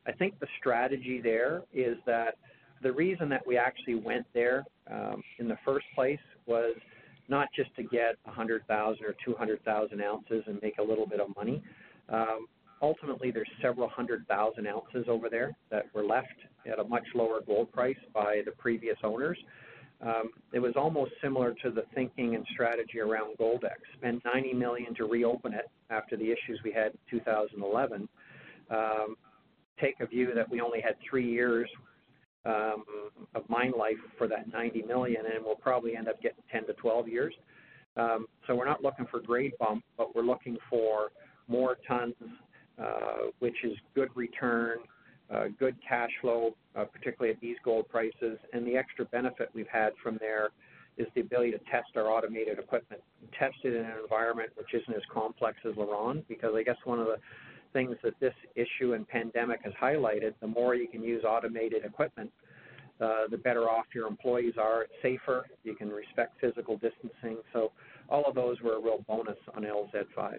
I 0.06 0.12
think 0.12 0.40
the 0.40 0.48
strategy 0.60 1.22
there 1.22 1.64
is 1.74 1.98
that 2.06 2.36
the 2.82 2.92
reason 2.92 3.30
that 3.30 3.46
we 3.48 3.58
actually 3.58 3.96
went 3.96 4.26
there 4.34 4.66
um, 4.92 5.24
in 5.40 5.48
the 5.48 5.58
first 5.66 5.86
place 5.96 6.20
was 6.46 6.76
not 7.30 7.48
just 7.56 7.74
to 7.78 7.84
get 7.84 8.16
100,000 8.26 9.06
or 9.06 9.16
200,000 9.26 10.02
ounces 10.02 10.44
and 10.46 10.62
make 10.62 10.78
a 10.78 10.84
little 10.84 11.08
bit 11.08 11.22
of 11.22 11.34
money. 11.36 11.64
Um, 12.10 12.48
ultimately, 12.84 13.32
there's 13.32 13.50
several 13.62 13.88
hundred 13.88 14.28
thousand 14.28 14.68
ounces 14.68 15.06
over 15.08 15.30
there 15.30 15.56
that 15.72 15.86
were 15.96 16.04
left 16.04 16.28
at 16.72 16.78
a 16.78 16.84
much 16.84 17.06
lower 17.16 17.40
gold 17.46 17.72
price 17.72 17.98
by 18.14 18.42
the 18.46 18.52
previous 18.52 18.98
owners. 19.04 19.38
Um, 20.02 20.32
it 20.52 20.60
was 20.60 20.74
almost 20.76 21.12
similar 21.22 21.54
to 21.64 21.72
the 21.72 21.84
thinking 21.96 22.36
and 22.36 22.46
strategy 22.54 23.00
around 23.00 23.38
Goldex. 23.38 23.80
Spend 23.98 24.22
90 24.26 24.54
million 24.54 24.94
to 24.96 25.06
reopen 25.06 25.54
it 25.54 25.70
after 25.90 26.18
the 26.18 26.26
issues 26.26 26.60
we 26.64 26.74
had 26.74 26.88
in 26.88 27.20
2011. 27.20 28.10
Um, 28.70 29.16
take 29.80 29.96
a 30.02 30.06
view 30.06 30.34
that 30.36 30.50
we 30.50 30.60
only 30.60 30.82
had 30.82 30.96
three 31.10 31.30
years 31.30 31.70
um, 32.46 32.84
of 33.34 33.48
mine 33.48 33.72
life 33.78 33.98
for 34.18 34.28
that 34.28 34.52
90 34.52 34.82
million, 34.82 35.24
and 35.34 35.44
we'll 35.46 35.56
probably 35.56 35.96
end 35.96 36.10
up 36.10 36.22
getting 36.22 36.44
10 36.52 36.68
to 36.68 36.74
12 36.74 37.08
years. 37.08 37.34
Um, 37.96 38.26
so 38.46 38.56
we're 38.56 38.66
not 38.66 38.84
looking 38.84 39.06
for 39.10 39.22
grade 39.22 39.54
bump, 39.58 39.86
but 39.98 40.14
we're 40.14 40.24
looking 40.24 40.58
for 40.70 41.12
more 41.48 41.78
tons, 41.88 42.16
which 43.40 43.56
is 43.64 43.74
good 43.96 44.10
return, 44.16 44.80
uh, 45.34 45.46
good 45.60 45.76
cash 45.88 46.12
flow, 46.22 46.56
uh, 46.76 46.86
particularly 46.86 47.34
at 47.34 47.40
these 47.42 47.58
gold 47.64 47.88
prices. 47.90 48.38
And 48.54 48.68
the 48.68 48.76
extra 48.76 49.06
benefit 49.06 49.50
we've 49.54 49.68
had 49.68 49.94
from 50.02 50.18
there 50.20 50.50
is 50.98 51.08
the 51.16 51.22
ability 51.22 51.52
to 51.52 51.60
test 51.72 51.96
our 51.96 52.10
automated 52.10 52.60
equipment, 52.60 53.02
test 53.38 53.56
it 53.64 53.74
in 53.74 53.86
an 53.86 53.98
environment 54.02 54.52
which 54.56 54.74
isn't 54.74 54.96
as 54.96 55.02
complex 55.12 55.58
as 55.68 55.74
LaRonde, 55.74 56.24
because 56.28 56.54
I 56.56 56.62
guess 56.62 56.76
one 56.84 57.00
of 57.00 57.08
the 57.08 57.18
things 57.74 57.96
that 58.04 58.14
this 58.20 58.34
issue 58.56 58.94
and 58.94 59.08
pandemic 59.08 59.62
has 59.64 59.74
highlighted, 59.82 60.34
the 60.42 60.48
more 60.48 60.76
you 60.76 60.88
can 60.88 61.04
use 61.04 61.24
automated 61.24 61.84
equipment, 61.84 62.32
uh, 63.02 63.28
the 63.32 63.38
better 63.38 63.64
off 63.64 63.86
your 63.96 64.08
employees 64.08 64.54
are. 64.62 64.84
It's 64.84 64.94
safer. 65.02 65.48
You 65.64 65.76
can 65.76 65.90
respect 65.90 66.40
physical 66.40 66.78
distancing. 66.78 67.38
So 67.52 67.72
all 68.08 68.24
of 68.26 68.36
those 68.36 68.62
were 68.62 68.76
a 68.76 68.80
real 68.80 69.04
bonus 69.08 69.38
on 69.56 69.64
LZ5. 69.64 70.38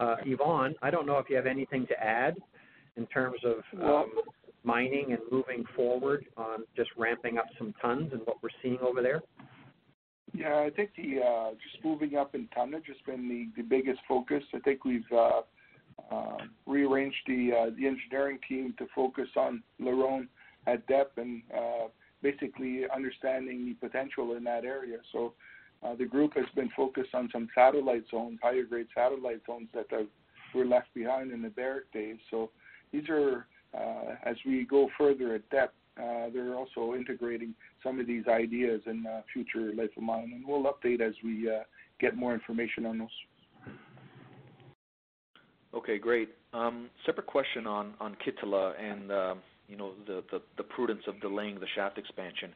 Uh, 0.00 0.16
Yvonne, 0.24 0.74
I 0.80 0.90
don't 0.90 1.06
know 1.06 1.18
if 1.18 1.28
you 1.28 1.36
have 1.36 1.46
anything 1.46 1.86
to 1.88 2.02
add 2.02 2.34
in 2.96 3.06
terms 3.06 3.38
of 3.44 3.82
um, 3.82 4.10
mining 4.64 5.12
and 5.12 5.20
moving 5.30 5.64
forward 5.76 6.24
on 6.36 6.64
just 6.74 6.90
ramping 6.96 7.36
up 7.36 7.44
some 7.58 7.74
tons 7.82 8.08
and 8.12 8.22
what 8.24 8.36
we're 8.42 8.48
seeing 8.62 8.78
over 8.78 9.02
there. 9.02 9.20
Yeah, 10.32 10.60
I 10.60 10.70
think 10.70 10.90
the 10.96 11.20
uh, 11.22 11.50
just 11.52 11.84
moving 11.84 12.16
up 12.16 12.34
in 12.34 12.48
tonnage 12.54 12.86
has 12.86 12.96
been 13.04 13.28
the, 13.28 13.48
the 13.60 13.68
biggest 13.68 14.00
focus. 14.08 14.42
I 14.54 14.60
think 14.60 14.84
we've 14.84 15.02
uh, 15.12 15.42
uh, 16.10 16.36
rearranged 16.66 17.18
the 17.26 17.50
uh, 17.52 17.70
the 17.76 17.86
engineering 17.86 18.38
team 18.48 18.74
to 18.78 18.86
focus 18.94 19.28
on 19.36 19.62
LaRonde 19.80 20.28
at 20.66 20.86
depth 20.86 21.18
and 21.18 21.42
uh, 21.54 21.88
basically 22.22 22.82
understanding 22.94 23.66
the 23.66 23.86
potential 23.86 24.36
in 24.36 24.44
that 24.44 24.64
area. 24.64 24.98
So 25.12 25.34
uh, 25.82 25.94
the 25.94 26.04
group 26.04 26.34
has 26.34 26.46
been 26.54 26.70
focused 26.76 27.14
on 27.14 27.28
some 27.32 27.48
satellite 27.54 28.04
zones, 28.10 28.38
higher 28.42 28.64
grade 28.64 28.86
satellite 28.94 29.40
zones 29.46 29.68
that 29.74 29.86
have, 29.90 30.06
were 30.54 30.66
left 30.66 30.92
behind 30.94 31.32
in 31.32 31.42
the 31.42 31.48
Barrick 31.48 31.90
days. 31.92 32.16
So 32.30 32.50
these 32.92 33.08
are, 33.08 33.46
uh, 33.74 34.16
as 34.24 34.36
we 34.44 34.66
go 34.66 34.88
further 34.98 35.34
at 35.34 35.48
depth, 35.50 35.74
uh, 35.96 36.28
they're 36.32 36.54
also 36.54 36.94
integrating 36.94 37.54
some 37.82 37.98
of 37.98 38.06
these 38.06 38.26
ideas 38.28 38.80
in 38.86 39.04
uh, 39.06 39.22
future 39.32 39.72
life 39.74 39.90
of 39.96 40.02
mine, 40.02 40.32
and 40.34 40.46
we'll 40.46 40.64
update 40.64 41.00
as 41.00 41.14
we 41.24 41.50
uh, 41.50 41.62
get 42.00 42.16
more 42.16 42.32
information 42.32 42.86
on 42.86 42.98
those. 42.98 43.08
Okay, 45.74 45.98
great. 45.98 46.30
Um, 46.52 46.88
separate 47.06 47.26
question 47.26 47.66
on 47.66 47.94
on 48.00 48.16
Kittilä 48.16 48.72
and 48.80 49.12
uh, 49.12 49.34
you 49.68 49.76
know 49.76 49.92
the, 50.06 50.24
the 50.32 50.42
the 50.56 50.62
prudence 50.64 51.02
of 51.06 51.20
delaying 51.20 51.60
the 51.60 51.66
shaft 51.74 51.96
expansion. 51.96 52.52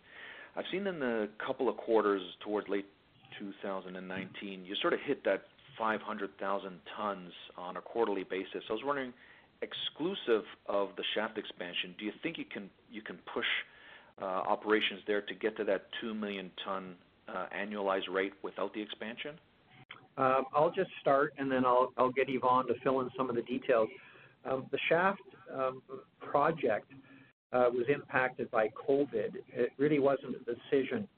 I've 0.56 0.64
seen 0.70 0.86
in 0.86 0.98
the 0.98 1.28
couple 1.44 1.68
of 1.68 1.76
quarters 1.76 2.22
towards 2.42 2.68
late 2.68 2.86
2019, 3.38 4.64
you 4.64 4.74
sort 4.80 4.92
of 4.92 5.00
hit 5.06 5.24
that 5.24 5.44
500,000 5.78 6.80
tons 6.96 7.32
on 7.56 7.76
a 7.76 7.80
quarterly 7.80 8.24
basis. 8.24 8.62
I 8.68 8.72
was 8.72 8.82
wondering, 8.84 9.12
exclusive 9.62 10.44
of 10.66 10.90
the 10.96 11.04
shaft 11.14 11.38
expansion, 11.38 11.94
do 11.98 12.04
you 12.04 12.12
think 12.22 12.38
you 12.38 12.44
can 13.02 13.18
push 13.32 13.46
uh, 14.20 14.24
operations 14.24 15.00
there 15.06 15.22
to 15.22 15.34
get 15.34 15.56
to 15.56 15.64
that 15.64 15.86
2 16.00 16.14
million 16.14 16.50
ton 16.64 16.94
uh, 17.28 17.46
annualized 17.56 18.12
rate 18.12 18.32
without 18.42 18.72
the 18.74 18.80
expansion? 18.80 19.34
Um, 20.16 20.44
I'll 20.54 20.70
just 20.70 20.90
start, 21.00 21.34
and 21.38 21.50
then 21.50 21.64
I'll, 21.64 22.12
get 22.14 22.28
Yvonne 22.28 22.68
to 22.68 22.74
fill 22.84 23.00
in 23.00 23.10
some 23.16 23.28
of 23.28 23.34
the 23.34 23.42
details. 23.42 23.88
Um, 24.48 24.66
the 24.70 24.78
shaft 24.88 25.20
um, 25.52 25.82
project 26.20 26.92
uh, 27.52 27.66
was 27.72 27.86
impacted 27.92 28.50
by 28.50 28.68
COVID. 28.68 29.30
It 29.52 29.72
really 29.78 29.98
wasn't 29.98 30.36
a 30.36 30.54
decision 30.54 31.08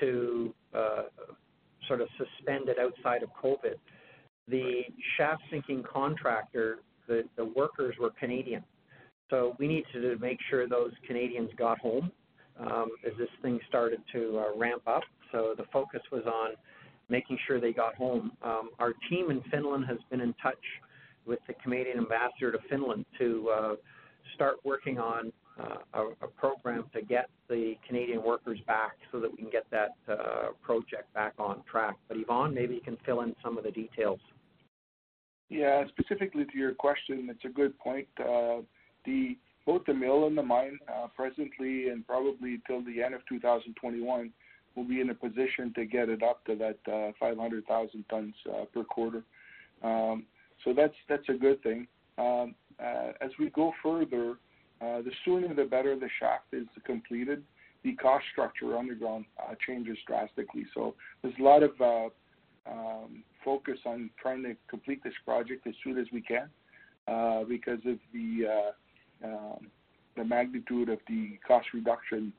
to 0.00 0.54
uh, 0.74 1.02
sort 1.88 2.00
of 2.00 2.08
suspend 2.16 2.68
it 2.68 2.78
outside 2.78 3.22
of 3.22 3.30
COVID. 3.42 3.74
The 4.48 4.82
shaft 5.16 5.42
sinking 5.50 5.82
contractor, 5.90 6.78
the, 7.08 7.24
the 7.36 7.44
workers 7.44 7.94
were 8.00 8.10
Canadian. 8.18 8.62
So 9.30 9.56
we 9.58 9.66
needed 9.66 9.86
to 9.94 10.16
make 10.20 10.38
sure 10.48 10.68
those 10.68 10.92
Canadians 11.06 11.50
got 11.58 11.78
home 11.78 12.12
um, 12.60 12.90
as 13.04 13.12
this 13.18 13.28
thing 13.42 13.58
started 13.68 14.00
to 14.12 14.38
uh, 14.38 14.58
ramp 14.58 14.82
up. 14.86 15.02
So 15.32 15.54
the 15.56 15.64
focus 15.72 16.00
was 16.12 16.22
on 16.26 16.54
making 17.08 17.38
sure 17.46 17.60
they 17.60 17.72
got 17.72 17.94
home. 17.96 18.32
Um, 18.42 18.70
our 18.78 18.92
team 19.10 19.30
in 19.30 19.42
Finland 19.50 19.84
has 19.86 19.98
been 20.10 20.20
in 20.20 20.34
touch 20.42 20.54
with 21.26 21.40
the 21.48 21.54
Canadian 21.54 21.98
ambassador 21.98 22.52
to 22.52 22.58
Finland 22.68 23.04
to 23.18 23.50
uh, 23.50 23.74
start 24.34 24.56
working 24.64 24.98
on 24.98 25.32
a, 25.58 26.00
a, 26.22 26.28
program 26.36 26.84
to 26.94 27.02
get 27.02 27.28
the 27.48 27.74
Canadian 27.86 28.22
workers 28.22 28.58
back 28.66 28.96
so 29.10 29.20
that 29.20 29.30
we 29.30 29.38
can 29.38 29.50
get 29.50 29.66
that 29.70 29.96
uh, 30.08 30.48
project 30.62 31.12
back 31.14 31.34
on 31.38 31.62
track. 31.70 31.96
But 32.08 32.18
Yvonne, 32.18 32.54
maybe 32.54 32.74
you 32.74 32.80
can 32.80 32.96
fill 33.06 33.22
in 33.22 33.34
some 33.42 33.56
of 33.56 33.64
the 33.64 33.70
details. 33.70 34.20
Yeah, 35.48 35.84
specifically 35.88 36.44
to 36.44 36.58
your 36.58 36.74
question, 36.74 37.28
it's 37.30 37.44
a 37.44 37.48
good 37.48 37.78
point. 37.78 38.08
Uh, 38.18 38.62
the 39.04 39.36
both 39.64 39.84
the 39.86 39.94
mill 39.94 40.26
and 40.26 40.38
the 40.38 40.42
mine 40.42 40.78
uh, 40.88 41.08
presently 41.16 41.88
and 41.88 42.06
probably 42.06 42.60
till 42.68 42.84
the 42.84 43.02
end 43.02 43.14
of 43.14 43.20
2021 43.28 44.30
will 44.76 44.84
be 44.84 45.00
in 45.00 45.10
a 45.10 45.14
position 45.14 45.72
to 45.74 45.84
get 45.84 46.08
it 46.08 46.22
up 46.22 46.44
to 46.44 46.54
that 46.54 46.78
uh, 46.92 47.12
500,000 47.18 48.04
tons 48.08 48.34
uh, 48.48 48.64
per 48.72 48.84
quarter. 48.84 49.24
Um, 49.82 50.24
so 50.64 50.72
that's 50.72 50.94
that's 51.08 51.28
a 51.28 51.34
good 51.34 51.62
thing. 51.62 51.86
Um, 52.18 52.54
uh, 52.80 53.12
as 53.20 53.30
we 53.38 53.50
go 53.50 53.72
further, 53.82 54.36
uh, 54.80 55.02
the 55.02 55.10
sooner 55.24 55.54
the 55.54 55.64
better 55.64 55.96
the 55.98 56.08
shaft 56.18 56.46
is 56.52 56.66
completed. 56.84 57.42
The 57.84 57.94
cost 57.94 58.24
structure 58.32 58.76
underground 58.76 59.26
uh, 59.38 59.54
changes 59.66 59.96
drastically. 60.06 60.66
So 60.74 60.94
there's 61.22 61.34
a 61.38 61.42
lot 61.42 61.62
of 61.62 61.70
uh, 61.80 62.08
um, 62.70 63.22
focus 63.44 63.78
on 63.86 64.10
trying 64.20 64.42
to 64.42 64.56
complete 64.68 65.02
this 65.04 65.14
project 65.24 65.66
as 65.66 65.74
soon 65.84 65.98
as 65.98 66.06
we 66.12 66.20
can 66.20 66.48
because 67.48 67.78
of 67.86 67.98
the 68.12 68.72
um, 69.24 69.68
the 70.16 70.24
magnitude 70.24 70.88
of 70.88 70.98
the 71.08 71.38
cost 71.46 71.66
reduction 71.74 72.32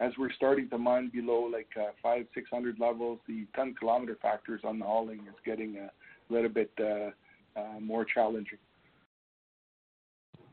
as 0.00 0.12
we're 0.18 0.32
starting 0.32 0.68
to 0.68 0.78
mine 0.78 1.10
below 1.12 1.48
like 1.50 1.68
uh, 1.78 1.90
five, 2.02 2.26
six 2.34 2.48
hundred 2.50 2.78
levels, 2.78 3.18
the 3.26 3.46
ton 3.54 3.74
kilometer 3.78 4.16
factors 4.20 4.60
on 4.64 4.78
the 4.78 4.84
hauling 4.84 5.20
is 5.20 5.34
getting 5.44 5.76
a 5.76 5.90
little 6.32 6.50
bit 6.50 6.70
uh, 6.78 7.10
uh, 7.58 7.80
more 7.80 8.04
challenging. 8.04 8.58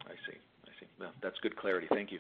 I 0.06 0.14
see. 0.26 0.38
I 0.66 0.72
see. 0.80 0.86
Well, 0.93 0.93
that's 1.22 1.38
good 1.42 1.56
clarity. 1.56 1.88
Thank 1.90 2.12
you. 2.12 2.20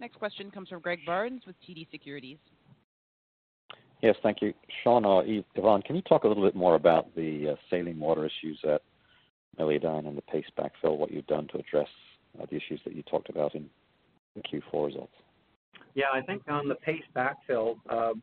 Next 0.00 0.16
question 0.16 0.50
comes 0.50 0.68
from 0.68 0.80
Greg 0.80 1.00
Barnes 1.06 1.42
with 1.46 1.56
TD 1.68 1.88
Securities. 1.90 2.38
Yes, 4.02 4.16
thank 4.22 4.42
you. 4.42 4.52
Sean 4.82 5.04
or 5.04 5.24
Yvonne, 5.24 5.82
can 5.82 5.94
you 5.94 6.02
talk 6.02 6.24
a 6.24 6.28
little 6.28 6.42
bit 6.42 6.56
more 6.56 6.74
about 6.74 7.14
the 7.14 7.50
uh, 7.52 7.54
saline 7.70 8.00
water 8.00 8.26
issues 8.26 8.58
at 8.64 8.82
Meliadine 9.58 10.08
and 10.08 10.18
the 10.18 10.22
paste 10.22 10.50
backfill, 10.58 10.96
what 10.96 11.12
you've 11.12 11.26
done 11.28 11.46
to 11.48 11.58
address 11.58 11.88
uh, 12.40 12.46
the 12.50 12.56
issues 12.56 12.80
that 12.84 12.96
you 12.96 13.02
talked 13.04 13.28
about 13.28 13.54
in 13.54 13.66
the 14.34 14.42
Q4 14.42 14.86
results? 14.86 15.12
Yeah, 15.94 16.06
I 16.12 16.20
think 16.22 16.42
on 16.48 16.68
the 16.68 16.74
paste 16.74 17.06
backfill 17.14 17.76
uh, 17.88 18.14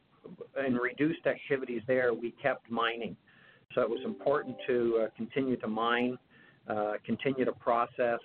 and 0.57 0.78
reduced 0.80 1.26
activities 1.26 1.82
there, 1.88 2.13
we 2.13 2.32
kept 2.32 2.70
mining. 2.70 3.15
So 3.74 3.82
it 3.82 3.89
was 3.89 4.01
important 4.03 4.57
to 4.67 5.03
uh, 5.03 5.07
continue 5.15 5.55
to 5.57 5.67
mine, 5.67 6.13
uh, 6.13 6.17
continue 7.05 7.45
to 7.45 7.51
process, 7.51 8.20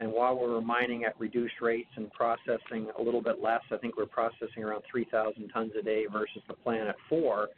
and 0.00 0.12
while 0.12 0.38
we're 0.38 0.60
mining 0.60 1.04
at 1.04 1.18
reduced 1.18 1.60
rates 1.60 1.90
and 1.96 2.10
processing 2.12 2.88
a 2.98 3.02
little 3.02 3.22
bit 3.22 3.40
less, 3.42 3.62
I 3.70 3.76
think 3.76 3.96
we 3.96 4.02
we're 4.02 4.08
processing 4.08 4.64
around 4.64 4.82
3,000 4.90 5.48
tons 5.48 5.72
a 5.78 5.82
day 5.82 6.06
versus 6.12 6.42
the 6.48 6.54
plan 6.54 6.88
at 6.88 6.96
four, 7.08 7.48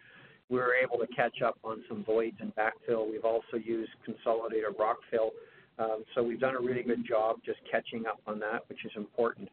we 0.48 0.58
were 0.58 0.74
able 0.74 0.98
to 0.98 1.06
catch 1.08 1.42
up 1.42 1.58
on 1.64 1.82
some 1.88 2.04
voids 2.04 2.36
and 2.40 2.52
backfill. 2.54 3.10
We've 3.10 3.24
also 3.24 3.56
used 3.56 3.90
consolidated 4.04 4.74
rock 4.78 4.98
fill. 5.10 5.30
Um, 5.78 6.04
so 6.14 6.22
we've 6.22 6.40
done 6.40 6.54
a 6.54 6.60
really 6.60 6.82
good 6.82 7.06
job 7.06 7.36
just 7.44 7.58
catching 7.70 8.06
up 8.06 8.20
on 8.26 8.38
that, 8.40 8.62
which 8.68 8.84
is 8.84 8.92
important. 8.96 9.48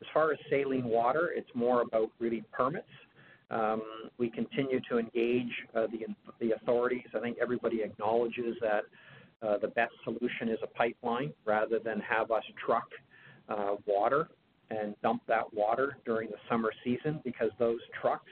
As 0.00 0.06
far 0.14 0.32
as 0.32 0.38
saline 0.48 0.84
water, 0.84 1.30
it's 1.34 1.50
more 1.54 1.82
about 1.82 2.10
really 2.18 2.44
permits. 2.52 2.86
Um, 3.50 3.82
we 4.18 4.30
continue 4.30 4.80
to 4.90 4.98
engage 4.98 5.52
uh, 5.74 5.86
the, 5.86 6.06
the 6.40 6.54
authorities. 6.54 7.06
I 7.14 7.20
think 7.20 7.38
everybody 7.40 7.82
acknowledges 7.82 8.56
that 8.60 8.82
uh, 9.42 9.58
the 9.58 9.68
best 9.68 9.92
solution 10.04 10.48
is 10.48 10.58
a 10.62 10.66
pipeline 10.66 11.32
rather 11.44 11.78
than 11.78 12.00
have 12.00 12.30
us 12.30 12.42
truck 12.64 12.88
uh, 13.48 13.76
water 13.86 14.28
and 14.70 14.94
dump 15.02 15.22
that 15.28 15.52
water 15.54 15.96
during 16.04 16.28
the 16.28 16.36
summer 16.48 16.72
season 16.84 17.20
because 17.24 17.50
those 17.58 17.80
trucks 18.00 18.30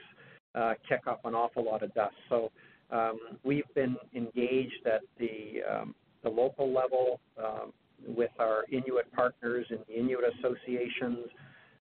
uh, 0.55 0.73
kick 0.87 1.01
up 1.07 1.21
an 1.25 1.33
awful 1.33 1.63
lot 1.63 1.83
of 1.83 1.93
dust. 1.93 2.15
So 2.29 2.51
um, 2.91 3.19
we've 3.43 3.71
been 3.75 3.95
engaged 4.15 4.85
at 4.85 5.01
the, 5.17 5.61
um, 5.69 5.95
the 6.23 6.29
local 6.29 6.73
level 6.73 7.19
um, 7.37 7.73
with 8.07 8.31
our 8.39 8.65
Inuit 8.71 9.11
partners 9.13 9.65
in 9.69 9.79
the 9.87 9.99
Inuit 9.99 10.25
associations, 10.39 11.27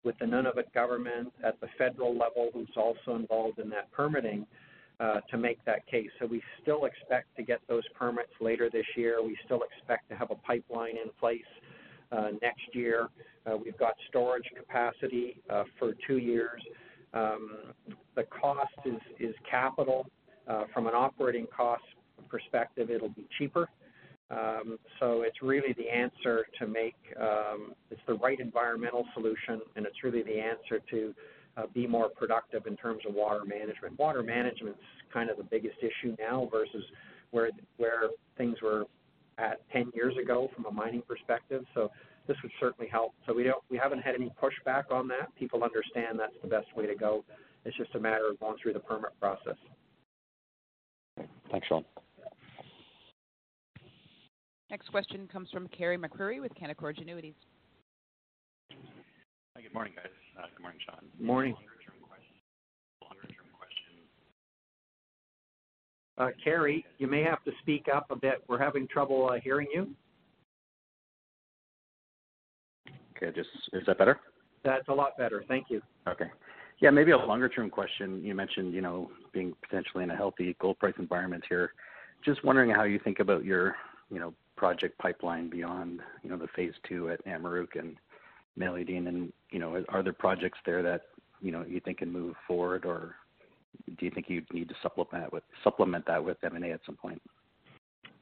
with 0.05 0.17
the 0.19 0.25
Nunavut 0.25 0.73
government 0.73 1.33
at 1.45 1.61
the 1.61 1.67
federal 1.77 2.13
level, 2.13 2.51
who's 2.55 2.69
also 2.77 3.17
involved 3.17 3.59
in 3.59 3.69
that 3.71 3.91
permitting, 3.93 4.47
Uh, 4.99 5.21
to 5.31 5.37
make 5.37 5.63
that 5.67 5.87
case. 5.87 6.09
So 6.19 6.25
we 6.25 6.41
still 6.63 6.87
expect 6.87 7.37
to 7.37 7.43
get 7.43 7.61
those 7.69 7.83
permits 7.95 8.31
later 8.41 8.71
this 8.71 8.87
year. 8.97 9.23
We 9.23 9.37
still 9.45 9.61
expect 9.61 10.09
to 10.09 10.17
have 10.17 10.31
a 10.31 10.37
pipeline 10.37 10.97
in 10.97 11.11
place 11.21 11.45
uh, 12.13 12.29
next 12.41 12.63
year. 12.73 13.09
Uh, 13.45 13.59
we've 13.63 13.77
got 13.77 13.93
storage 14.09 14.47
capacity 14.57 15.43
for 15.79 15.93
two 16.07 16.17
years. 16.17 16.63
Um, 17.13 17.75
the 18.15 18.23
cost 18.23 18.73
is 18.87 19.01
is 19.21 19.35
capital. 19.51 20.07
From 20.73 20.87
an 20.87 20.95
operating 20.95 21.47
cost 21.55 21.83
perspective, 22.31 22.91
it'll 22.91 23.11
be 23.11 23.27
cheaper. 23.37 23.69
Um, 24.31 24.79
so 24.99 25.23
it's 25.23 25.43
really 25.43 25.73
the 25.77 25.91
answer 25.91 26.47
to 26.59 26.67
make. 26.67 26.97
Um, 27.21 27.75
it's 27.91 28.01
the 28.07 28.15
right 28.15 28.41
environmental 28.41 29.05
solution, 29.13 29.61
and 29.77 29.85
it's 29.85 30.03
really 30.03 30.23
the 30.23 30.41
answer 30.41 30.81
to 30.91 31.15
Uh, 31.57 31.63
be 31.73 31.87
more 31.87 32.11
productive 32.11 32.67
in 32.67 32.77
terms 32.77 33.01
of 33.09 33.15
water 33.15 33.43
management. 33.47 33.99
Water 33.99 34.23
management's 34.23 34.79
kind 35.11 35.31
of 35.31 35.39
the 35.39 35.43
biggest 35.43 35.77
issue 35.81 36.15
now 36.19 36.49
versus 36.53 36.85
where 37.31 37.51
where 37.79 38.11
things 38.37 38.57
were 38.63 38.85
at 39.39 39.61
10 39.73 39.91
years 39.95 40.15
ago 40.23 40.51
from 40.55 40.67
a 40.67 40.71
mining 40.71 41.03
perspective. 41.09 41.65
So 41.75 41.91
this 42.27 42.37
would 42.43 42.53
certainly 42.61 42.91
help. 42.91 43.15
So 43.27 43.33
we 43.33 43.45
don't 43.45 43.63
we 43.71 43.79
haven't 43.79 44.01
had 44.01 44.15
any 44.15 44.31
pushback 44.43 44.91
on 44.91 45.09
that. 45.09 45.35
People 45.39 45.65
understand 45.65 46.19
that's 46.19 46.37
the 46.43 46.49
best 46.49 46.67
way 46.77 46.87
to 46.87 46.95
go. 46.95 47.25
It's 47.65 47.77
just 47.77 47.95
a 47.95 48.01
matter 48.01 48.29
of 48.31 48.39
going 48.39 48.57
through 48.63 48.75
the 48.75 48.81
permit 48.81 49.11
process. 49.19 49.57
Thanks, 51.51 51.67
Sean. 51.69 51.85
Next 54.71 54.89
question 54.91 55.29
comes 55.33 55.49
from 55.51 55.69
Carey 55.69 55.97
MacRury 55.97 56.41
with 56.41 56.53
Canaccord 56.55 56.99
Genuity. 56.99 57.35
Hi, 59.57 59.63
good 59.63 59.73
morning, 59.73 59.95
guys. 59.97 60.13
Uh, 60.39 60.43
good 60.55 60.61
morning, 60.61 60.79
Sean. 60.85 60.99
Morning. 61.19 61.55
Longer-term 63.01 63.47
question. 63.57 63.97
Uh, 66.19 66.29
Carey, 66.45 66.85
you 66.99 67.07
may 67.07 67.23
have 67.23 67.43
to 67.45 67.53
speak 67.63 67.87
up 67.95 68.11
a 68.11 68.17
bit. 68.17 68.45
We're 68.49 68.59
having 68.59 68.87
trouble 68.87 69.31
uh, 69.33 69.41
hearing 69.43 69.69
you. 69.73 69.89
Okay. 73.17 73.35
Just 73.35 73.49
is 73.73 73.83
that 73.87 73.97
better? 73.97 74.21
That's 74.63 74.87
a 74.89 74.93
lot 74.93 75.17
better. 75.17 75.43
Thank 75.49 75.71
you. 75.71 75.81
Okay. 76.07 76.27
Yeah, 76.81 76.91
maybe 76.91 77.13
a 77.13 77.17
longer-term 77.17 77.71
question. 77.71 78.23
You 78.23 78.35
mentioned 78.35 78.75
you 78.75 78.83
know, 78.83 79.11
being 79.33 79.55
potentially 79.63 80.05
in 80.05 80.11
a 80.11 80.17
healthy 80.17 80.55
gold 80.61 80.79
price 80.79 80.97
environment 80.99 81.45
here. 81.49 81.73
Just 82.27 82.45
wondering 82.45 82.69
how 82.69 82.83
you 82.83 83.01
think 83.03 83.21
about 83.21 83.43
your 83.43 83.75
you 84.11 84.21
know, 84.21 84.35
project 84.55 84.99
pipeline 84.99 85.49
beyond 85.49 86.01
you 86.23 86.29
know, 86.29 86.37
the 86.37 86.49
phase 86.55 86.75
two 86.87 87.09
at 87.09 87.25
Amaruq 87.25 87.79
and 87.79 87.97
Meliadine, 88.59 89.09
and 89.09 89.33
you 89.51 89.59
know, 89.59 89.85
are 89.89 90.03
there 90.03 90.13
projects 90.13 90.59
there 90.65 90.83
that 90.83 91.03
you 91.41 91.53
know, 91.53 91.65
you 91.67 91.81
think 91.81 91.99
can 91.99 92.13
move 92.13 92.35
forward, 92.47 92.85
or 92.85 93.15
do 93.99 94.05
you 94.05 94.11
think 94.11 94.27
you'd 94.29 94.53
need 94.53 94.69
to 94.69 94.75
supplement 94.83 96.07
that 96.07 96.25
with 96.25 96.37
M&A 96.43 96.73
at 96.73 96.81
some 96.87 96.97
point? 96.97 97.21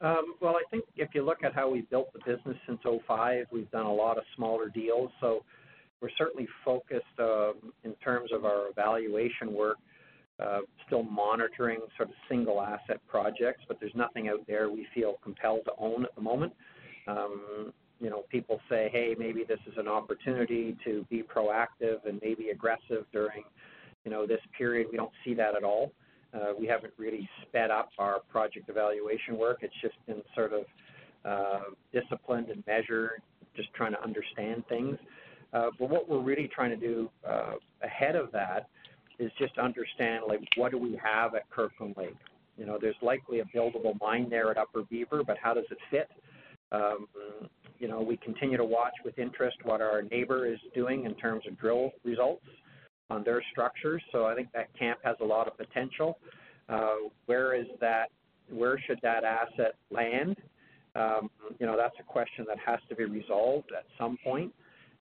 Um, 0.01 0.35
well, 0.41 0.57
I 0.57 0.63
think 0.71 0.85
if 0.97 1.11
you 1.15 1.25
look 1.25 1.45
at 1.45 1.55
how 1.55 1.71
we've 1.71 1.89
built 1.89 2.13
the 2.13 2.19
business 2.19 2.57
since 2.67 2.79
2005, 2.83 3.47
we've 3.53 3.71
done 3.71 3.87
a 3.87 3.93
lot 3.93 4.19
of 4.19 4.25
smaller 4.37 4.69
deals. 4.69 5.11
So 5.21 5.45
we're 6.03 6.11
certainly 6.19 6.49
focused, 6.65 7.05
um, 7.19 7.73
in 7.85 7.95
terms 8.05 8.31
of 8.33 8.45
our 8.45 8.69
evaluation 8.69 9.55
work, 9.55 9.79
uh, 10.41 10.61
still 10.87 11.05
monitoring 11.05 11.79
sort 11.97 12.09
of 12.09 12.15
single 12.29 12.61
asset 12.61 13.01
projects, 13.07 13.63
but 13.69 13.79
there's 13.79 13.95
nothing 13.95 14.29
out 14.29 14.45
there 14.49 14.69
we 14.69 14.87
feel 14.93 15.15
compelled 15.23 15.65
to 15.65 15.73
own 15.79 16.05
at 16.05 16.15
the 16.17 16.21
moment. 16.21 16.53
Um, 17.07 17.73
You 18.05 18.11
know, 18.11 18.25
people 18.29 18.61
say, 18.69 18.91
"Hey, 18.93 19.17
maybe 19.19 19.45
this 19.45 19.61
is 19.67 19.79
an 19.79 19.89
opportunity 19.89 20.77
to 20.85 21.07
be 21.09 21.23
proactive 21.23 22.05
and 22.05 22.21
maybe 22.23 22.51
aggressive 22.51 23.07
during 23.13 23.45
you 24.05 24.11
know, 24.11 24.27
this 24.27 24.43
period." 24.57 24.89
We 24.91 24.99
don't 24.99 25.17
see 25.25 25.33
that 25.35 25.57
at 25.57 25.65
all. 25.65 25.91
Uh, 26.35 26.53
we 26.59 26.67
haven't 26.67 26.93
really 26.99 27.27
sped 27.43 27.71
up 27.71 27.91
our 27.99 28.21
project 28.31 28.69
evaluation 28.69 29.39
work. 29.39 29.61
It's 29.63 29.81
just 29.81 29.95
been 30.07 30.23
sort 30.35 30.53
of 30.53 30.65
uh, 31.25 31.71
disciplined 31.93 32.51
and 32.51 32.63
measured, 32.67 33.23
just 33.57 33.73
trying 33.73 33.93
to 33.93 34.03
understand 34.03 34.65
things. 34.69 34.99
Uh, 35.55 35.71
but 35.79 35.89
what 35.89 36.07
we're 36.07 36.21
really 36.21 36.49
trying 36.55 36.71
to 36.71 36.77
do 36.77 37.09
uh, 37.27 37.55
ahead 37.83 38.17
of 38.17 38.31
that 38.33 38.69
is 39.19 39.31
just 39.39 39.57
understand 39.59 40.25
like, 40.29 40.41
what 40.57 40.73
do 40.73 40.79
we 40.79 40.99
have 41.03 41.35
at 41.35 41.49
Kirkland 41.51 41.95
Lake. 41.97 42.17
You 42.59 42.67
know, 42.67 42.79
there's 42.81 42.97
likely 43.01 43.41
a 43.41 43.45
buildable 43.45 43.99
mine 44.01 44.29
there 44.29 44.51
at 44.51 44.59
Upper 44.59 44.83
Beaver, 44.83 45.23
but 45.25 45.39
how 45.41 45.55
does 45.55 45.65
it 45.71 45.79
fit? 45.91 46.11
Um, 46.73 47.07
You 47.85 47.91
know, 47.91 48.01
we 48.01 48.17
continue 48.17 48.57
to 48.57 48.65
watch 48.65 48.95
with 49.05 49.19
interest 49.19 49.59
what 49.63 49.83
our 49.83 50.01
neighbor 50.01 50.47
is 50.47 50.59
doing 50.75 51.05
in 51.05 51.15
terms 51.17 51.43
of 51.47 51.61
drill 51.61 51.91
results 52.03 52.47
on 53.11 53.23
their 53.23 53.43
structures. 53.53 54.01
So 54.11 54.25
I 54.25 54.35
think 54.35 54.49
that 54.55 54.69
camp 54.79 55.01
has 55.05 55.17
a 55.21 55.25
lot 55.25 55.49
of 55.49 55.59
potential. 55.59 56.17
Uh, 56.67 56.95
where 57.27 57.55
is 57.55 57.67
that? 57.83 58.07
Where 58.49 58.81
should 58.87 59.01
that 59.03 59.23
asset 59.23 59.75
land? 59.91 60.39
Um, 60.97 61.29
you 61.59 61.67
know, 61.67 61.77
that's 61.77 61.95
a 62.01 62.03
question 62.05 62.47
that 62.49 62.57
has 62.65 62.79
to 62.89 62.95
be 62.95 63.05
resolved 63.05 63.71
at 63.77 63.85
some 63.99 64.17
point. 64.25 64.51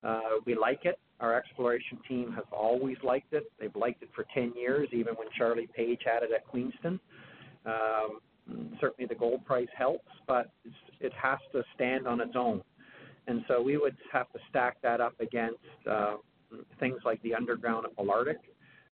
Uh, 0.03 0.41
we 0.45 0.53
like 0.53 0.81
it. 0.84 0.99
Our 1.21 1.38
exploration 1.38 1.99
team 2.05 2.34
has 2.34 2.43
always 2.51 2.97
liked 3.01 3.31
it. 3.31 3.49
They've 3.61 3.73
liked 3.77 4.03
it 4.03 4.09
for 4.13 4.25
10 4.34 4.55
years, 4.57 4.89
even 4.91 5.13
when 5.13 5.27
Charlie 5.38 5.69
Page 5.73 6.01
had 6.03 6.21
it 6.23 6.31
at 6.36 6.45
Queenston. 6.47 6.99
Um, 7.65 8.19
certainly, 8.81 9.07
the 9.07 9.15
gold 9.15 9.45
price 9.45 9.69
helps, 9.73 10.11
but 10.27 10.51
it 10.99 11.13
has 11.13 11.39
to 11.53 11.63
stand 11.75 12.07
on 12.07 12.19
its 12.19 12.34
own. 12.36 12.61
And 13.28 13.43
so 13.47 13.61
we 13.61 13.78
would 13.78 13.95
have 14.11 14.32
to 14.34 14.39
stack 14.49 14.82
that 14.82 14.99
up 14.99 15.13
against 15.19 15.59
uh, 15.89 16.15
things 16.80 16.99
like 17.05 17.21
the 17.24 17.34
underground 17.34 17.86
at 17.86 17.95
Malartic, 17.95 18.36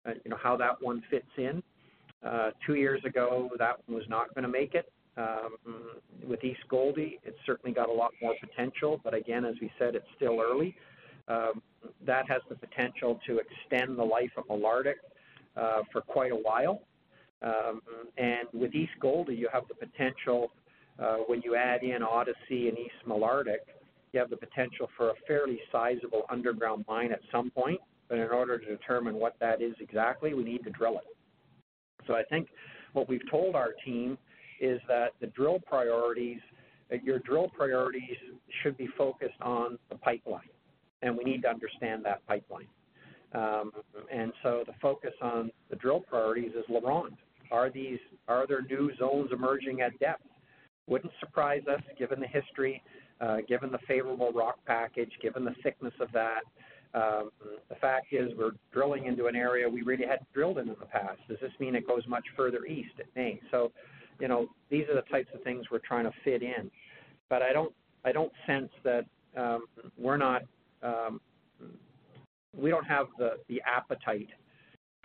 uh, 0.07 0.13
you 0.25 0.31
know 0.31 0.39
how 0.43 0.57
that 0.57 0.81
one 0.81 1.03
fits 1.11 1.27
in. 1.37 1.63
Uh, 2.25 2.51
two 2.67 2.75
years 2.75 3.03
ago, 3.05 3.51
that 3.59 3.77
one 3.87 3.97
was 3.97 4.09
not 4.09 4.33
going 4.35 4.45
to 4.45 4.49
make 4.49 4.75
it. 4.75 4.93
Um, 5.17 5.57
with 6.27 6.43
East 6.45 6.61
Gouldie, 6.71 7.19
it's 7.25 7.37
certainly 7.45 7.75
got 7.75 7.89
a 7.89 7.93
lot 7.93 8.13
more 8.23 8.35
potential, 8.41 9.01
but 9.03 9.13
again, 9.15 9.45
as 9.45 9.55
we 9.61 9.71
said, 9.79 9.95
it's 9.95 10.07
still 10.17 10.41
early. 10.41 10.75
Um, 11.29 11.61
that 12.07 12.29
has 12.29 12.41
the 12.49 12.55
potential 12.55 13.21
to 13.27 13.39
extend 13.39 13.99
the 13.99 14.05
life 14.05 14.31
of 14.37 14.47
Malartic 14.47 14.95
for 15.93 16.01
quite 16.01 16.33
a 16.33 16.37
while. 16.37 16.83
Um, 17.43 17.81
and 18.17 18.49
with 18.53 18.75
East 18.75 18.93
Gouldie, 19.01 19.37
you 19.37 19.49
have 19.53 19.65
the 19.69 19.75
potential, 19.75 20.53
when 21.27 21.43
you 21.43 21.57
add 21.57 21.83
in 21.83 22.03
Odyssey 22.03 22.69
and 22.69 22.79
East 22.79 23.01
Malartic, 23.07 23.65
you 24.13 24.21
have 24.21 24.31
the 24.31 24.37
potential 24.37 24.89
for 24.97 25.11
a 25.11 25.15
fairly 25.27 25.61
sizable 25.71 26.23
underground 26.31 26.85
mine 26.89 27.13
at 27.13 27.21
some 27.31 27.51
point. 27.51 27.81
But 28.09 28.19
in 28.19 28.29
order 28.29 28.59
to 28.59 28.67
determine 28.67 29.15
what 29.15 29.37
that 29.39 29.63
is 29.63 29.75
exactly, 29.79 30.35
we 30.35 30.43
need 30.43 30.65
to 30.65 30.71
drill 30.71 30.99
it. 30.99 31.05
So 32.09 32.15
I 32.15 32.25
think 32.25 32.49
what 32.93 33.09
we've 33.09 33.29
told 33.31 33.55
our 33.55 33.71
team 33.85 34.19
is 34.61 34.81
that 34.89 35.13
the 35.21 35.29
drill 35.29 35.61
priorities, 35.65 36.41
your 37.05 37.21
drill 37.21 37.49
priorities 37.57 38.17
should 38.63 38.77
be 38.77 38.89
focused 38.99 39.41
on 39.41 39.79
the 39.91 39.95
pipeline, 39.97 40.51
and 41.03 41.17
we 41.17 41.23
need 41.23 41.43
to 41.43 41.49
understand 41.49 42.05
that 42.05 42.27
pipeline. 42.27 42.67
Um, 43.33 43.71
and 44.13 44.33
so 44.43 44.65
the 44.67 44.75
focus 44.83 45.13
on 45.23 45.53
the 45.71 45.77
drill 45.77 46.01
priorities 46.01 46.51
is 46.59 46.65
LaRonde. 46.69 47.17
Are 47.53 47.71
there 47.71 48.63
new 48.63 48.91
zones 48.97 49.31
emerging 49.33 49.83
at 49.83 49.97
depth? 50.01 50.25
Wouldn't 50.89 51.13
surprise 51.21 51.63
us 51.73 51.81
given 51.97 52.19
the 52.19 52.27
history, 52.27 52.83
Uh, 53.21 53.39
given 53.47 53.71
the 53.71 53.79
favorable 53.87 54.33
rock 54.33 54.57
package, 54.67 55.13
given 55.21 55.45
the 55.45 55.55
thickness 55.63 55.93
of 56.01 56.09
that. 56.13 56.41
Um, 56.95 57.31
the 57.69 57.75
fact 57.79 58.07
is 58.13 58.33
we're 58.37 58.53
drilling 58.73 59.05
into 59.05 59.27
an 59.27 59.37
area 59.37 59.69
we 59.69 59.83
really 59.83 60.07
hadn't 60.07 60.33
drilled 60.33 60.59
in 60.59 60.69
in 60.69 60.77
the 60.81 60.87
past. 60.87 61.21
Does 61.29 61.37
this 61.41 61.53
mean 61.61 61.75
it 61.75 61.87
goes 61.87 62.03
much 62.09 62.25
further 62.35 62.65
east? 62.65 62.95
It 62.99 63.09
may. 63.15 63.39
So, 63.51 63.73
you 64.19 64.27
know, 64.27 64.49
these 64.71 64.89
are 64.89 64.95
the 64.95 65.03
types 65.03 65.29
of 65.35 65.43
things 65.43 65.67
we're 65.71 65.79
trying 65.81 66.05
to 66.05 66.13
fit 66.25 66.43
in. 66.43 66.71
But 67.29 67.43
I 67.43 67.53
don't 67.53 67.75
I 68.07 68.13
don't 68.13 68.33
sense 68.47 68.71
that 68.85 69.05
um, 69.37 69.67
um 70.83 71.21
we 72.57 72.71
don't 72.71 72.87
have 72.87 73.07
the 73.19 73.61
appetite 73.67 74.31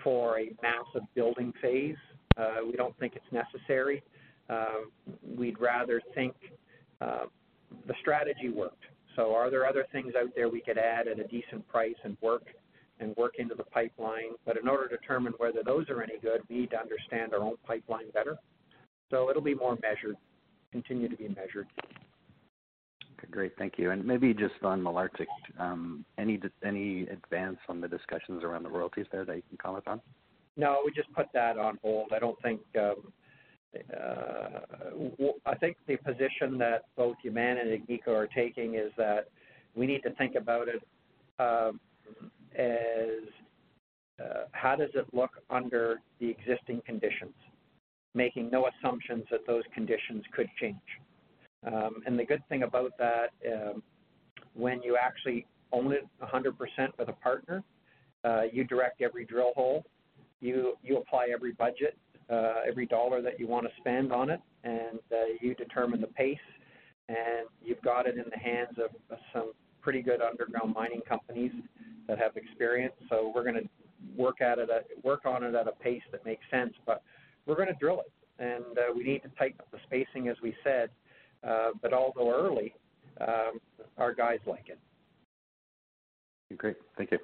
for 0.01 0.39
a 0.39 0.51
massive 0.63 1.07
building 1.15 1.51
phase. 1.61 1.97
Uh, 2.37 2.57
we 2.65 2.73
don't 2.73 2.97
think 2.97 3.13
it's 3.15 3.31
necessary. 3.31 4.03
Um, 4.49 4.91
we'd 5.37 5.59
rather 5.59 6.01
think 6.13 6.33
uh, 7.01 7.25
the 7.87 7.93
strategy 8.01 8.49
worked. 8.49 8.83
So 9.15 9.33
are 9.33 9.49
there 9.49 9.65
other 9.65 9.85
things 9.91 10.13
out 10.19 10.29
there 10.35 10.49
we 10.49 10.61
could 10.61 10.77
add 10.77 11.07
at 11.07 11.19
a 11.19 11.23
decent 11.27 11.67
price 11.67 11.95
and 12.03 12.17
work 12.21 12.43
and 12.99 13.15
work 13.15 13.35
into 13.37 13.55
the 13.55 13.63
pipeline? 13.63 14.33
But 14.45 14.57
in 14.57 14.67
order 14.67 14.87
to 14.89 14.97
determine 14.97 15.33
whether 15.37 15.63
those 15.63 15.89
are 15.89 16.01
any 16.01 16.19
good, 16.21 16.41
we 16.49 16.59
need 16.59 16.71
to 16.71 16.79
understand 16.79 17.33
our 17.33 17.39
own 17.41 17.55
pipeline 17.65 18.09
better. 18.13 18.37
So 19.11 19.29
it'll 19.29 19.41
be 19.41 19.55
more 19.55 19.77
measured, 19.81 20.17
continue 20.71 21.07
to 21.07 21.15
be 21.15 21.27
measured. 21.29 21.67
Okay, 23.17 23.27
great. 23.31 23.53
Thank 23.57 23.75
you. 23.77 23.91
And 23.91 24.03
maybe 24.03 24.33
just 24.33 24.55
on 24.63 24.81
Malartic, 24.81 25.27
um, 25.59 26.03
any 26.17 26.35
advance 26.35 27.57
on 27.69 27.79
the 27.79 27.87
discussions 27.87 28.43
around 28.43 28.63
the 28.63 28.69
royalties 28.69 29.05
there 29.11 29.23
that 29.23 29.35
you 29.35 29.43
can 29.47 29.57
comment 29.57 29.87
on? 29.87 30.01
No, 30.57 30.79
we 30.85 30.91
just 30.91 31.11
put 31.13 31.27
that 31.33 31.57
on 31.57 31.77
hold. 31.81 32.11
I 32.13 32.19
don't 32.19 32.41
think 32.41 32.61
um, 32.79 33.11
the 35.87 35.97
position 35.97 36.57
that 36.57 36.83
both 36.95 37.17
Yamana 37.25 37.61
and 37.61 37.69
Agnico 37.69 38.09
are 38.09 38.27
taking 38.27 38.75
is 38.75 38.91
that 38.97 39.29
we 39.75 39.85
need 39.85 40.01
to 40.03 40.11
think 40.11 40.35
about 40.35 40.67
it 40.67 40.81
as 42.57 43.19
how 44.51 44.75
does 44.75 44.89
it 44.93 45.05
look 45.13 45.31
under 45.49 46.01
the 46.19 46.29
existing 46.29 46.81
conditions, 46.85 47.33
making 48.13 48.49
no 48.49 48.67
assumptions 48.67 49.23
that 49.29 49.45
those 49.45 49.63
conditions 49.73 50.23
could 50.33 50.47
change. 50.59 50.77
Um 51.65 52.01
and 52.05 52.17
the 52.17 52.25
good 52.25 52.43
thing 52.47 52.63
about 52.63 52.91
that, 52.97 53.31
when 54.53 54.81
you 54.81 54.97
actually 54.97 55.45
own 55.75 55.91
it 55.91 56.07
100% 56.21 56.53
with 56.97 57.09
a 57.09 57.13
partner. 57.13 57.63
Uh, 58.23 58.43
you 58.51 58.63
direct 58.63 59.01
every 59.01 59.25
drill 59.25 59.51
hole. 59.55 59.83
You 60.41 60.77
you 60.83 60.97
apply 60.97 61.29
every 61.33 61.53
budget, 61.53 61.97
uh, 62.29 62.61
every 62.67 62.85
dollar 62.85 63.21
that 63.21 63.39
you 63.39 63.47
want 63.47 63.65
to 63.65 63.71
spend 63.77 64.11
on 64.11 64.29
it, 64.29 64.39
and 64.63 64.99
uh, 65.11 65.25
you 65.41 65.53
determine 65.55 66.01
the 66.01 66.07
pace. 66.07 66.37
And 67.07 67.47
you've 67.63 67.81
got 67.81 68.07
it 68.07 68.17
in 68.17 68.25
the 68.31 68.39
hands 68.39 68.77
of, 68.83 68.89
some 69.31 69.51
pretty 69.81 70.01
good 70.01 70.21
underground 70.21 70.73
mining 70.73 71.01
companies 71.07 71.51
that 72.07 72.17
have 72.17 72.35
experience. 72.35 72.93
So 73.09 73.31
we're 73.35 73.43
going 73.43 73.55
to 73.55 73.69
work 74.17 74.41
at 74.41 74.57
it, 74.57 74.69
at, 74.71 74.87
work 75.03 75.25
on 75.25 75.43
it 75.43 75.53
at 75.53 75.67
a 75.67 75.71
pace 75.71 76.01
that 76.11 76.25
makes 76.25 76.43
sense. 76.49 76.73
But 76.85 77.03
we're 77.45 77.55
going 77.55 77.67
to 77.67 77.75
drill 77.79 78.01
it, 78.01 78.11
and 78.43 78.77
uh, 78.77 78.93
we 78.95 79.03
need 79.03 79.21
to 79.21 79.29
tighten 79.37 79.59
up 79.59 79.69
the 79.71 79.77
spacing, 79.85 80.27
as 80.27 80.37
we 80.41 80.55
said. 80.63 80.89
Uh, 81.47 81.69
but 81.79 81.93
although 81.93 82.33
early, 82.33 82.73
um, 83.21 83.59
our 83.97 84.13
guys 84.13 84.39
like 84.47 84.69
it. 84.69 84.79
Great. 86.57 86.77
Thank 86.97 87.11
you. 87.11 87.19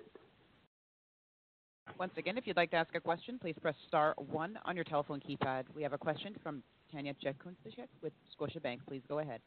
Once 2.00 2.12
again, 2.18 2.38
if 2.38 2.48
you'd 2.48 2.58
like 2.58 2.72
to 2.72 2.78
ask 2.78 2.94
a 2.96 3.00
question, 3.00 3.38
please 3.40 3.56
press 3.62 3.76
star 3.88 4.16
one 4.18 4.58
on 4.66 4.76
your 4.76 4.86
telephone 4.86 5.20
keypad. 5.20 5.64
We 5.76 5.84
have 5.84 5.94
a 5.94 5.98
question 5.98 6.36
from 6.44 6.64
Tanya 6.92 7.14
Jakusconek 7.14 7.88
with 8.02 8.14
Scotiabank. 8.40 8.80
Please 8.88 9.02
go 9.08 9.20
ahead. 9.20 9.42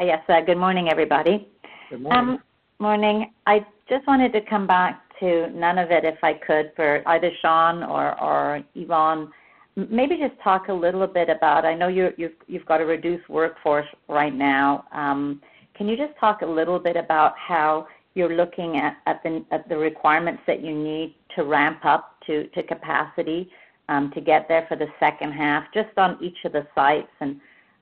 Uh, 0.00 0.04
yes, 0.04 0.20
uh, 0.28 0.40
good 0.40 0.56
morning, 0.56 0.88
everybody. 0.88 1.48
Good 1.90 2.02
morning. 2.02 2.18
Um, 2.18 2.38
morning. 2.78 3.32
I 3.46 3.66
just 3.88 4.06
wanted 4.06 4.32
to 4.32 4.40
come 4.40 4.66
back 4.66 5.02
to 5.20 5.26
Nunavut, 5.26 6.04
if 6.04 6.18
I 6.22 6.34
could, 6.34 6.72
for 6.74 7.02
either 7.06 7.30
Sean 7.40 7.82
or, 7.82 8.20
or 8.20 8.62
Yvonne. 8.74 9.30
Maybe 9.76 10.16
just 10.16 10.40
talk 10.42 10.68
a 10.68 10.72
little 10.72 11.06
bit 11.06 11.28
about. 11.28 11.64
I 11.64 11.74
know 11.74 11.88
you're, 11.88 12.12
you've 12.16 12.32
you've 12.46 12.66
got 12.66 12.80
a 12.80 12.84
reduced 12.84 13.28
workforce 13.28 13.86
right 14.08 14.34
now. 14.34 14.84
Um, 14.92 15.40
can 15.74 15.88
you 15.88 15.96
just 15.96 16.12
talk 16.20 16.42
a 16.42 16.46
little 16.46 16.78
bit 16.78 16.96
about 16.96 17.34
how 17.38 17.86
you're 18.14 18.34
looking 18.36 18.76
at, 18.76 18.96
at, 19.06 19.22
the, 19.22 19.44
at 19.50 19.68
the 19.68 19.76
requirements 19.76 20.42
that 20.46 20.62
you 20.62 20.74
need 20.76 21.14
to 21.36 21.44
ramp 21.44 21.84
up 21.84 22.16
to, 22.26 22.46
to 22.48 22.62
capacity 22.62 23.50
um, 23.88 24.10
to 24.14 24.20
get 24.20 24.46
there 24.48 24.66
for 24.68 24.76
the 24.76 24.86
second 25.00 25.32
half, 25.32 25.64
just 25.74 25.96
on 25.96 26.18
each 26.22 26.36
of 26.44 26.52
the 26.52 26.66
sites 26.74 27.08
and 27.20 27.40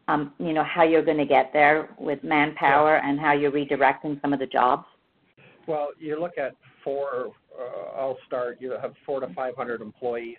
um, 0.08 0.32
you 0.38 0.52
know 0.52 0.64
how 0.64 0.82
you're 0.82 1.04
going 1.04 1.18
to 1.18 1.26
get 1.26 1.50
there 1.52 1.90
with 1.98 2.22
manpower 2.24 2.96
yeah. 2.96 3.08
and 3.08 3.20
how 3.20 3.32
you're 3.32 3.52
redirecting 3.52 4.20
some 4.20 4.32
of 4.32 4.40
the 4.40 4.46
jobs? 4.46 4.84
Well, 5.68 5.90
you 5.98 6.20
look 6.20 6.36
at 6.36 6.54
four. 6.82 7.32
Uh, 7.56 7.96
I'll 7.96 8.18
start. 8.26 8.58
You 8.60 8.76
have 8.80 8.94
four 9.06 9.20
to 9.20 9.32
five 9.34 9.54
hundred 9.56 9.80
employees 9.80 10.38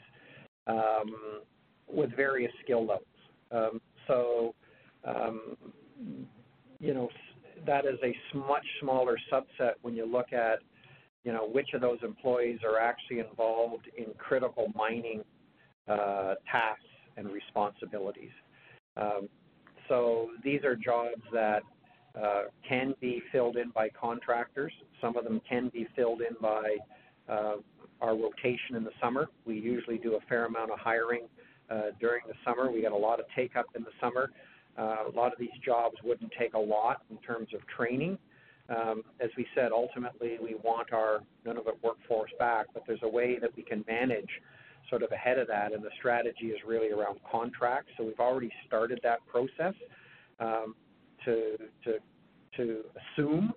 um, 0.67 1.41
with 1.87 2.13
various 2.15 2.51
skill 2.63 2.81
levels. 2.81 3.05
Um, 3.51 3.81
so, 4.07 4.55
um, 5.05 5.55
you 6.79 6.93
know, 6.93 7.09
that 7.65 7.85
is 7.85 7.99
a 8.03 8.37
much 8.37 8.65
smaller 8.79 9.17
subset 9.31 9.73
when 9.81 9.95
you 9.95 10.05
look 10.05 10.33
at, 10.33 10.59
you 11.23 11.31
know, 11.31 11.47
which 11.47 11.69
of 11.73 11.81
those 11.81 11.99
employees 12.03 12.59
are 12.65 12.79
actually 12.79 13.19
involved 13.19 13.87
in 13.97 14.07
critical 14.17 14.71
mining 14.75 15.23
uh, 15.87 16.35
tasks 16.51 16.83
and 17.17 17.29
responsibilities. 17.29 18.31
Um, 18.97 19.29
so 19.87 20.29
these 20.43 20.63
are 20.63 20.75
jobs 20.75 21.21
that 21.33 21.63
uh, 22.19 22.43
can 22.67 22.93
be 22.99 23.21
filled 23.31 23.57
in 23.57 23.69
by 23.69 23.89
contractors. 23.89 24.73
Some 24.99 25.15
of 25.15 25.23
them 25.23 25.41
can 25.47 25.69
be 25.69 25.87
filled 25.95 26.21
in 26.21 26.35
by 26.41 26.75
uh, 27.29 27.55
our 28.01 28.15
rotation 28.15 28.75
in 28.75 28.83
the 28.83 28.91
summer. 29.01 29.27
We 29.45 29.55
usually 29.55 29.97
do 29.97 30.15
a 30.15 30.19
fair 30.27 30.45
amount 30.45 30.71
of 30.71 30.79
hiring 30.79 31.27
uh, 31.69 31.91
during 31.99 32.21
the 32.27 32.33
summer. 32.45 32.71
We 32.71 32.81
get 32.81 32.91
a 32.91 32.97
lot 32.97 33.19
of 33.19 33.25
take 33.35 33.55
up 33.55 33.67
in 33.75 33.83
the 33.83 33.91
summer. 33.99 34.31
Uh, 34.77 34.97
a 35.07 35.15
lot 35.15 35.31
of 35.33 35.39
these 35.39 35.49
jobs 35.63 35.95
wouldn't 36.03 36.31
take 36.39 36.53
a 36.53 36.59
lot 36.59 37.03
in 37.09 37.17
terms 37.17 37.49
of 37.53 37.61
training. 37.67 38.17
Um, 38.69 39.03
as 39.19 39.29
we 39.37 39.45
said, 39.53 39.71
ultimately 39.71 40.37
we 40.41 40.55
want 40.63 40.93
our 40.93 41.19
Nunavut 41.45 41.81
workforce 41.83 42.31
back, 42.39 42.67
but 42.73 42.83
there's 42.87 43.01
a 43.03 43.09
way 43.09 43.37
that 43.39 43.55
we 43.55 43.63
can 43.63 43.83
manage 43.87 44.29
sort 44.89 45.03
of 45.03 45.11
ahead 45.11 45.37
of 45.37 45.47
that, 45.47 45.73
and 45.73 45.83
the 45.83 45.89
strategy 45.97 46.47
is 46.47 46.59
really 46.65 46.91
around 46.91 47.19
contracts. 47.29 47.91
So 47.97 48.03
we've 48.03 48.19
already 48.19 48.51
started 48.67 48.99
that 49.03 49.19
process 49.27 49.73
um, 50.39 50.75
to, 51.25 51.57
to, 51.83 51.93
to 52.57 52.83
assume 53.17 53.53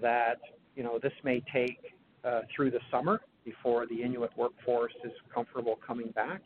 that 0.00 0.40
you 0.76 0.82
know 0.82 0.98
this 1.02 1.12
may 1.24 1.42
take 1.52 1.78
uh, 2.24 2.42
through 2.54 2.70
the 2.70 2.80
summer 2.90 3.20
before 3.44 3.86
the 3.86 4.02
Inuit 4.02 4.30
workforce 4.36 4.92
is 5.04 5.12
comfortable 5.32 5.78
coming 5.84 6.10
back. 6.10 6.42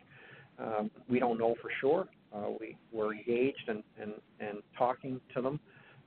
Um, 0.58 0.90
we 1.08 1.18
don't 1.18 1.38
know 1.38 1.54
for 1.60 1.70
sure. 1.80 2.06
Uh, 2.34 2.50
we, 2.58 2.76
we're 2.92 3.14
engaged 3.14 3.68
and, 3.68 3.82
and, 4.00 4.12
and 4.40 4.58
talking 4.76 5.20
to 5.34 5.42
them 5.42 5.60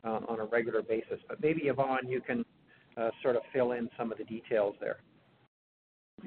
uh, 0.03 0.19
on 0.27 0.39
a 0.39 0.45
regular 0.45 0.81
basis. 0.81 1.19
But 1.27 1.41
maybe, 1.41 1.63
Yvonne, 1.63 2.07
you 2.07 2.21
can 2.21 2.43
uh, 2.97 3.09
sort 3.21 3.35
of 3.35 3.43
fill 3.53 3.73
in 3.73 3.89
some 3.97 4.11
of 4.11 4.17
the 4.17 4.23
details 4.23 4.75
there. 4.79 4.97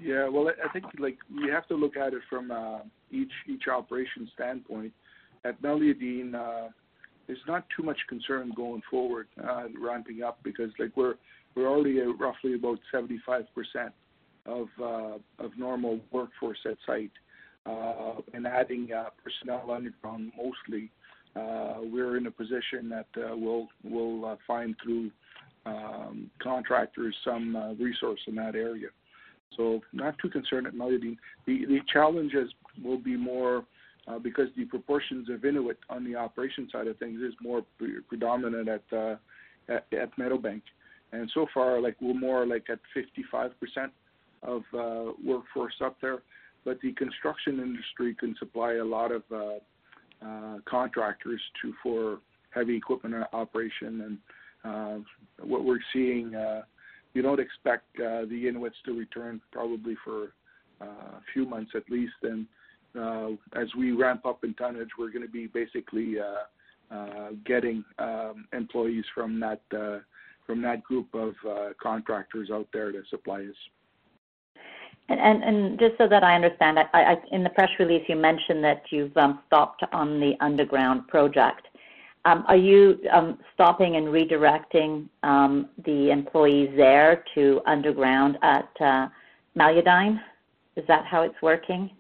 Yeah, 0.01 0.29
well, 0.29 0.51
I 0.65 0.69
think 0.73 0.85
like 0.99 1.19
we 1.31 1.51
have 1.51 1.67
to 1.69 1.75
look 1.75 1.97
at 1.97 2.13
it 2.13 2.21
from 2.29 2.51
uh, 2.51 2.81
each 3.11 3.33
each 3.49 3.69
operation 3.69 4.29
standpoint. 4.35 4.93
At 5.45 5.61
Meliadine, 5.63 6.35
uh, 6.35 6.69
there's 7.27 7.39
not 7.49 7.65
too 7.75 7.83
much 7.83 7.99
concern 8.09 8.53
going 8.55 8.83
forward, 8.91 9.29
uh, 9.43 9.65
ramping 9.81 10.23
up 10.23 10.39
because 10.45 10.71
like 10.79 10.95
we're 10.95 11.15
we're 11.55 11.69
already 11.69 12.01
at 12.01 12.19
roughly 12.21 12.55
about 12.55 12.79
75 12.93 13.45
percent 13.55 13.93
of 14.45 14.69
of 15.39 15.51
normal 15.57 16.01
workforce 16.13 16.59
at 16.67 16.77
site 16.87 17.11
and 17.67 18.47
adding 18.47 18.89
uh, 18.93 19.11
personnel 19.23 19.71
underground 19.71 20.33
mostly, 20.37 20.91
uh, 21.37 21.81
we're 21.83 22.17
in 22.17 22.27
a 22.27 22.31
position 22.31 22.89
that 22.89 23.07
we'll 23.37 23.69
we'll 23.85 24.39
find 24.47 24.75
through 24.83 25.11
um, 25.67 26.31
contractors 26.43 27.15
some 27.25 27.77
resource 27.79 28.21
in 28.27 28.35
that 28.37 28.55
area. 28.55 28.89
So 29.57 29.81
not 29.93 30.19
too 30.19 30.29
concerned 30.29 30.67
at 30.67 30.75
Meliadine. 30.75 31.17
The 31.47 31.65
the 31.67 31.81
challenges 31.93 32.51
will 32.83 32.99
be 32.99 33.17
more 33.17 33.65
uh, 34.09 34.19
because 34.19 34.49
the 34.57 34.65
proportions 34.65 35.29
of 35.29 35.45
Inuit 35.45 35.79
on 35.91 36.05
the 36.05 36.17
operation 36.17 36.69
side 36.73 36.87
of 36.87 36.97
things 36.99 37.21
is 37.21 37.35
more 37.43 37.63
pre- 37.77 38.01
predominant 38.09 38.69
at, 38.69 38.83
uh, 38.93 39.17
at 39.69 39.87
at 39.93 40.17
Meadowbank, 40.17 40.63
and 41.13 41.31
so 41.35 41.47
far 41.53 41.81
like 41.81 41.97
we're 42.01 42.15
more 42.15 42.47
like 42.47 42.67
at 42.71 42.79
55% 42.97 43.91
of 44.43 44.63
uh, 44.73 45.13
workforce 45.25 45.75
up 45.85 45.97
there 46.01 46.23
but 46.69 46.79
the 46.83 46.93
construction 46.93 47.61
industry 47.61 48.15
can 48.15 48.37
supply 48.39 48.75
a 48.75 48.85
lot 48.85 49.11
of 49.11 49.23
uh, 49.33 49.55
uh, 50.23 50.59
contractors 50.67 51.41
to 51.63 51.73
for 51.83 52.19
heavy 52.51 52.77
equipment 52.77 53.15
operation. 53.33 54.03
And 54.03 54.19
uh, 54.71 54.99
what 55.43 55.65
we're 55.65 55.79
seeing, 55.95 56.35
uh, 56.35 56.63
you 57.15 57.23
don't 57.23 57.41
expect 57.41 57.85
uh, 57.97 58.27
the 58.29 58.47
Inuits 58.47 58.77
to 58.85 58.93
return 58.93 59.41
probably 59.51 59.97
for 60.05 60.35
uh, 60.83 60.85
a 61.17 61.23
few 61.33 61.47
months 61.47 61.71
at 61.75 61.89
least. 61.89 62.13
And 62.23 62.47
uh, 62.95 63.29
as 63.59 63.69
we 63.75 63.93
ramp 63.93 64.27
up 64.27 64.45
in 64.45 64.53
tonnage, 64.53 64.91
we're 64.99 65.11
going 65.11 65.27
to 65.27 65.33
be 65.33 65.47
basically 65.47 66.17
uh, 66.21 66.95
uh, 66.95 67.29
getting 67.47 67.83
um, 67.99 68.47
employees 68.53 69.07
from 69.15 69.41
that 69.41 69.63
uh, 69.75 70.01
from 70.45 70.61
that 70.63 70.83
group 70.83 71.09
of 71.15 71.33
uh, 71.49 71.69
contractors 71.83 72.51
out 72.53 72.69
there 72.75 72.93
to 72.93 73.03
supply 73.09 73.41
us. 73.41 73.57
And, 75.09 75.43
and 75.43 75.79
just 75.79 75.97
so 75.97 76.07
that 76.07 76.23
I 76.23 76.35
understand, 76.35 76.79
I, 76.79 76.87
I, 76.93 77.17
in 77.33 77.43
the 77.43 77.51
press 77.51 77.71
release 77.79 78.05
you 78.09 78.17
mentioned 78.17 78.63
that 78.63 78.83
you've 78.91 79.17
um, 79.17 79.41
stopped 79.47 79.83
on 79.93 80.21
the 80.21 80.35
underground 80.41 81.09
project. 81.09 81.67
Um, 82.25 82.45
are 82.47 82.57
you 82.57 82.99
um, 83.11 83.39
stopping 83.55 83.97
and 83.97 84.09
redirecting 84.09 85.09
um, 85.23 85.71
the 85.87 86.11
employees 86.11 86.71
there 86.77 87.25
to 87.35 87.61
underground 87.67 88.37
at 88.43 88.69
uh? 88.81 89.09
Is 90.77 90.85
that 90.89 91.07
how 91.07 91.23
it's 91.23 91.41
working? 91.43 91.91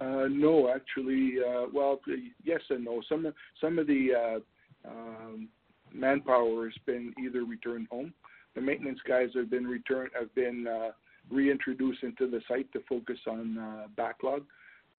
Uh, 0.00 0.26
no, 0.28 0.74
actually, 0.74 1.34
uh, 1.38 1.66
well, 1.72 2.00
yes 2.42 2.60
and 2.70 2.84
no. 2.84 3.00
Some 3.08 3.32
some 3.60 3.78
of 3.78 3.86
the 3.86 4.42
uh, 4.86 4.90
um, 4.90 5.48
manpower 5.92 6.64
has 6.64 6.74
been 6.84 7.14
either 7.24 7.44
returned 7.44 7.86
home. 7.90 8.12
The 8.54 8.60
maintenance 8.60 8.98
guys 9.06 9.28
have 9.36 9.50
been 9.50 9.66
returned 9.66 10.10
have 10.18 10.34
been 10.34 10.66
uh, 10.66 10.90
reintroduce 11.30 11.96
into 12.02 12.30
the 12.30 12.40
site 12.48 12.72
to 12.72 12.80
focus 12.88 13.18
on 13.26 13.58
uh, 13.58 13.86
backlog. 13.96 14.42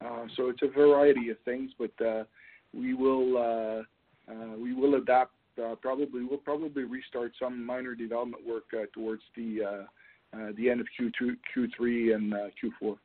Uh, 0.04 0.26
so 0.36 0.50
it's 0.50 0.62
a 0.62 0.68
variety 0.68 1.30
of 1.30 1.38
things, 1.46 1.72
but 1.78 2.06
uh, 2.06 2.24
we 2.74 2.94
will 2.94 3.38
uh, 3.38 4.32
uh, 4.32 4.58
we 4.58 4.74
will 4.74 4.96
adapt. 4.96 5.32
Uh, 5.62 5.76
probably 5.82 6.26
we'll 6.26 6.38
probably 6.38 6.84
restart 6.84 7.32
some 7.40 7.66
minor 7.66 7.96
development 7.96 8.46
work 8.46 8.66
towards 8.94 9.22
the 9.36 9.86
the 10.58 10.70
end 10.70 10.82
of 10.82 10.88
Q2, 11.00 11.38
Q3, 11.56 12.16
and 12.16 12.34
Q4. 12.62 12.98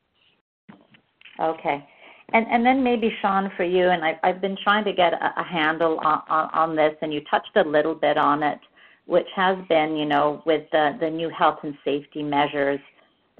Okay. 1.39 1.87
And, 2.33 2.45
and 2.47 2.65
then 2.65 2.83
maybe 2.83 3.09
Sean 3.21 3.51
for 3.55 3.63
you, 3.63 3.89
and 3.89 4.03
I've, 4.03 4.17
I've 4.23 4.41
been 4.41 4.57
trying 4.63 4.85
to 4.85 4.93
get 4.93 5.13
a, 5.13 5.33
a 5.37 5.43
handle 5.43 5.99
on, 6.03 6.21
on, 6.29 6.49
on 6.53 6.75
this, 6.75 6.93
and 7.01 7.13
you 7.13 7.21
touched 7.29 7.55
a 7.55 7.63
little 7.63 7.95
bit 7.95 8.17
on 8.17 8.43
it, 8.43 8.59
which 9.05 9.27
has 9.35 9.57
been, 9.67 9.95
you 9.97 10.05
know, 10.05 10.41
with 10.45 10.63
the, 10.71 10.97
the 10.99 11.09
new 11.09 11.29
health 11.29 11.59
and 11.63 11.73
safety 11.83 12.23
measures 12.23 12.79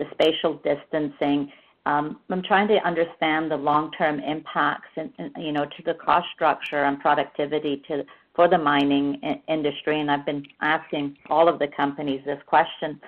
the 0.01 0.07
spatial 0.15 0.53
distancing. 0.69 1.39
Um, 1.85 2.19
I'm 2.29 2.43
trying 2.43 2.67
to 2.69 2.77
understand 2.91 3.51
the 3.51 3.57
long-term 3.57 4.19
impacts, 4.19 4.91
and, 4.97 5.11
and, 5.19 5.31
you 5.37 5.51
know, 5.51 5.65
to 5.65 5.83
the 5.85 5.95
cost 5.95 6.27
structure 6.35 6.83
and 6.87 6.99
productivity 6.99 7.83
to 7.87 8.03
for 8.33 8.47
the 8.47 8.57
mining 8.57 9.05
industry, 9.49 9.99
and 9.99 10.09
I've 10.09 10.25
been 10.25 10.43
asking 10.61 11.17
all 11.29 11.49
of 11.49 11.59
the 11.59 11.67
companies 11.67 12.21
this 12.25 12.41
question. 12.45 12.99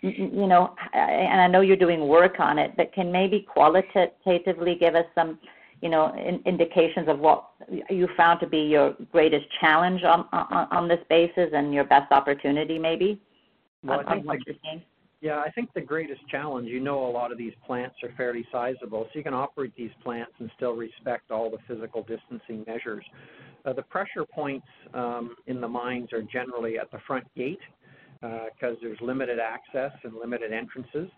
You 0.00 0.48
know, 0.48 0.74
and 0.92 1.40
I 1.40 1.46
know 1.46 1.60
you're 1.60 1.76
doing 1.76 2.08
work 2.08 2.40
on 2.40 2.58
it, 2.58 2.72
but 2.76 2.92
can 2.92 3.12
maybe 3.12 3.46
qualitatively 3.54 4.74
give 4.74 4.96
us 4.96 5.04
some, 5.14 5.38
you 5.82 5.88
know, 5.88 6.12
indications 6.44 7.06
of 7.08 7.20
what 7.20 7.44
you 7.88 8.08
found 8.16 8.40
to 8.40 8.48
be 8.48 8.62
your 8.62 8.96
greatest 9.12 9.46
challenge 9.60 10.02
on 10.02 10.26
on 10.32 10.88
this 10.88 10.98
basis 11.08 11.50
and 11.52 11.72
your 11.72 11.84
best 11.84 12.10
opportunity 12.10 12.76
maybe 12.76 13.20
on 13.86 14.24
what 14.24 14.38
you're 14.44 14.56
seeing? 14.64 14.82
Yeah, 15.22 15.38
I 15.38 15.52
think 15.52 15.72
the 15.72 15.80
greatest 15.80 16.20
challenge, 16.28 16.68
you 16.68 16.80
know, 16.80 17.06
a 17.06 17.12
lot 17.12 17.30
of 17.30 17.38
these 17.38 17.52
plants 17.64 17.94
are 18.02 18.12
fairly 18.16 18.44
sizable, 18.50 19.04
so 19.04 19.10
you 19.14 19.22
can 19.22 19.34
operate 19.34 19.72
these 19.76 19.92
plants 20.02 20.32
and 20.40 20.50
still 20.56 20.72
respect 20.72 21.30
all 21.30 21.48
the 21.48 21.58
physical 21.68 22.02
distancing 22.02 22.64
measures. 22.66 23.04
Uh, 23.64 23.72
the 23.72 23.82
pressure 23.82 24.24
points 24.28 24.66
um, 24.94 25.36
in 25.46 25.60
the 25.60 25.68
mines 25.68 26.12
are 26.12 26.22
generally 26.22 26.76
at 26.76 26.90
the 26.90 26.98
front 27.06 27.24
gate 27.36 27.60
because 28.20 28.76
uh, 28.76 28.80
there's 28.82 28.98
limited 29.00 29.38
access 29.38 29.92
and 30.02 30.12
limited 30.14 30.52
entrances. 30.52 31.08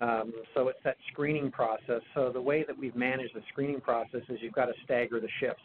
Um, 0.00 0.32
so 0.54 0.66
it's 0.66 0.80
that 0.82 0.96
screening 1.12 1.52
process. 1.52 2.00
So 2.16 2.32
the 2.32 2.42
way 2.42 2.64
that 2.66 2.76
we've 2.76 2.96
managed 2.96 3.36
the 3.36 3.42
screening 3.48 3.80
process 3.80 4.22
is 4.28 4.38
you've 4.42 4.54
got 4.54 4.66
to 4.66 4.74
stagger 4.82 5.20
the 5.20 5.28
shifts. 5.38 5.62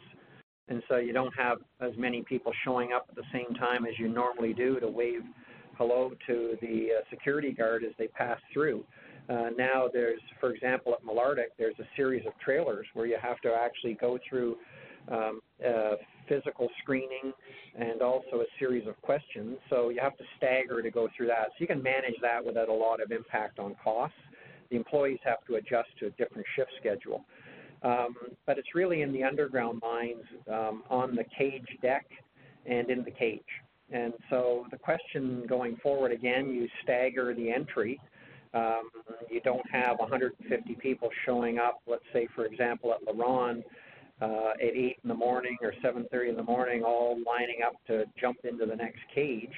And 0.68 0.84
so 0.88 0.98
you 0.98 1.12
don't 1.12 1.34
have 1.36 1.58
as 1.80 1.92
many 1.98 2.22
people 2.22 2.52
showing 2.64 2.92
up 2.92 3.06
at 3.08 3.16
the 3.16 3.24
same 3.32 3.56
time 3.56 3.86
as 3.86 3.98
you 3.98 4.06
normally 4.06 4.52
do 4.52 4.78
to 4.78 4.86
wave 4.86 5.22
hello 5.78 6.10
to 6.26 6.56
the 6.60 6.88
uh, 6.98 7.02
security 7.08 7.52
guard 7.52 7.84
as 7.84 7.92
they 7.98 8.08
pass 8.08 8.38
through. 8.52 8.84
Uh, 9.28 9.50
now 9.56 9.86
there's, 9.92 10.20
for 10.40 10.52
example, 10.52 10.92
at 10.92 11.04
Malartic, 11.04 11.54
there's 11.56 11.78
a 11.78 11.86
series 11.94 12.26
of 12.26 12.32
trailers 12.44 12.86
where 12.94 13.06
you 13.06 13.16
have 13.22 13.40
to 13.40 13.54
actually 13.54 13.94
go 13.94 14.18
through 14.28 14.56
um, 15.10 15.40
uh, 15.64 15.92
physical 16.28 16.68
screening 16.82 17.32
and 17.78 18.02
also 18.02 18.40
a 18.40 18.44
series 18.58 18.88
of 18.88 19.00
questions. 19.02 19.56
So 19.70 19.90
you 19.90 20.00
have 20.02 20.16
to 20.16 20.24
stagger 20.36 20.82
to 20.82 20.90
go 20.90 21.08
through 21.16 21.28
that. 21.28 21.46
So 21.50 21.54
you 21.60 21.68
can 21.68 21.82
manage 21.82 22.16
that 22.22 22.44
without 22.44 22.68
a 22.68 22.72
lot 22.72 23.00
of 23.00 23.12
impact 23.12 23.60
on 23.60 23.76
costs. 23.82 24.16
The 24.70 24.76
employees 24.76 25.20
have 25.24 25.44
to 25.46 25.54
adjust 25.56 25.88
to 26.00 26.06
a 26.06 26.10
different 26.10 26.46
shift 26.56 26.72
schedule. 26.80 27.24
Um, 27.82 28.16
but 28.46 28.58
it's 28.58 28.74
really 28.74 29.02
in 29.02 29.12
the 29.12 29.22
underground 29.22 29.80
mines 29.80 30.24
um, 30.50 30.82
on 30.90 31.14
the 31.14 31.24
cage 31.36 31.68
deck 31.80 32.06
and 32.66 32.90
in 32.90 33.04
the 33.04 33.12
cage. 33.12 33.40
And 33.90 34.12
so 34.28 34.66
the 34.70 34.76
question 34.76 35.44
going 35.48 35.76
forward, 35.76 36.12
again, 36.12 36.50
you 36.50 36.68
stagger 36.82 37.34
the 37.34 37.50
entry. 37.50 38.00
Um, 38.54 38.90
you 39.30 39.40
don't 39.40 39.68
have 39.70 39.98
150 39.98 40.74
people 40.76 41.08
showing 41.24 41.58
up, 41.58 41.80
let's 41.86 42.04
say, 42.12 42.28
for 42.34 42.46
example, 42.46 42.92
at 42.92 43.02
LaRonde 43.06 43.62
uh, 44.20 44.50
at 44.60 44.74
8 44.74 44.98
in 45.02 45.08
the 45.08 45.14
morning 45.14 45.56
or 45.62 45.72
7.30 45.84 46.30
in 46.30 46.36
the 46.36 46.42
morning, 46.42 46.82
all 46.82 47.18
lining 47.26 47.60
up 47.66 47.74
to 47.86 48.04
jump 48.20 48.38
into 48.44 48.66
the 48.66 48.76
next 48.76 49.00
cage. 49.14 49.52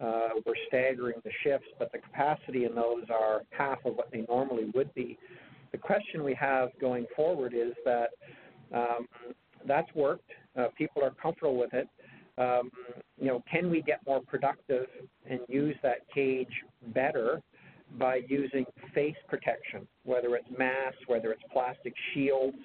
Uh, 0.00 0.28
we're 0.46 0.54
staggering 0.68 1.16
the 1.24 1.30
shifts, 1.42 1.66
but 1.78 1.90
the 1.92 1.98
capacity 1.98 2.64
in 2.64 2.74
those 2.74 3.04
are 3.10 3.42
half 3.50 3.78
of 3.84 3.96
what 3.96 4.10
they 4.12 4.24
normally 4.28 4.70
would 4.74 4.92
be. 4.94 5.18
The 5.72 5.78
question 5.78 6.22
we 6.24 6.34
have 6.34 6.70
going 6.80 7.06
forward 7.14 7.52
is 7.54 7.72
that 7.84 8.10
um, 8.72 9.08
that's 9.66 9.92
worked. 9.94 10.30
Uh, 10.56 10.68
people 10.76 11.02
are 11.02 11.10
comfortable 11.20 11.56
with 11.56 11.74
it 11.74 11.88
um, 12.38 12.70
you 13.20 13.26
know, 13.26 13.42
can 13.50 13.70
we 13.70 13.82
get 13.82 14.00
more 14.06 14.20
productive 14.20 14.86
and 15.28 15.40
use 15.48 15.76
that 15.82 15.98
cage 16.14 16.52
better 16.94 17.42
by 17.98 18.20
using 18.28 18.64
face 18.94 19.16
protection, 19.28 19.86
whether 20.04 20.36
it's 20.36 20.48
masks, 20.56 20.98
whether 21.06 21.32
it's 21.32 21.42
plastic 21.52 21.94
shields, 22.12 22.56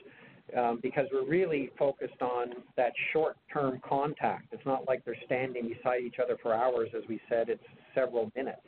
um, 0.58 0.80
because 0.84 1.08
we're 1.12 1.26
really 1.26 1.72
focused 1.80 2.22
on 2.22 2.50
that 2.76 2.92
short-term 3.14 3.80
contact. 3.88 4.48
It's 4.52 4.66
not 4.66 4.86
like 4.88 5.04
they're 5.06 5.16
standing 5.26 5.70
beside 5.70 6.02
each 6.04 6.18
other 6.22 6.38
for 6.42 6.54
hours, 6.54 6.90
as 6.96 7.04
we 7.08 7.20
said, 7.30 7.50
it's 7.50 7.64
several 7.96 8.32
minutes. 8.36 8.62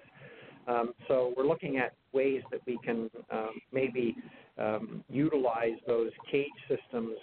Um, 0.68 0.94
so 1.08 1.34
we're 1.38 1.46
looking 1.46 1.78
at 1.78 1.94
ways 2.14 2.42
that 2.52 2.62
we 2.66 2.80
can 2.84 3.10
um, 3.32 3.60
maybe 3.72 4.16
um, 4.58 5.04
utilize 5.10 5.78
those 5.86 6.12
cage 6.32 6.48
systems 6.68 7.18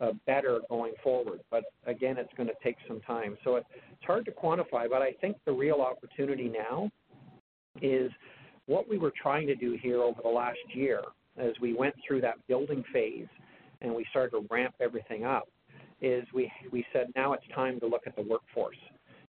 uh, 0.00 0.12
better 0.26 0.60
going 0.68 0.92
forward. 1.02 1.40
But 1.50 1.64
again, 1.86 2.16
it's 2.18 2.32
going 2.36 2.48
to 2.48 2.54
take 2.62 2.76
some 2.86 3.00
time. 3.00 3.36
So 3.44 3.56
it, 3.56 3.66
it's 3.92 4.04
hard 4.04 4.24
to 4.26 4.32
quantify, 4.32 4.88
but 4.88 5.02
I 5.02 5.12
think 5.20 5.36
the 5.44 5.52
real 5.52 5.80
opportunity 5.80 6.50
now 6.50 6.90
is 7.80 8.10
what 8.66 8.88
we 8.88 8.98
were 8.98 9.12
trying 9.20 9.46
to 9.48 9.54
do 9.54 9.76
here 9.80 10.02
over 10.02 10.20
the 10.22 10.28
last 10.28 10.58
year 10.72 11.02
as 11.36 11.52
we 11.60 11.74
went 11.74 11.94
through 12.06 12.20
that 12.22 12.36
building 12.48 12.84
phase 12.92 13.26
and 13.80 13.94
we 13.94 14.06
started 14.10 14.30
to 14.30 14.46
ramp 14.50 14.74
everything 14.80 15.24
up 15.24 15.48
is 16.00 16.24
we, 16.34 16.50
we 16.70 16.84
said 16.92 17.08
now 17.16 17.32
it's 17.32 17.44
time 17.54 17.80
to 17.80 17.86
look 17.86 18.02
at 18.06 18.14
the 18.16 18.22
workforce. 18.22 18.76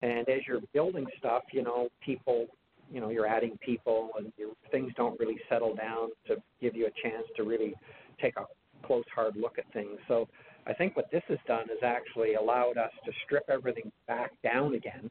And 0.02 0.28
as 0.28 0.40
you're 0.46 0.60
building 0.72 1.06
stuff, 1.18 1.42
you 1.52 1.62
know, 1.62 1.88
people, 2.04 2.46
you 2.90 3.00
know, 3.00 3.08
you're 3.10 3.26
adding 3.26 3.58
people 3.64 4.10
and 4.18 4.32
your, 4.36 4.50
things 4.70 4.92
don't 4.96 5.18
really 5.18 5.38
settle 5.48 5.74
down 5.74 6.08
to 6.26 6.36
give 6.60 6.76
you 6.76 6.86
a 6.86 7.08
chance 7.08 7.24
to 7.36 7.42
really 7.42 7.74
take 8.20 8.36
a 8.36 8.44
close, 8.86 9.04
hard 9.14 9.36
look 9.36 9.58
at 9.58 9.70
things. 9.72 9.98
So 10.06 10.28
I 10.68 10.74
think 10.74 10.96
what 10.96 11.10
this 11.10 11.22
has 11.28 11.38
done 11.46 11.64
is 11.64 11.82
actually 11.82 12.34
allowed 12.34 12.76
us 12.76 12.92
to 13.06 13.12
strip 13.24 13.44
everything 13.48 13.90
back 14.06 14.32
down 14.42 14.74
again 14.74 15.10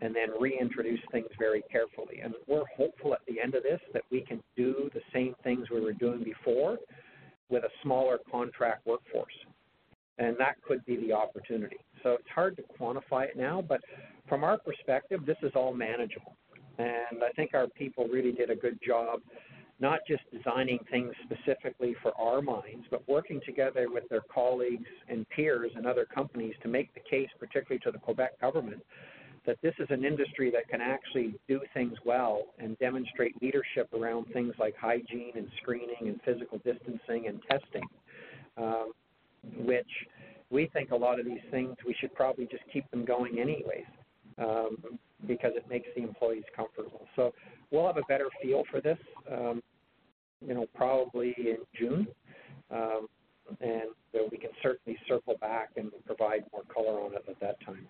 and 0.00 0.14
then 0.14 0.28
reintroduce 0.40 1.00
things 1.12 1.28
very 1.38 1.62
carefully. 1.70 2.20
And 2.22 2.34
we're 2.46 2.64
hopeful 2.76 3.12
at 3.12 3.20
the 3.28 3.40
end 3.40 3.54
of 3.54 3.62
this 3.62 3.80
that 3.92 4.02
we 4.10 4.22
can 4.22 4.42
do 4.56 4.90
the 4.94 5.00
same 5.12 5.34
things 5.44 5.68
we 5.70 5.80
were 5.80 5.92
doing 5.92 6.24
before 6.24 6.78
with 7.48 7.64
a 7.64 7.70
smaller 7.82 8.18
contract 8.30 8.86
workforce. 8.86 9.32
And 10.18 10.36
that 10.38 10.56
could 10.66 10.84
be 10.86 10.96
the 10.96 11.12
opportunity. 11.12 11.76
So 12.02 12.12
it's 12.12 12.28
hard 12.34 12.56
to 12.56 12.62
quantify 12.80 13.24
it 13.28 13.36
now, 13.36 13.62
but 13.66 13.80
from 14.28 14.44
our 14.44 14.58
perspective, 14.58 15.26
this 15.26 15.36
is 15.42 15.52
all 15.54 15.74
manageable. 15.74 16.36
And 16.78 17.22
I 17.22 17.30
think 17.36 17.52
our 17.54 17.66
people 17.68 18.06
really 18.06 18.32
did 18.32 18.50
a 18.50 18.56
good 18.56 18.78
job 18.86 19.20
not 19.78 20.00
just 20.08 20.22
designing 20.32 20.78
things 20.90 21.12
specifically 21.24 21.94
for 22.02 22.12
our 22.18 22.40
mines, 22.40 22.84
but 22.90 23.06
working 23.08 23.40
together 23.44 23.88
with 23.90 24.04
their 24.08 24.22
colleagues 24.32 24.88
and 25.08 25.28
peers 25.28 25.70
and 25.76 25.86
other 25.86 26.06
companies 26.06 26.54
to 26.62 26.68
make 26.68 26.92
the 26.94 27.00
case, 27.00 27.28
particularly 27.38 27.78
to 27.80 27.90
the 27.90 27.98
Quebec 27.98 28.40
government, 28.40 28.82
that 29.44 29.58
this 29.62 29.74
is 29.78 29.86
an 29.90 30.04
industry 30.04 30.50
that 30.50 30.68
can 30.68 30.80
actually 30.80 31.34
do 31.46 31.60
things 31.72 31.92
well 32.04 32.42
and 32.58 32.78
demonstrate 32.78 33.40
leadership 33.40 33.88
around 33.94 34.26
things 34.32 34.54
like 34.58 34.74
hygiene 34.76 35.32
and 35.36 35.48
screening 35.62 36.08
and 36.08 36.20
physical 36.24 36.58
distancing 36.64 37.28
and 37.28 37.40
testing, 37.48 37.84
um, 38.56 38.92
which 39.58 39.86
we 40.50 40.68
think 40.72 40.90
a 40.90 40.96
lot 40.96 41.20
of 41.20 41.26
these 41.26 41.40
things 41.50 41.76
we 41.86 41.94
should 42.00 42.12
probably 42.14 42.46
just 42.46 42.62
keep 42.72 42.90
them 42.90 43.04
going 43.04 43.38
anyways. 43.38 43.84
Um, 44.38 44.98
because 45.26 45.52
it 45.56 45.68
makes 45.68 45.88
the 45.96 46.02
employees 46.02 46.44
comfortable. 46.54 47.06
So 47.16 47.32
we'll 47.70 47.86
have 47.86 47.96
a 47.96 48.02
better 48.08 48.28
feel 48.42 48.64
for 48.70 48.80
this, 48.80 48.98
um, 49.32 49.62
you 50.46 50.54
know, 50.54 50.66
probably 50.74 51.34
in 51.38 51.58
June, 51.78 52.06
um, 52.70 53.08
and 53.60 53.90
we 54.30 54.38
can 54.38 54.50
certainly 54.62 54.98
circle 55.08 55.36
back 55.40 55.70
and 55.76 55.90
provide 56.04 56.44
more 56.52 56.62
color 56.72 57.00
on 57.00 57.14
it 57.14 57.24
at 57.28 57.38
that 57.40 57.60
time. 57.64 57.86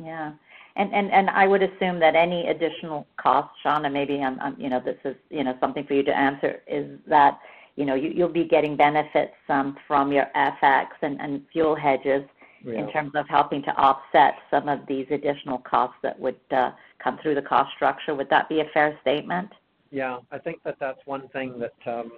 Yeah, 0.00 0.32
and 0.76 0.94
and 0.94 1.10
and 1.10 1.28
I 1.30 1.46
would 1.48 1.62
assume 1.62 1.98
that 2.00 2.14
any 2.14 2.48
additional 2.48 3.06
costs, 3.20 3.56
Shauna, 3.64 3.90
maybe 3.92 4.20
I'm, 4.20 4.38
I'm, 4.40 4.60
you 4.60 4.68
know, 4.68 4.80
this 4.84 4.96
is 5.04 5.16
you 5.30 5.42
know 5.42 5.56
something 5.60 5.84
for 5.86 5.94
you 5.94 6.04
to 6.04 6.16
answer, 6.16 6.60
is 6.68 6.98
that 7.08 7.40
you 7.74 7.84
know 7.84 7.94
you, 7.94 8.10
you'll 8.14 8.28
be 8.28 8.44
getting 8.44 8.76
benefits 8.76 9.34
um, 9.48 9.76
from 9.88 10.12
your 10.12 10.26
FX 10.36 10.86
and, 11.02 11.20
and 11.20 11.42
fuel 11.52 11.74
hedges 11.74 12.22
yeah. 12.64 12.80
in 12.80 12.92
terms 12.92 13.12
of 13.14 13.28
helping 13.28 13.62
to 13.62 13.70
offset 13.76 14.34
some 14.50 14.68
of 14.68 14.80
these 14.88 15.06
additional 15.10 15.58
costs 15.58 15.96
that 16.02 16.18
would 16.18 16.40
uh, 16.50 16.70
come 17.02 17.18
through 17.22 17.34
the 17.34 17.42
cost 17.42 17.70
structure. 17.74 18.14
Would 18.14 18.30
that 18.30 18.48
be 18.48 18.60
a 18.60 18.64
fair 18.74 18.98
statement? 19.00 19.50
Yeah, 19.90 20.18
I 20.30 20.38
think 20.38 20.62
that 20.64 20.76
that's 20.80 21.00
one 21.06 21.28
thing 21.28 21.58
that 21.60 21.90
um, 21.90 22.12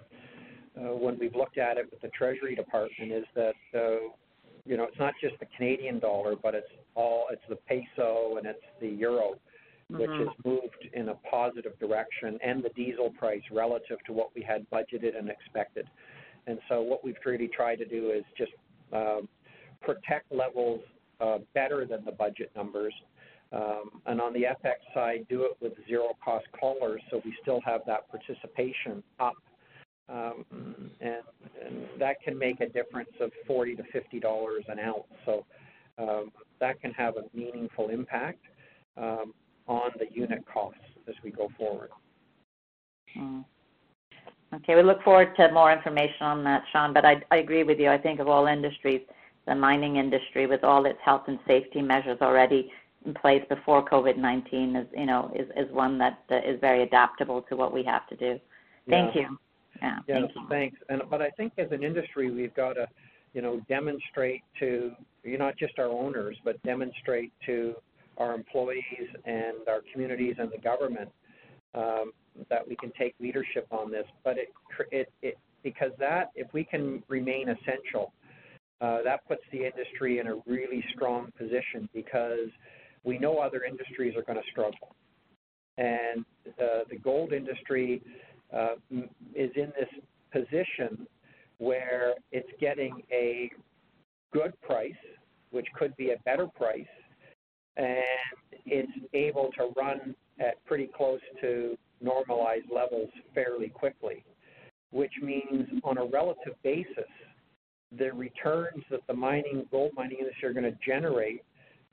uh, 0.76 0.94
when 0.94 1.18
we've 1.18 1.34
looked 1.34 1.58
at 1.58 1.76
it 1.76 1.88
with 1.90 2.00
the 2.00 2.08
Treasury 2.08 2.54
Department 2.54 3.12
is 3.12 3.24
that 3.34 3.54
uh, 3.74 4.08
you 4.66 4.76
know 4.76 4.84
it's 4.84 4.98
not 4.98 5.14
just 5.20 5.38
the 5.40 5.46
Canadian 5.56 5.98
dollar, 5.98 6.34
but 6.40 6.54
it's 6.54 6.70
all 6.94 7.26
it's 7.30 7.42
the 7.48 7.56
peso 7.56 8.36
and 8.36 8.46
it's 8.46 8.58
the 8.80 8.88
euro, 8.88 9.34
mm-hmm. 9.90 9.98
which 9.98 10.10
has 10.10 10.28
moved 10.44 10.88
in 10.92 11.10
a 11.10 11.14
positive 11.30 11.78
direction, 11.78 12.38
and 12.42 12.62
the 12.62 12.70
diesel 12.70 13.10
price 13.10 13.42
relative 13.52 13.98
to 14.06 14.12
what 14.12 14.30
we 14.34 14.42
had 14.42 14.68
budgeted 14.70 15.16
and 15.16 15.28
expected. 15.28 15.86
And 16.46 16.58
so 16.68 16.80
what 16.80 17.04
we've 17.04 17.16
really 17.24 17.48
tried 17.48 17.76
to 17.76 17.84
do 17.84 18.10
is 18.10 18.24
just 18.36 18.52
um, 18.92 19.28
protect 19.80 20.32
levels 20.32 20.80
uh, 21.20 21.38
better 21.54 21.84
than 21.84 22.04
the 22.04 22.12
budget 22.12 22.50
numbers. 22.56 22.94
Um, 23.52 24.00
and 24.06 24.20
on 24.20 24.32
the 24.32 24.42
FX 24.42 24.74
side, 24.94 25.26
do 25.28 25.42
it 25.42 25.56
with 25.60 25.72
zero 25.88 26.16
cost 26.24 26.46
collars 26.58 27.02
so 27.10 27.20
we 27.24 27.34
still 27.42 27.60
have 27.64 27.80
that 27.86 28.08
participation 28.10 29.02
up. 29.18 29.34
Um, 30.08 30.44
and, 31.00 31.22
and, 31.64 31.86
that 32.00 32.20
can 32.20 32.36
make 32.36 32.60
a 32.60 32.68
difference 32.68 33.10
of 33.20 33.30
40 33.46 33.76
to 33.76 33.82
$50 33.82 34.58
an 34.68 34.80
ounce. 34.80 35.04
So 35.24 35.44
um, 35.98 36.32
that 36.58 36.80
can 36.80 36.90
have 36.92 37.16
a 37.16 37.24
meaningful 37.32 37.90
impact 37.90 38.40
um, 38.96 39.34
on 39.68 39.90
the 39.98 40.06
unit 40.12 40.44
costs 40.52 40.80
as 41.08 41.14
we 41.22 41.30
go 41.30 41.48
forward. 41.56 41.90
Mm. 43.16 43.44
Okay, 44.52 44.74
we 44.74 44.82
look 44.82 45.02
forward 45.02 45.34
to 45.36 45.52
more 45.52 45.72
information 45.72 46.22
on 46.22 46.42
that, 46.44 46.64
Sean. 46.72 46.92
But 46.92 47.04
I, 47.04 47.22
I 47.30 47.36
agree 47.36 47.62
with 47.62 47.78
you. 47.78 47.88
I 47.88 47.98
think 47.98 48.18
of 48.18 48.28
all 48.28 48.46
industries, 48.46 49.02
the 49.50 49.56
mining 49.56 49.96
industry 49.96 50.46
with 50.46 50.62
all 50.62 50.86
its 50.86 50.98
health 51.04 51.24
and 51.26 51.38
safety 51.46 51.82
measures 51.82 52.18
already 52.22 52.70
in 53.04 53.12
place 53.12 53.42
before 53.48 53.84
COVID-19 53.84 54.80
is, 54.80 54.86
you 54.96 55.06
know, 55.06 55.32
is, 55.34 55.48
is 55.56 55.70
one 55.74 55.98
that 55.98 56.20
uh, 56.30 56.36
is 56.36 56.60
very 56.60 56.84
adaptable 56.84 57.42
to 57.42 57.56
what 57.56 57.74
we 57.74 57.82
have 57.82 58.06
to 58.10 58.16
do. 58.16 58.38
Thank 58.88 59.16
yeah. 59.16 59.22
you. 59.22 59.38
Yeah, 59.82 59.98
yeah 60.06 60.14
thank 60.20 60.30
you. 60.36 60.46
thanks. 60.48 60.78
And 60.88 61.02
but 61.10 61.20
I 61.20 61.30
think 61.30 61.54
as 61.58 61.66
an 61.72 61.82
industry, 61.82 62.30
we've 62.30 62.54
got 62.54 62.74
to, 62.74 62.86
you 63.34 63.42
know, 63.42 63.60
demonstrate 63.68 64.42
to 64.60 64.92
you 65.24 65.36
not 65.36 65.56
just 65.58 65.80
our 65.80 65.88
owners, 65.88 66.36
but 66.44 66.62
demonstrate 66.62 67.32
to 67.46 67.74
our 68.18 68.34
employees 68.34 69.08
and 69.24 69.56
our 69.66 69.80
communities 69.92 70.36
and 70.38 70.50
the 70.52 70.58
government 70.58 71.08
um, 71.74 72.12
that 72.50 72.66
we 72.66 72.76
can 72.76 72.92
take 72.96 73.16
leadership 73.18 73.66
on 73.72 73.90
this. 73.90 74.06
But 74.22 74.38
it, 74.38 74.48
it, 74.92 75.12
it 75.22 75.38
because 75.64 75.90
that 75.98 76.30
if 76.36 76.52
we 76.52 76.62
can 76.62 77.02
remain 77.08 77.48
essential, 77.48 78.12
uh, 78.80 78.98
that 79.04 79.26
puts 79.28 79.42
the 79.52 79.64
industry 79.64 80.18
in 80.18 80.26
a 80.26 80.36
really 80.46 80.84
strong 80.94 81.30
position 81.36 81.88
because 81.94 82.48
we 83.04 83.18
know 83.18 83.38
other 83.38 83.64
industries 83.64 84.14
are 84.16 84.22
going 84.22 84.38
to 84.38 84.50
struggle. 84.50 84.94
And 85.78 86.24
uh, 86.48 86.84
the 86.88 86.96
gold 87.02 87.32
industry 87.32 88.02
uh, 88.54 88.74
is 89.34 89.50
in 89.56 89.72
this 89.78 89.88
position 90.32 91.06
where 91.58 92.14
it's 92.32 92.48
getting 92.60 93.02
a 93.12 93.50
good 94.32 94.58
price, 94.62 94.92
which 95.50 95.66
could 95.78 95.96
be 95.96 96.10
a 96.10 96.16
better 96.24 96.46
price, 96.46 96.84
and 97.76 98.02
it's 98.66 98.92
able 99.12 99.50
to 99.58 99.70
run 99.76 100.14
at 100.38 100.64
pretty 100.64 100.88
close 100.96 101.20
to 101.40 101.76
normalized 102.00 102.66
levels 102.74 103.10
fairly 103.34 103.68
quickly, 103.68 104.24
which 104.90 105.12
means 105.22 105.68
on 105.84 105.98
a 105.98 106.04
relative 106.04 106.54
basis, 106.62 107.10
the 107.98 108.12
returns 108.12 108.84
that 108.90 109.00
the 109.06 109.14
mining, 109.14 109.66
gold 109.70 109.92
mining 109.96 110.18
industry 110.18 110.48
are 110.48 110.52
going 110.52 110.64
to 110.64 110.78
generate 110.84 111.42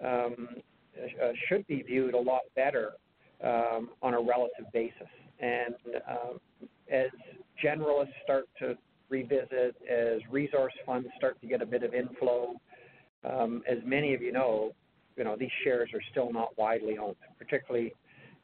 um, 0.04 0.48
uh, 0.98 1.32
should 1.48 1.66
be 1.68 1.82
viewed 1.82 2.14
a 2.14 2.20
lot 2.20 2.42
better 2.56 2.94
um, 3.44 3.90
on 4.02 4.14
a 4.14 4.20
relative 4.20 4.66
basis. 4.74 5.08
And 5.40 5.76
um, 6.10 6.40
as 6.92 7.10
generalists 7.64 8.14
start 8.24 8.46
to 8.60 8.78
revisit, 9.10 9.76
as 9.90 10.22
resource 10.30 10.74
funds 10.86 11.08
start 11.18 11.40
to 11.42 11.48
get 11.48 11.62
a 11.62 11.66
bit 11.66 11.84
of 11.84 11.94
inflow, 11.94 12.56
um, 13.24 13.64
as 13.70 13.78
many 13.86 14.14
of 14.14 14.22
you 14.22 14.32
know, 14.32 14.74
you 15.16 15.24
know 15.24 15.36
these 15.36 15.52
shares 15.64 15.90
are 15.94 16.02
still 16.12 16.32
not 16.32 16.58
widely 16.58 16.98
owned, 16.98 17.16
particularly 17.38 17.94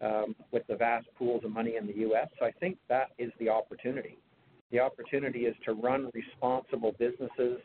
um, 0.02 0.36
with 0.52 0.66
the 0.68 0.76
vast 0.76 1.08
pools 1.18 1.44
of 1.44 1.52
money 1.52 1.76
in 1.76 1.88
the 1.88 1.98
U.S. 1.98 2.28
So 2.40 2.46
I 2.46 2.52
think 2.52 2.78
that 2.90 3.10
is 3.18 3.32
the 3.40 3.50
opportunity. 3.50 4.18
The 4.74 4.80
opportunity 4.80 5.42
is 5.42 5.56
to 5.66 5.74
run 5.74 6.10
responsible 6.16 6.96
businesses 6.98 7.60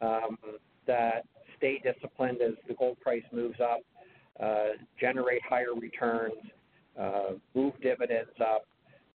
um, 0.00 0.38
that 0.86 1.24
stay 1.56 1.82
disciplined 1.82 2.40
as 2.40 2.52
the 2.68 2.74
gold 2.74 3.00
price 3.00 3.24
moves 3.32 3.58
up, 3.60 3.80
uh, 4.40 4.76
generate 5.00 5.42
higher 5.42 5.74
returns, 5.74 6.36
uh, 6.98 7.30
move 7.56 7.74
dividends 7.82 8.30
up. 8.40 8.64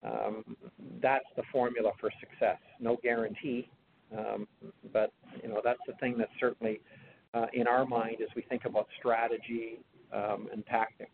Um, 0.03 0.57
that's 1.03 1.27
the 1.37 1.43
formula 1.53 1.91
for 2.01 2.11
success. 2.19 2.57
No 2.81 2.97
guarantee, 3.03 3.69
um, 4.17 4.49
but 4.91 5.13
you 5.43 5.51
know 5.51 5.61
that's 5.63 5.81
the 5.87 5.95
thing 6.01 6.17
that's 6.17 6.33
certainly 6.41 6.81
uh, 7.35 7.47
in 7.53 7.67
our 7.67 7.85
mind 7.85 8.23
as 8.23 8.29
we 8.35 8.43
think 8.43 8.65
about 8.65 8.87
strategy 8.99 9.81
um, 10.15 10.49
and 10.51 10.65
tactics. 10.65 11.11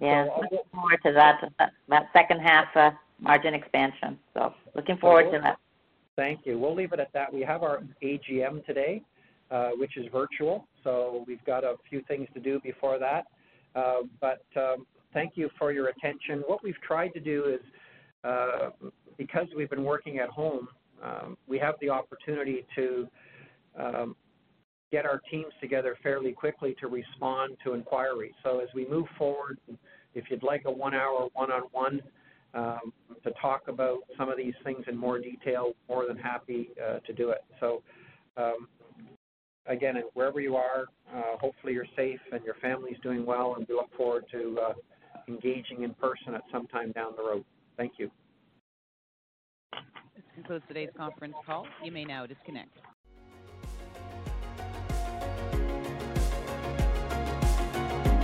Yeah, 0.00 0.26
So, 0.26 0.32
uh, 0.32 0.38
looking 0.42 0.58
forward 0.72 0.98
to 1.04 1.12
that, 1.12 1.52
that, 1.58 1.72
that 1.88 2.08
second 2.12 2.40
half 2.40 2.66
uh, 2.74 2.90
margin 3.20 3.54
expansion. 3.54 4.18
So 4.34 4.54
looking 4.74 4.96
forward 4.96 5.30
to 5.32 5.40
that. 5.42 5.58
Thank 6.16 6.40
you. 6.44 6.58
We'll 6.58 6.74
leave 6.74 6.92
it 6.92 7.00
at 7.00 7.12
that. 7.12 7.32
We 7.32 7.42
have 7.42 7.62
our 7.62 7.80
AGM 8.02 8.64
today, 8.66 9.02
uh, 9.50 9.70
which 9.76 9.96
is 9.96 10.06
virtual, 10.12 10.66
so 10.84 11.24
we've 11.26 11.44
got 11.44 11.64
a 11.64 11.76
few 11.88 12.02
things 12.02 12.28
to 12.34 12.40
do 12.40 12.60
before 12.60 12.98
that. 12.98 13.26
Uh, 13.74 14.02
but 14.20 14.44
um, 14.56 14.86
thank 15.14 15.32
you 15.36 15.48
for 15.58 15.72
your 15.72 15.88
attention. 15.88 16.42
What 16.46 16.62
we've 16.62 16.80
tried 16.86 17.08
to 17.10 17.20
do 17.20 17.44
is, 17.44 17.60
uh, 18.24 18.70
because 19.16 19.46
we've 19.56 19.70
been 19.70 19.84
working 19.84 20.18
at 20.18 20.28
home, 20.28 20.68
um, 21.02 21.36
we 21.46 21.58
have 21.58 21.74
the 21.80 21.88
opportunity 21.88 22.66
to 22.76 23.08
um, 23.78 24.16
get 24.90 25.06
our 25.06 25.20
teams 25.30 25.52
together 25.60 25.96
fairly 26.02 26.32
quickly 26.32 26.74
to 26.80 26.88
respond 26.88 27.56
to 27.64 27.74
inquiries. 27.74 28.32
So 28.42 28.60
as 28.60 28.68
we 28.74 28.88
move 28.88 29.06
forward, 29.16 29.58
if 30.14 30.24
you'd 30.30 30.42
like 30.42 30.62
a 30.66 30.70
one-hour 30.70 31.28
one-on-one 31.32 32.02
um, 32.54 32.92
to 33.22 33.30
talk 33.40 33.68
about 33.68 33.98
some 34.18 34.28
of 34.28 34.36
these 34.36 34.54
things 34.64 34.84
in 34.88 34.96
more 34.96 35.18
detail, 35.18 35.72
more 35.88 36.06
than 36.06 36.16
happy 36.16 36.70
uh, 36.84 36.98
to 37.00 37.12
do 37.12 37.30
it. 37.30 37.44
So 37.60 37.82
um, 38.36 38.68
again, 39.66 39.94
wherever 40.14 40.40
you 40.40 40.56
are, 40.56 40.86
uh, 41.14 41.36
hopefully 41.40 41.72
you're 41.74 41.86
safe 41.96 42.20
and 42.32 42.42
your 42.44 42.56
family's 42.60 42.96
doing 43.02 43.24
well, 43.24 43.54
and 43.56 43.66
we 43.68 43.74
look 43.74 43.90
forward 43.96 44.24
to 44.32 44.58
uh, 44.60 44.72
engaging 45.28 45.84
in 45.84 45.94
person 45.94 46.34
at 46.34 46.42
some 46.50 46.66
time 46.66 46.90
down 46.92 47.12
the 47.16 47.22
road. 47.22 47.44
Thank 47.76 47.92
you. 47.98 48.10
This 49.72 50.24
concludes 50.34 50.64
today's 50.66 50.90
conference 50.96 51.34
call. 51.46 51.66
You 51.84 51.92
may 51.92 52.04
now 52.04 52.26
disconnect. 52.26 52.70